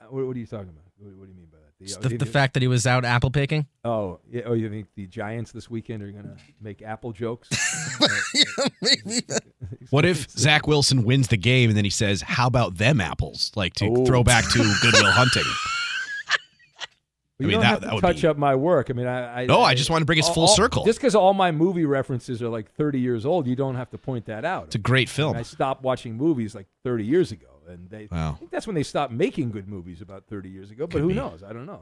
what, 0.09 0.25
what 0.27 0.35
are 0.35 0.39
you 0.39 0.45
talking 0.45 0.69
about? 0.69 0.83
What, 0.97 1.15
what 1.17 1.25
do 1.25 1.31
you 1.31 1.37
mean 1.37 1.47
by 1.51 1.57
that? 1.57 1.85
Just 1.85 1.99
uh, 2.03 2.09
the, 2.09 2.17
the 2.17 2.25
fact 2.25 2.53
that 2.55 2.61
he 2.61 2.67
was 2.67 2.85
out 2.85 3.05
apple 3.05 3.29
picking? 3.31 3.65
Oh, 3.85 4.19
yeah. 4.29 4.41
Oh, 4.45 4.53
you 4.53 4.69
think 4.69 4.87
the 4.95 5.07
Giants 5.07 5.51
this 5.53 5.69
weekend 5.69 6.03
are 6.03 6.11
going 6.11 6.25
to 6.25 6.35
make 6.61 6.81
Apple 6.81 7.13
jokes? 7.13 7.49
What 9.89 10.05
if 10.05 10.29
Zach 10.29 10.67
Wilson 10.67 11.03
wins 11.03 11.29
the 11.29 11.37
game 11.37 11.69
and 11.69 11.77
then 11.77 11.83
he 11.83 11.89
says, 11.89 12.21
"How 12.21 12.45
about 12.47 12.77
them 12.77 13.01
apples?" 13.01 13.51
Like 13.55 13.73
to 13.75 13.85
Oh. 13.87 14.05
throw 14.05 14.23
back 14.23 14.43
to 14.51 14.59
Good 14.81 14.93
Will 14.93 15.11
Hunting. 15.11 15.43
I 17.41 17.45
mean, 17.45 17.61
that, 17.61 17.81
that 17.81 17.93
would 17.93 18.01
touch 18.01 18.21
be. 18.23 18.27
up 18.27 18.37
my 18.37 18.53
work. 18.55 18.89
I 18.89 18.93
mean, 18.93 19.07
I, 19.07 19.43
I 19.43 19.45
No, 19.45 19.61
I 19.61 19.73
just 19.73 19.89
want 19.89 20.01
to 20.01 20.05
bring 20.05 20.19
us 20.19 20.27
all- 20.27 20.33
full 20.33 20.43
all- 20.43 20.47
circle. 20.55 20.83
Just 20.85 20.99
because 20.99 21.15
all 21.15 21.33
my 21.33 21.51
movie 21.51 21.85
references 21.85 22.41
are 22.41 22.49
like 22.49 22.69
30 22.73 22.99
years 22.99 23.25
old, 23.25 23.47
you 23.47 23.55
don't 23.55 23.75
have 23.75 23.89
to 23.91 23.97
point 23.97 24.25
that 24.25 24.43
out. 24.43 24.65
It's 24.65 24.75
a 24.75 24.79
great 24.79 25.07
I, 25.09 25.11
film. 25.11 25.37
I 25.37 25.43
stopped 25.43 25.81
watching 25.83 26.15
movies 26.17 26.53
like 26.53 26.67
30 26.83 27.05
years 27.05 27.31
ago, 27.31 27.47
and 27.67 27.89
they. 27.89 28.07
Wow. 28.11 28.33
I 28.33 28.37
think 28.39 28.51
that's 28.51 28.67
when 28.67 28.75
they 28.75 28.83
stopped 28.83 29.13
making 29.13 29.51
good 29.51 29.67
movies 29.69 30.01
about 30.01 30.25
30 30.27 30.49
years 30.49 30.69
ago. 30.71 30.85
But 30.85 30.93
Could 30.95 31.01
who 31.03 31.07
be. 31.09 31.13
knows? 31.15 31.41
I 31.43 31.53
don't 31.53 31.65
know. 31.65 31.81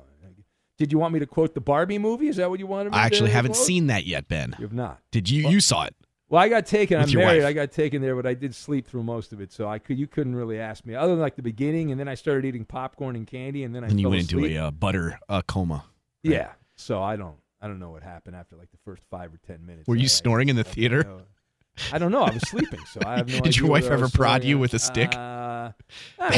Did 0.78 0.92
you 0.92 1.00
want 1.00 1.12
me 1.12 1.20
to 1.22 1.26
quote 1.26 1.56
the 1.56 1.60
Barbie 1.62 1.98
movie? 1.98 2.28
Is 2.28 2.36
that 2.36 2.52
what 2.52 2.60
you 2.60 2.68
wanted 2.68 2.92
me 2.92 3.00
I 3.00 3.06
actually 3.08 3.32
haven't 3.32 3.54
quote? 3.54 3.66
seen 3.66 3.88
that 3.88 4.06
yet, 4.06 4.28
Ben. 4.28 4.54
You 4.60 4.66
have 4.66 4.74
not. 4.74 5.00
Did 5.12 5.28
you? 5.28 5.50
You 5.50 5.60
saw 5.60 5.86
it. 5.86 5.96
Well, 6.30 6.42
I 6.42 6.50
got 6.50 6.66
taken. 6.66 7.00
With 7.00 7.10
I'm 7.10 7.16
married. 7.16 7.38
wife. 7.44 7.48
I 7.48 7.54
got 7.54 7.72
taken 7.72 8.02
there, 8.02 8.16
but 8.16 8.26
I 8.26 8.34
did 8.34 8.54
sleep 8.54 8.86
through 8.88 9.04
most 9.04 9.32
of 9.32 9.40
it, 9.40 9.52
so 9.52 9.68
I 9.70 9.80
could. 9.80 9.98
You 9.98 10.08
couldn't 10.08 10.36
really 10.36 10.60
ask 10.60 10.86
me 10.86 10.94
other 10.94 11.14
than 11.14 11.22
like 11.22 11.36
the 11.38 11.42
beginning, 11.42 11.92
and 11.92 12.00
then 12.00 12.08
I 12.10 12.16
started 12.16 12.44
eating 12.46 12.66
popcorn 12.66 13.16
and 13.16 13.26
candy, 13.26 13.64
and 13.64 13.74
then 13.74 13.84
I 13.84 13.88
And 13.88 14.00
you 14.00 14.06
fell 14.06 14.12
went 14.12 14.32
into 14.34 14.46
a 14.46 14.58
uh, 14.58 14.72
butter 14.72 15.20
uh, 15.30 15.42
coma. 15.44 15.86
Yeah. 16.24 16.52
So 16.76 17.02
I 17.02 17.16
don't. 17.16 17.38
I 17.62 17.68
don't 17.68 17.80
know 17.80 17.90
what 17.92 18.04
happened 18.04 18.36
after 18.36 18.56
like 18.56 18.70
the 18.72 18.78
first 18.86 19.02
five 19.10 19.34
or 19.34 19.38
ten 19.48 19.66
minutes. 19.66 19.88
Were 19.88 19.96
you 19.96 20.04
I- 20.04 20.08
snoring 20.08 20.50
in 20.50 20.56
the 20.58 20.62
I- 20.68 20.72
theater? 20.72 21.22
I 21.94 21.98
don't 22.00 22.12
know. 22.12 22.24
I 22.24 22.32
was 22.34 22.42
sleeping, 22.50 22.80
so 22.92 23.00
I 23.06 23.18
have 23.18 23.30
no 23.30 23.40
Did 23.42 23.56
your 23.56 23.70
wife 23.70 23.86
ever 23.86 24.10
prod 24.10 24.44
you 24.44 24.58
with 24.60 24.74
a 24.74 24.80
stick? 24.80 25.14
Uh, 25.16 25.72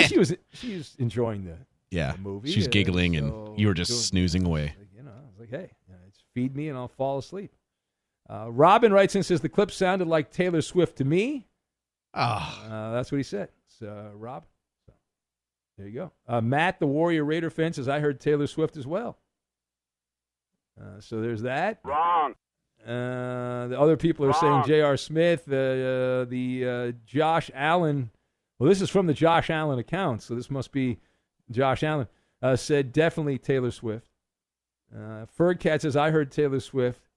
she 0.06 0.18
was. 0.20 0.34
She 0.54 0.76
was 0.76 0.96
enjoying 1.00 1.46
the 1.46 1.58
Yeah. 1.92 2.12
the 2.12 2.18
movie. 2.20 2.52
She 2.52 2.60
was 2.60 2.68
uh, 2.68 2.72
giggling, 2.72 3.18
so 3.18 3.48
and 3.48 3.60
you 3.60 3.68
were 3.68 3.74
just 3.74 4.08
snoozing 4.08 4.46
away. 4.46 4.76
You 4.96 5.04
know, 5.04 5.12
I 5.12 5.26
was 5.30 5.40
like, 5.40 5.50
hey, 5.50 5.72
uh, 5.90 5.96
it's 6.08 6.20
feed 6.34 6.56
me 6.56 6.68
and 6.70 6.78
I'll 6.78 6.88
fall 6.90 7.18
asleep. 7.18 7.52
Uh, 8.30 8.51
Robin 8.51 8.93
writes 8.93 9.15
in 9.15 9.19
and 9.19 9.25
says 9.25 9.41
the 9.41 9.49
clip 9.49 9.71
sounded 9.71 10.07
like 10.07 10.32
Taylor 10.32 10.61
Swift 10.61 10.97
to 10.97 11.03
me. 11.05 11.47
Ah. 12.13 12.63
Uh, 12.65 12.93
that's 12.93 13.11
what 13.11 13.17
he 13.17 13.23
said. 13.23 13.49
It's, 13.65 13.82
uh, 13.82 14.11
Rob. 14.13 14.45
So, 14.86 14.93
there 15.77 15.88
you 15.88 15.93
go. 15.93 16.11
Uh, 16.27 16.41
Matt, 16.41 16.80
the 16.80 16.88
Warrior 16.88 17.23
Raider 17.25 17.49
fan, 17.49 17.73
says 17.73 17.88
I 17.89 17.99
heard 17.99 18.19
Taylor 18.19 18.47
Swift 18.47 18.77
as 18.77 18.86
well. 18.86 19.17
Uh, 20.80 20.99
so 20.99 21.21
there's 21.21 21.41
that. 21.41 21.80
Wrong. 21.84 22.36
Uh, 22.86 23.67
the 23.67 23.77
other 23.77 23.97
people 23.97 24.25
are 24.25 24.30
Wrong. 24.30 24.63
saying 24.63 24.63
J.R. 24.67 24.95
Smith, 24.95 25.43
uh, 25.51 25.55
uh, 25.55 26.25
the 26.25 26.65
uh, 26.65 26.91
Josh 27.05 27.51
Allen. 27.53 28.11
Well, 28.57 28.69
this 28.69 28.82
is 28.82 28.89
from 28.89 29.07
the 29.07 29.13
Josh 29.13 29.49
Allen 29.49 29.80
account, 29.80 30.21
so 30.21 30.36
this 30.36 30.49
must 30.49 30.71
be 30.71 30.99
Josh 31.51 31.84
Allen. 31.84 32.07
Uh, 32.41 32.55
said 32.55 32.93
definitely 32.93 33.38
Taylor 33.38 33.71
Swift. 33.71 34.09
Uh, 34.95 35.25
Fergcat 35.38 35.82
says 35.82 35.97
I 35.97 36.11
heard 36.11 36.32
Taylor 36.32 36.59
Swift. 36.61 37.09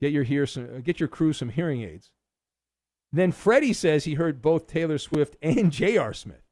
Get 0.00 0.12
your 0.12 0.24
hear 0.24 0.46
some, 0.46 0.80
get 0.80 0.98
your 0.98 1.08
crew 1.08 1.32
some 1.32 1.50
hearing 1.50 1.82
aids. 1.82 2.10
Then 3.12 3.32
Freddie 3.32 3.72
says 3.72 4.04
he 4.04 4.14
heard 4.14 4.40
both 4.40 4.66
Taylor 4.66 4.98
Swift 4.98 5.36
and 5.42 5.70
J.R. 5.72 6.14
Smith. 6.14 6.42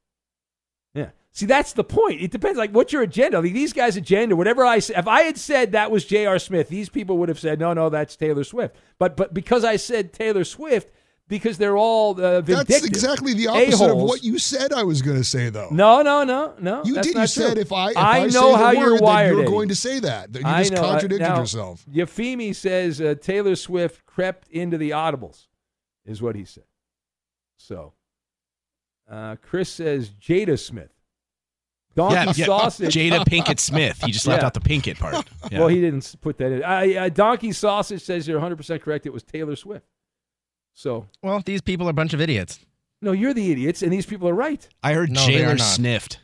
Yeah. 0.95 1.11
See, 1.31 1.47
that's 1.47 1.73
the 1.73 1.85
point. 1.85 2.21
It 2.21 2.31
depends, 2.31 2.59
like, 2.59 2.73
what's 2.73 2.93
your 2.93 3.03
agenda? 3.03 3.41
Like, 3.41 3.53
these 3.53 3.73
guys' 3.73 3.97
agenda, 3.97 4.35
whatever 4.35 4.65
I 4.65 4.81
say, 4.81 4.95
if 4.97 5.07
I 5.07 5.23
had 5.23 5.39
said 5.39 5.73
that 5.73 5.91
was 5.91 6.05
J.R. 6.05 6.39
Smith, 6.39 6.69
these 6.69 6.89
people 6.89 7.19
would 7.19 7.29
have 7.29 7.39
said, 7.39 7.61
no, 7.61 7.73
no, 7.73 7.89
that's 7.89 8.17
Taylor 8.17 8.45
Swift. 8.45 8.75
But 8.99 9.17
but 9.17 9.33
because 9.33 9.65
I 9.65 9.77
said 9.77 10.13
Taylor 10.13 10.45
Swift, 10.45 10.91
because 11.29 11.59
they're 11.59 11.77
all 11.77 12.13
uh, 12.21 12.41
vindictive. 12.41 12.67
That's 12.69 12.87
exactly 12.87 13.35
the 13.35 13.49
opposite 13.49 13.75
of 13.85 13.91
a-holes. 13.91 14.09
what 14.09 14.25
you 14.25 14.39
said 14.39 14.73
I 14.73 14.83
was 14.83 15.03
going 15.03 15.19
to 15.19 15.25
say, 15.25 15.51
though. 15.51 15.69
No, 15.71 16.03
no, 16.03 16.25
no, 16.25 16.55
no. 16.59 16.83
You 16.85 16.95
that's 16.95 17.07
did. 17.07 17.15
You 17.15 17.21
not 17.21 17.29
said 17.29 17.53
true. 17.55 17.61
if 17.63 17.73
I, 17.73 17.91
if 17.91 17.97
I 17.97 18.19
I, 18.21 18.27
know 18.27 18.29
say 18.31 18.53
the 18.53 18.57
how 18.57 18.67
word, 18.69 18.75
you're 18.79 18.95
then 18.95 19.03
wired. 19.05 19.37
you're 19.37 19.45
going 19.47 19.69
to 19.69 19.75
say 19.75 20.01
that. 20.01 20.35
You 20.35 20.43
I 20.45 20.63
just 20.63 20.73
know. 20.73 20.81
Contradicted 20.81 21.21
now, 21.29 21.39
yourself. 21.41 21.85
Yafimi 21.93 22.55
says 22.55 23.01
uh, 23.01 23.15
Taylor 23.21 23.57
Swift 23.57 24.05
crept 24.07 24.49
into 24.49 24.79
the 24.79 24.91
audibles, 24.91 25.47
is 26.05 26.23
what 26.23 26.35
he 26.35 26.45
said. 26.45 26.65
So, 27.57 27.93
uh, 29.11 29.37
Chris 29.43 29.69
says 29.71 30.11
Jada 30.11 30.59
Smith. 30.59 30.93
Donkey 31.95 32.15
yeah, 32.15 32.33
yeah. 32.37 32.45
sausage. 32.47 32.95
Jada 32.95 33.25
Pinkett 33.25 33.59
Smith. 33.59 34.01
He 34.05 34.13
just 34.13 34.27
left 34.27 34.43
Yeah. 34.43 34.47
out 34.47 34.55
the 34.55 34.61
Pinkett 34.61 34.99
part. 34.99 35.27
Yeah. 35.51 35.61
Well, 35.61 35.69
he 35.69 35.81
didn't 35.81 36.15
put 36.21 36.39
that 36.39 36.53
in. 36.53 36.63
I, 36.63 36.95
uh, 36.95 37.09
Donkey 37.09 37.53
sausage 37.53 38.03
says 38.03 38.29
you're 38.29 38.37
100 38.37 38.57
percent 38.57 38.83
correct. 38.83 39.07
It 39.07 39.13
was 39.13 39.23
Taylor 39.23 39.57
Swift. 39.57 39.87
So, 40.79 41.09
Well, 41.25 41.43
these 41.45 41.61
people 41.61 41.89
are 41.89 41.91
a 41.91 41.93
bunch 41.93 42.15
of 42.15 42.21
idiots. 42.21 42.61
no, 43.03 43.11
you're 43.11 43.35
the 43.35 43.51
idiots, 43.51 43.83
and 43.83 43.93
these 43.93 44.07
people 44.07 44.29
are 44.29 44.33
right. 44.33 44.69
I 44.81 44.93
heard 44.95 45.11
No, 45.11 45.27
they 45.27 45.43
are 45.43 45.57
Jailer 45.57 45.59
sniffed. 45.59 46.21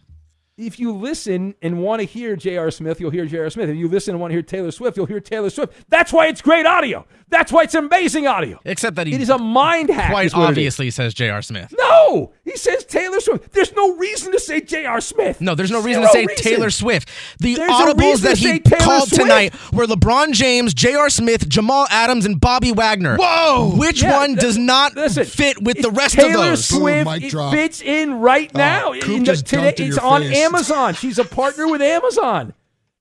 If 0.56 0.78
you 0.78 0.92
listen 0.92 1.54
and 1.62 1.82
want 1.82 2.00
to 2.00 2.06
hear 2.06 2.36
J.R. 2.36 2.70
Smith, 2.70 3.00
you'll 3.00 3.10
hear 3.10 3.26
J.R. 3.26 3.50
Smith. 3.50 3.68
If 3.68 3.76
you 3.76 3.88
listen 3.88 4.12
and 4.14 4.20
want 4.20 4.30
to 4.30 4.34
hear 4.34 4.42
Taylor 4.42 4.70
Swift, 4.70 4.96
you'll 4.96 5.06
hear 5.06 5.20
Taylor 5.20 5.50
Swift. 5.50 5.72
That's 5.88 6.12
why 6.12 6.28
it's 6.28 6.40
great 6.40 6.64
audio. 6.66 7.06
That's 7.28 7.50
why 7.50 7.64
it's 7.64 7.74
amazing 7.74 8.28
audio. 8.28 8.60
Except 8.64 8.94
that 8.96 9.08
he 9.08 9.14
It 9.14 9.20
is 9.20 9.30
a 9.30 9.38
mind 9.38 9.90
hack. 9.90 10.10
quite 10.10 10.26
is 10.26 10.34
what 10.34 10.42
it 10.42 10.44
is. 10.44 10.48
obviously 10.50 10.90
says 10.90 11.14
J.R. 11.14 11.42
Smith. 11.42 11.74
No, 11.76 12.32
he 12.44 12.56
says 12.56 12.84
Taylor 12.84 13.18
Swift. 13.18 13.50
There's 13.52 13.74
no 13.74 13.96
reason 13.96 14.30
to 14.30 14.38
say 14.38 14.60
J.R. 14.60 15.00
Smith. 15.00 15.40
No, 15.40 15.56
there's 15.56 15.72
no 15.72 15.82
reason 15.82 16.02
Zero 16.02 16.12
to 16.12 16.18
say 16.18 16.26
reason. 16.26 16.44
Taylor 16.44 16.70
Swift. 16.70 17.08
The 17.40 17.56
There's 17.56 17.70
audibles 17.72 18.20
that 18.20 18.38
he 18.38 18.60
called 18.60 19.08
Swift. 19.08 19.22
tonight 19.22 19.54
were 19.72 19.86
LeBron 19.86 20.32
James, 20.34 20.72
J.R. 20.74 21.10
Smith, 21.10 21.48
Jamal 21.48 21.86
Adams, 21.90 22.26
and 22.26 22.40
Bobby 22.40 22.70
Wagner. 22.70 23.16
Whoa! 23.16 23.72
Which 23.76 24.02
Yeah, 24.02 24.18
one 24.18 24.30
th- 24.30 24.40
does 24.40 24.58
not 24.58 24.94
listen, 24.94 25.24
fit 25.24 25.60
with 25.60 25.82
the 25.82 25.90
rest 25.90 26.14
Taylor 26.14 26.28
of 26.28 26.34
those? 26.34 26.68
Taylor 26.68 26.80
Swift 26.80 27.04
Boom, 27.06 27.14
it 27.24 27.30
drop. 27.30 27.52
fits 27.52 27.82
in 27.82 28.20
right 28.20 28.50
Oh, 28.54 28.58
now. 28.58 28.92
Coop 28.92 29.04
In 29.08 29.18
the- 29.20 29.24
just 29.24 29.46
today, 29.46 29.72
dunked 29.72 29.80
in 29.80 29.86
it's 29.88 29.96
your 29.96 30.04
on 30.04 30.22
face. 30.22 30.38
Amazon. 30.44 30.94
She's 30.94 31.18
a 31.18 31.24
partner 31.24 31.68
with 31.68 31.82
Amazon. 31.82 32.54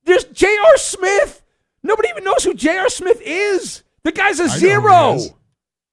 There's 0.06 0.26
J.R. 0.26 0.78
Smith. 0.78 1.42
Nobody 1.82 2.10
even 2.10 2.24
knows 2.24 2.44
who 2.44 2.54
J.R. 2.54 2.90
Smith 2.90 3.22
is. 3.24 3.84
The 4.04 4.12
guy's 4.12 4.40
a 4.40 4.44
I 4.44 4.48
know 4.48 4.52
who 4.52 4.56
he 4.56 4.60
zero. 4.60 5.18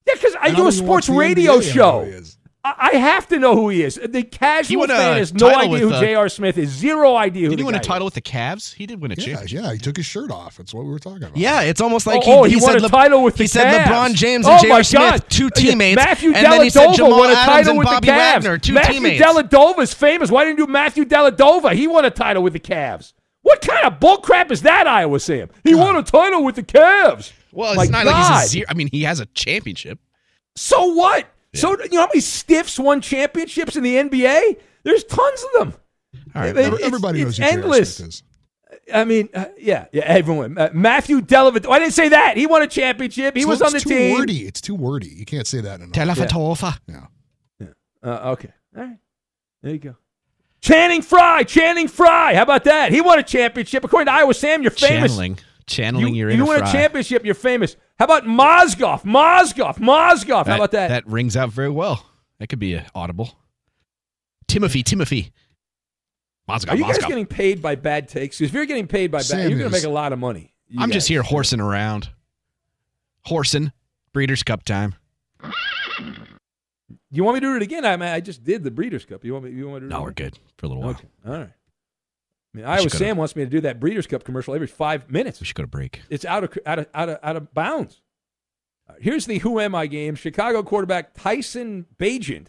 Yeah, 0.07 0.15
because 0.15 0.35
I 0.41 0.49
And 0.49 0.57
do 0.57 0.67
a 0.67 0.73
sports 0.73 1.09
radio 1.09 1.59
I 1.59 1.61
show. 1.61 2.23
Who 2.65 2.69
he 2.69 2.77
is. 2.77 2.89
I 2.91 2.91
I 2.93 2.97
have 2.99 3.27
to 3.29 3.39
know 3.39 3.55
who 3.55 3.69
he 3.71 3.83
is. 3.83 3.95
The 4.03 4.23
casual 4.23 4.87
fan 4.87 5.17
has 5.17 5.33
no 5.33 5.49
title 5.51 5.75
idea 5.75 5.79
who 5.79 5.87
with, 5.87 5.95
uh, 5.97 6.01
J.R. 6.01 6.29
Smith 6.29 6.59
is. 6.59 6.69
Zero 6.71 7.17
idea 7.17 7.49
Did 7.49 7.59
he 7.59 7.65
win 7.65 7.75
a 7.75 7.81
title 7.81 8.07
is. 8.07 8.15
with 8.15 8.23
the 8.23 8.31
Cavs? 8.31 8.75
He 8.75 8.87
did 8.87 9.01
win 9.01 9.13
a 9.13 9.15
Yeah, 9.15 9.25
championship. 9.25 9.63
yeah, 9.63 9.73
he 9.73 9.79
took 9.79 9.97
his 9.97 10.07
shirt 10.07 10.31
off. 10.31 10.57
That's 10.59 10.75
what 10.75 10.85
we 10.85 10.91
were 10.91 10.99
talking 10.99 11.23
about. 11.23 11.37
Yeah, 11.37 11.63
it's 11.63 11.81
almost 11.81 12.07
like 12.07 12.23
oh, 12.27 12.45
he, 12.45 12.51
he, 12.53 12.59
he 12.59 12.63
won 12.63 12.73
said 12.73 12.81
a 12.81 12.85
Le- 12.85 12.89
title 12.91 13.23
with 13.23 13.37
he 13.39 13.45
the 13.45 13.49
said 13.49 13.85
Cavs. 13.85 13.87
LeBron 14.11 14.15
James 14.15 14.47
oh 14.47 14.51
and 14.53 14.63
my 14.69 14.83
J.R. 14.83 14.83
Smith, 14.85 15.01
God. 15.23 15.25
two 15.31 15.45
Yeah, 15.45 15.51
teammates, 15.71 15.97
Matthew 15.97 16.33
and 16.35 16.47
then 16.47 16.63
he 16.63 16.71
said 16.71 16.93
Jamal 16.95 17.19
won 17.19 17.31
a 17.31 17.33
Adams 17.33 17.47
title 17.47 17.71
and 17.71 17.79
with 17.79 17.87
Bobby 17.87 18.07
the 18.07 18.13
Cavs. 18.13 18.17
Wagner, 18.35 18.59
two 18.59 18.73
Matthew 18.75 18.93
teammates. 18.95 19.25
Dellavedova 19.25 19.79
is 19.81 19.95
famous. 19.95 20.31
Why 20.31 20.45
didn't 20.45 20.59
you 20.59 20.67
do 20.67 20.73
Matthew 20.73 21.05
Dellavedova? 21.05 21.73
He 21.75 21.87
won 21.87 22.05
a 22.05 22.11
title 22.11 22.43
with 22.43 22.53
the 22.53 22.61
Cavs. 22.61 23.13
What 23.43 23.63
kind 23.63 23.87
of 23.87 23.99
bullcrap 24.01 24.51
is 24.51 24.63
that, 24.63 24.87
Iowa 24.87 25.19
Sam? 25.19 25.49
He 25.65 25.75
won 25.75 25.97
a 25.97 26.03
title 26.03 26.45
with 26.45 26.57
the 26.57 26.63
Cavs. 26.63 27.33
Well, 27.53 27.75
My 27.75 27.83
it's 27.85 27.91
not 27.91 28.05
God. 28.05 28.13
like 28.13 28.43
he's 28.43 28.47
a 28.47 28.49
zero. 28.51 28.67
I 28.69 28.75
mean, 28.75 28.89
he 28.93 29.05
has 29.05 29.19
a 29.19 29.27
championship. 29.27 29.99
So 30.57 30.93
what? 30.95 31.27
So 31.55 31.71
you 31.83 31.89
know 31.91 32.01
how 32.03 32.07
many 32.07 32.21
stiffs 32.21 32.79
won 32.79 33.01
championships 33.01 33.77
in 33.77 33.83
the 33.83 33.97
NBA? 33.97 34.57
There's 34.85 35.05
tons 35.05 35.45
of 35.55 35.59
them. 35.61 35.75
All 36.35 36.43
right. 36.43 36.57
It- 36.57 36.59
it's- 36.59 36.81
Everybody 36.83 37.23
it's 37.23 37.39
knows 37.39 37.49
who 37.49 37.55
endless. 37.57 37.97
Smith 37.97 38.09
is. 38.09 38.23
I 38.95 39.05
mean, 39.05 39.29
uh, 39.35 39.47
yeah, 39.59 39.87
yeah, 39.93 40.05
everyone. 40.07 40.57
Uh, 40.57 40.71
Matthew 40.73 41.21
Dellavedova. 41.21 41.71
I 41.73 41.79
didn't 41.81 41.93
say 41.95 42.09
that. 42.11 42.37
He 42.37 42.47
won 42.47 42.63
a 42.63 42.67
championship. 42.69 43.35
He 43.37 43.43
So 43.43 43.49
was 43.49 43.63
on 43.63 43.73
the 43.73 43.81
team. 43.81 43.93
It's 43.99 44.11
too 44.13 44.19
wordy. 44.19 44.47
It's 44.47 44.61
too 44.61 44.75
wordy. 44.75 45.09
You 45.09 45.25
can't 45.25 45.47
say 45.47 45.61
that 45.61 45.81
enough. 45.81 45.91
Telefatova. 45.93 46.79
Yeah. 46.87 47.67
Uh, 48.03 48.31
okay. 48.33 48.51
All 48.77 48.83
right. 48.85 48.97
There 49.63 49.73
you 49.73 49.79
go. 49.79 49.97
Channing 50.61 51.03
Frye. 51.03 51.43
Channing 51.45 51.89
Frye. 51.89 52.35
How 52.35 52.43
about 52.43 52.65
that? 52.65 52.93
He 52.93 53.01
won 53.01 53.19
a 53.19 53.23
championship. 53.23 53.83
According 53.85 54.07
to 54.07 54.13
Iowa 54.13 54.35
Sam, 54.35 54.63
you're 54.63 54.71
famous. 54.71 55.11
Channeling. 55.13 55.39
Channeling 55.67 56.15
you, 56.15 56.27
your 56.27 56.31
you 56.31 56.45
won 56.45 56.59
Fry. 56.59 56.69
a 56.69 56.73
championship. 56.73 57.25
You're 57.25 57.35
famous. 57.35 57.77
How 58.01 58.07
about 58.07 58.25
Mozgov? 58.25 59.03
Mozgov. 59.03 59.77
Mozgov. 59.77 60.47
How 60.47 60.55
about 60.57 60.71
that? 60.71 60.89
That 60.89 61.07
rings 61.07 61.37
out 61.37 61.51
very 61.51 61.69
well. 61.69 62.07
That 62.39 62.47
could 62.47 62.59
be 62.59 62.81
audible. 62.95 63.39
Timothy, 64.49 64.83
Timothy. 64.83 65.33
Mozgov, 66.49 66.71
Are 66.71 66.77
you 66.77 66.85
guys 66.85 66.97
getting 67.05 67.27
paid 67.27 67.61
by 67.61 67.75
bad 67.75 68.09
takes? 68.09 68.39
'Cause 68.39 68.47
if 68.47 68.55
you're 68.55 68.65
getting 68.65 68.87
paid 68.87 69.11
by 69.13 69.19
bad, 69.19 69.25
Sam 69.27 69.41
you're 69.41 69.59
going 69.59 69.71
to 69.71 69.77
is. 69.77 69.85
make 69.85 69.85
a 69.85 69.93
lot 69.93 70.15
of 70.15 70.19
money. 70.19 70.55
You 70.69 70.81
I'm 70.81 70.91
just 70.91 71.09
here 71.09 71.23
horsing 71.23 71.61
around. 71.61 72.09
Horsing. 73.27 73.71
Breeders' 74.15 74.43
Cup 74.43 74.65
time. 74.65 74.95
You 77.11 77.23
want 77.23 77.35
me 77.35 77.41
to 77.41 77.47
do 77.49 77.57
it 77.57 77.63
again? 77.63 77.85
I 77.85 77.99
mean, 77.99 78.09
I 78.09 78.21
just 78.21 78.43
did 78.45 78.65
the 78.65 78.71
Breeders' 78.71 79.05
Cup. 79.05 79.27
You 79.27 79.35
want 79.35 79.45
me? 79.45 79.51
You 79.51 79.69
want 79.69 79.83
me 79.83 79.89
to? 79.89 79.91
Do 79.91 79.95
it? 79.95 79.99
No, 79.99 80.03
it 80.05 80.05
we're 80.07 80.13
good 80.13 80.39
for 80.57 80.65
a 80.65 80.69
little 80.71 80.83
while. 80.83 80.93
Okay. 80.93 81.09
All 81.27 81.33
right. 81.35 81.51
I 82.55 82.57
mean, 82.57 82.67
Iowa 82.67 82.79
should 82.83 82.93
go 82.93 82.99
to- 82.99 83.05
Sam 83.05 83.17
wants 83.17 83.37
me 83.37 83.45
to 83.45 83.51
do 83.51 83.61
that 83.63 83.79
Breeders' 83.81 84.07
Cup 84.07 84.25
commercial 84.25 84.55
every 84.55 84.67
five 84.67 85.11
minutes. 85.11 85.41
We 85.41 85.47
should 85.47 85.57
go 85.57 85.63
to 85.63 85.69
break. 85.69 86.03
It's 86.11 86.25
out 86.25 86.45
of 86.45 86.59
out 86.67 86.79
of 86.81 86.87
out 86.95 87.09
of, 87.09 87.19
out 87.23 87.37
of 87.37 87.55
bounds. 87.55 88.03
Uh, 88.89 88.95
Here's 89.01 89.27
the 89.27 89.39
Who 89.39 89.61
Am 89.61 89.75
I 89.75 89.87
game. 89.87 90.15
Chicago 90.17 90.63
quarterback 90.63 91.15
Tyson 91.15 91.87
Bagent 91.99 92.49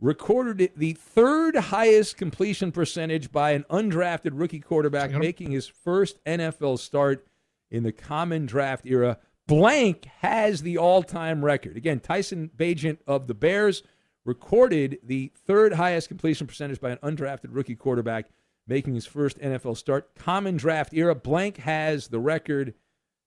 recorded 0.00 0.72
the 0.76 0.92
third 0.92 1.56
highest 1.56 2.16
completion 2.16 2.70
percentage 2.72 3.32
by 3.32 3.52
an 3.52 3.64
undrafted 3.70 4.32
rookie 4.34 4.60
quarterback, 4.60 5.10
making 5.12 5.52
his 5.52 5.66
first 5.66 6.22
NFL 6.24 6.78
start 6.78 7.26
in 7.70 7.82
the 7.82 7.92
common 7.92 8.46
draft 8.46 8.84
era. 8.86 9.18
Blank 9.46 10.06
has 10.20 10.62
the 10.62 10.76
all-time 10.76 11.44
record. 11.44 11.76
Again, 11.76 12.00
Tyson 12.00 12.50
Bagent 12.56 12.98
of 13.06 13.26
the 13.28 13.34
Bears 13.34 13.84
recorded 14.24 14.98
the 15.04 15.32
third 15.46 15.72
highest 15.74 16.08
completion 16.08 16.46
percentage 16.46 16.80
by 16.80 16.90
an 16.90 16.98
undrafted 16.98 17.48
rookie 17.50 17.76
quarterback, 17.76 18.26
making 18.66 18.94
his 18.94 19.06
first 19.06 19.38
NFL 19.38 19.76
start. 19.76 20.14
Common 20.14 20.56
draft 20.56 20.92
era. 20.92 21.14
Blank 21.14 21.58
has 21.58 22.08
the 22.08 22.20
record. 22.20 22.74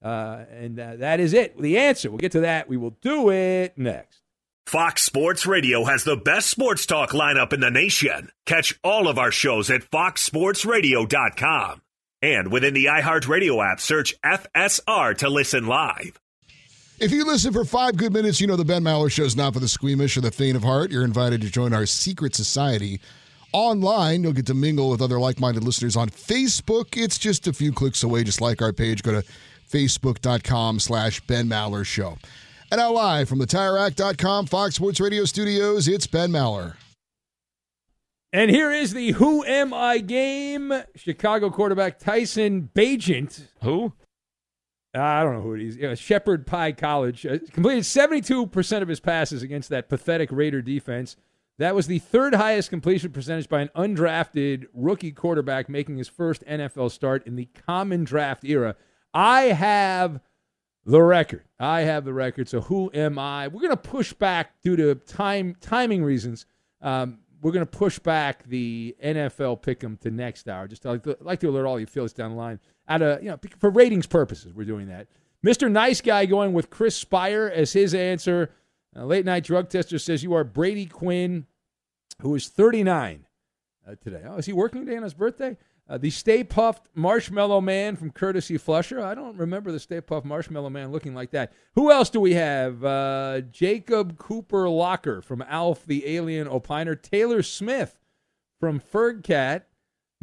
Uh, 0.04 0.46
and 0.52 0.80
uh, 0.80 0.96
that 0.98 1.20
is 1.20 1.34
it. 1.34 1.60
The 1.62 1.78
answer. 1.78 2.10
We'll 2.10 2.20
get 2.20 2.32
to 2.34 2.42
that. 2.42 2.70
We 2.70 2.78
will 2.78 2.98
do 3.02 3.30
it 3.30 3.78
next. 3.78 4.22
Fox 4.66 5.04
Sports 5.04 5.48
Radio 5.48 5.86
has 5.86 6.04
the 6.04 6.16
best 6.16 6.50
sports 6.50 6.86
talk 6.86 7.10
lineup 7.10 7.54
in 7.54 7.60
the 7.60 7.72
nation. 7.72 8.30
Catch 8.46 8.80
all 8.84 9.08
of 9.08 9.18
our 9.18 9.32
shows 9.32 9.72
at 9.72 9.82
foxsportsradio.com. 9.82 11.82
And 12.22 12.52
within 12.52 12.74
the 12.74 12.86
iHeartRadio 12.86 13.72
app, 13.72 13.80
search 13.80 14.14
FSR 14.22 15.18
to 15.18 15.30
listen 15.30 15.66
live. 15.66 16.20
If 17.00 17.12
you 17.12 17.26
listen 17.26 17.54
for 17.54 17.64
five 17.64 17.96
good 17.96 18.12
minutes, 18.12 18.42
you 18.42 18.48
know 18.48 18.58
the 18.58 18.66
Ben 18.66 18.84
Maller 18.84 19.10
Show 19.10 19.24
is 19.24 19.36
not 19.36 19.54
for 19.54 19.62
the 19.62 19.70
squeamish 19.70 20.18
or 20.18 20.22
the 20.22 20.32
faint 20.32 20.58
of 20.58 20.64
heart. 20.64 20.92
You're 20.92 21.06
invited 21.06 21.40
to 21.42 21.50
join 21.50 21.74
our 21.74 21.86
secret 21.86 22.36
society. 22.36 23.00
Online, 23.52 24.24
you'll 24.24 24.34
get 24.34 24.46
to 24.48 24.54
mingle 24.54 24.90
with 24.90 25.02
other 25.02 25.20
like 25.20 25.40
minded 25.40 25.64
listeners 25.64 25.96
on 25.96 26.10
Facebook. 26.10 27.02
It's 27.02 27.18
just 27.18 27.48
a 27.48 27.54
few 27.54 27.72
clicks 27.72 28.04
away. 28.04 28.24
Just 28.24 28.42
like 28.42 28.62
our 28.62 28.74
page, 28.74 29.04
go 29.04 29.22
to 29.22 29.28
facebook.com 29.70 30.80
slash 30.80 31.22
Ben 31.22 31.48
Maller 31.48 31.86
Show. 31.86 32.18
And 32.72 32.80
now 32.80 32.92
live 32.92 33.28
from 33.28 33.40
the 33.40 33.48
TireRack.com 33.48 34.46
Fox 34.46 34.76
Sports 34.76 35.00
Radio 35.00 35.26
studios, 35.26 35.88
it's 35.88 36.06
Ben 36.06 36.32
Maller. 36.32 36.76
And 38.32 38.52
here 38.52 38.72
is 38.72 38.94
the 38.94 39.12
Who 39.14 39.44
Am 39.44 39.74
I 39.74 39.98
game. 39.98 40.72
Chicago 40.96 41.50
quarterback 41.50 41.98
Tyson 41.98 42.70
Bagent. 42.76 43.48
Who? 43.64 43.94
I 44.94 45.24
don't 45.24 45.34
know 45.34 45.42
who 45.42 45.56
it 45.56 45.62
is. 45.62 45.78
Yeah, 45.78 45.96
Shepherd 45.96 46.46
Pie 46.46 46.74
College 46.74 47.26
uh, 47.26 47.40
completed 47.52 47.84
72% 47.84 48.82
of 48.82 48.88
his 48.88 49.00
passes 49.00 49.42
against 49.42 49.70
that 49.70 49.90
pathetic 49.90 50.32
Raider 50.32 50.62
defense. 50.62 51.16
That 51.60 51.76
was 51.76 51.88
the 51.88 52.00
third 52.00 52.36
highest 52.36 52.70
completion 52.70 53.12
percentage 53.12 53.50
by 53.50 53.60
an 53.60 53.70
undrafted 53.76 54.68
rookie 54.74 55.12
quarterback 55.12 55.68
making 55.68 55.98
his 55.98 56.08
first 56.08 56.42
NFL 56.46 56.90
start 56.90 57.28
in 57.28 57.36
the 57.36 57.50
common 57.66 58.06
draft 58.06 58.46
era. 58.46 58.78
I 59.14 59.42
have 59.42 60.22
the 60.86 61.04
record. 61.04 61.44
I 61.60 61.82
have 61.82 62.06
the 62.06 62.14
record. 62.14 62.48
So 62.48 62.62
who 62.62 62.90
am 62.94 63.20
I? 63.20 63.50
We're 63.50 63.60
going 63.60 63.72
to 63.72 63.78
push 63.78 64.14
back 64.14 64.62
due 64.62 64.78
to 64.78 64.96
time 64.96 65.58
timing 65.60 66.02
reasons. 66.02 66.46
Um, 66.82 67.20
we're 67.42 67.52
going 67.52 67.66
to 67.66 67.78
push 67.78 68.00
back 68.00 68.48
the 68.48 68.96
NFL 69.04 69.62
pick'em 69.62 70.00
to 70.00 70.12
next 70.12 70.48
hour. 70.48 70.66
Just 70.66 70.86
like 70.86 71.04
to, 71.04 71.18
like 71.20 71.42
to 71.42 71.50
alert 71.50 71.66
all 71.66 71.78
you 71.78 71.86
Phillies 71.86 72.14
down 72.14 72.32
the 72.32 72.38
line. 72.38 72.62
Out 72.88 73.02
of 73.02 73.22
you 73.22 73.32
know 73.32 73.40
for 73.60 73.70
ratings 73.70 74.08
purposes, 74.08 74.54
we're 74.54 74.64
doing 74.64 74.88
that. 74.88 75.08
Mr. 75.46 75.70
Nice 75.70 76.00
Guy 76.00 76.26
going 76.26 76.54
with 76.54 76.70
Chris 76.70 76.96
Spire 76.96 77.52
as 77.54 77.74
his 77.74 77.94
answer. 77.94 78.52
Uh, 78.96 79.06
late 79.06 79.26
night 79.26 79.44
drug 79.44 79.70
tester 79.70 80.00
says 80.00 80.24
you 80.24 80.34
are 80.34 80.44
Brady 80.44 80.86
Quinn, 80.86 81.46
who 82.22 82.36
is 82.36 82.48
39 82.48 83.26
uh, 83.88 83.96
today. 84.02 84.24
Oh, 84.26 84.38
is 84.38 84.46
he 84.46 84.54
working 84.54 84.86
today 84.86 84.98
on 84.98 85.04
his 85.04 85.14
birthday? 85.14 85.58
Uh, 85.90 85.98
the 85.98 86.12
Stay 86.12 86.44
Puft 86.44 86.82
Marshmallow 86.94 87.62
Man 87.62 87.96
from 87.96 88.12
Courtesy 88.12 88.58
Flusher. 88.58 89.02
I 89.02 89.16
don't 89.16 89.38
remember 89.38 89.72
the 89.72 89.80
Stay 89.80 90.02
Puft 90.02 90.24
Marshmallow 90.24 90.70
Man 90.70 90.92
looking 90.92 91.16
like 91.16 91.32
that. 91.32 91.52
Who 91.74 91.92
else 91.92 92.12
do 92.12 92.20
we 92.20 92.36
have? 92.36 92.84
Uh, 92.86 93.42
Jacob 93.50 94.20
Cooper 94.20 94.70
Locker 94.70 95.22
from 95.22 95.42
Alf 95.42 95.86
the 95.88 96.06
Alien 96.06 96.48
Opiner. 96.48 97.02
Taylor 97.02 97.42
Smith 97.42 97.98
from 98.60 98.80
Fergcat. 98.80 99.64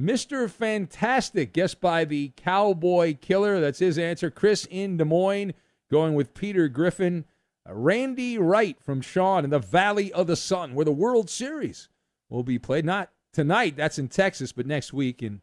Mr. 0.01 0.49
Fantastic, 0.49 1.55
guessed 1.55 1.81
by 1.81 2.05
the 2.05 2.33
Cowboy 2.37 3.17
Killer. 3.21 3.61
That's 3.61 3.79
his 3.79 3.99
answer. 3.99 4.31
Chris 4.31 4.69
in 4.71 4.99
Des 4.99 5.05
Moines 5.05 5.55
going 5.91 6.15
with 6.15 6.35
Peter 6.35 6.69
Griffin. 6.69 7.25
Uh, 7.69 7.75
Randy 7.75 8.39
Wright 8.39 8.77
from 8.81 9.01
Sean 9.01 9.45
in 9.45 9.51
the 9.51 9.59
Valley 9.59 10.13
of 10.13 10.27
the 10.27 10.37
Sun, 10.37 10.75
where 10.75 10.85
the 10.85 10.93
World 10.93 11.31
Series 11.31 11.89
will 12.29 12.43
be 12.43 12.59
played. 12.59 12.85
Not 12.85 13.11
tonight, 13.33 13.77
that's 13.77 13.99
in 13.99 14.09
Texas, 14.09 14.53
but 14.53 14.67
next 14.67 14.93
week 14.93 15.23
in 15.23 15.41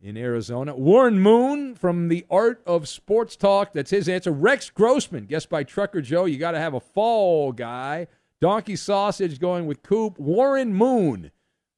in 0.00 0.16
Arizona. 0.16 0.76
Warren 0.76 1.18
Moon 1.18 1.74
from 1.74 2.08
the 2.08 2.24
Art 2.30 2.62
of 2.66 2.88
Sports 2.88 3.36
Talk. 3.36 3.72
That's 3.72 3.90
his 3.90 4.08
answer. 4.08 4.30
Rex 4.30 4.70
Grossman, 4.70 5.26
guessed 5.26 5.48
by 5.48 5.64
Trucker 5.64 6.00
Joe. 6.00 6.24
You 6.24 6.38
got 6.38 6.52
to 6.52 6.60
have 6.60 6.74
a 6.74 6.80
fall 6.80 7.52
guy. 7.52 8.06
Donkey 8.40 8.76
Sausage 8.76 9.40
going 9.40 9.66
with 9.66 9.82
Coop. 9.82 10.18
Warren 10.18 10.72
Moon 10.72 11.32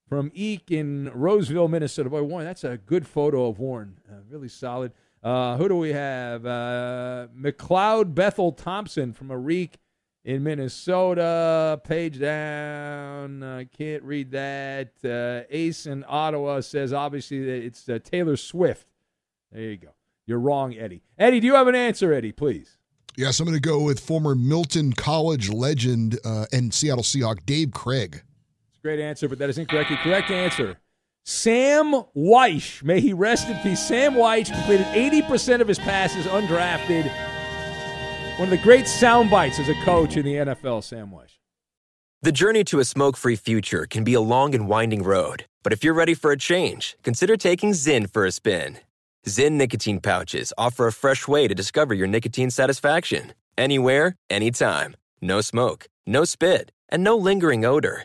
from 0.06 0.30
Eek 0.34 0.70
in 0.70 1.10
Roseville, 1.14 1.68
Minnesota. 1.68 2.10
Boy, 2.10 2.22
Warren, 2.22 2.44
that's 2.44 2.64
a 2.64 2.76
good 2.76 3.06
photo 3.06 3.48
of 3.48 3.58
Warren. 3.58 3.98
Uh, 4.10 4.16
really 4.28 4.48
solid. 4.48 4.92
Uh, 5.22 5.56
who 5.56 5.68
do 5.68 5.76
we 5.76 5.92
have? 5.92 6.46
Uh, 6.46 7.28
McLeod 7.38 8.14
Bethel 8.14 8.52
Thompson 8.52 9.12
from 9.12 9.28
Areek 9.28 9.74
in 10.24 10.42
Minnesota. 10.42 11.80
Page 11.84 12.18
down. 12.20 13.42
I 13.42 13.62
uh, 13.62 13.64
can't 13.76 14.02
read 14.02 14.30
that. 14.30 14.92
Uh, 15.04 15.46
Ace 15.50 15.86
in 15.86 16.04
Ottawa 16.08 16.60
says 16.60 16.92
obviously 16.92 17.44
that 17.44 17.64
it's 17.64 17.88
uh, 17.88 17.98
Taylor 18.02 18.36
Swift. 18.36 18.86
There 19.52 19.62
you 19.62 19.76
go. 19.76 19.90
You're 20.26 20.38
wrong, 20.38 20.74
Eddie. 20.74 21.02
Eddie, 21.18 21.40
do 21.40 21.46
you 21.46 21.54
have 21.54 21.66
an 21.66 21.74
answer, 21.74 22.12
Eddie, 22.12 22.32
please? 22.32 22.78
Yes, 23.16 23.40
I'm 23.40 23.46
going 23.46 23.56
to 23.56 23.60
go 23.60 23.82
with 23.82 23.98
former 23.98 24.34
Milton 24.34 24.92
College 24.92 25.50
legend 25.50 26.18
uh, 26.24 26.46
and 26.52 26.72
Seattle 26.72 27.02
Seahawk 27.02 27.44
Dave 27.44 27.72
Krieg. 27.72 28.22
It's 28.68 28.78
a 28.78 28.82
great 28.82 29.00
answer, 29.00 29.28
but 29.28 29.38
that 29.38 29.50
is 29.50 29.58
incorrect. 29.58 29.90
The 29.90 29.96
correct 29.96 30.30
answer 30.30 30.78
Sam 31.24 31.92
Wyche, 32.16 32.82
May 32.82 33.00
he 33.00 33.12
rest 33.12 33.48
in 33.48 33.56
peace. 33.58 33.86
Sam 33.86 34.14
Wyche 34.14 34.52
completed 34.52 34.86
80% 34.86 35.60
of 35.60 35.68
his 35.68 35.78
passes 35.78 36.26
undrafted 36.26 37.10
one 38.40 38.48
of 38.48 38.58
the 38.58 38.64
great 38.64 38.88
sound 38.88 39.30
bites 39.30 39.58
as 39.58 39.68
a 39.68 39.74
coach 39.84 40.16
in 40.16 40.24
the 40.24 40.32
NFL, 40.32 40.82
Sam 40.82 41.10
Wyche. 41.10 41.36
The 42.22 42.32
journey 42.32 42.64
to 42.64 42.78
a 42.78 42.86
smoke 42.86 43.18
free 43.18 43.36
future 43.36 43.84
can 43.84 44.02
be 44.02 44.14
a 44.14 44.20
long 44.22 44.54
and 44.54 44.66
winding 44.66 45.02
road, 45.02 45.44
but 45.62 45.74
if 45.74 45.84
you're 45.84 45.92
ready 45.92 46.14
for 46.14 46.32
a 46.32 46.38
change, 46.38 46.96
consider 47.02 47.36
taking 47.36 47.72
Zyn 47.72 48.10
for 48.10 48.24
a 48.24 48.32
spin. 48.32 48.78
Zyn 49.26 49.52
nicotine 49.52 50.00
pouches 50.00 50.54
offer 50.56 50.86
a 50.86 50.92
fresh 50.92 51.28
way 51.28 51.48
to 51.48 51.54
discover 51.54 51.92
your 51.92 52.06
nicotine 52.06 52.50
satisfaction. 52.50 53.34
Anywhere, 53.58 54.16
anytime. 54.30 54.96
No 55.20 55.42
smoke, 55.42 55.88
no 56.06 56.24
spit, 56.24 56.72
and 56.88 57.04
no 57.04 57.16
lingering 57.16 57.66
odor. 57.66 58.04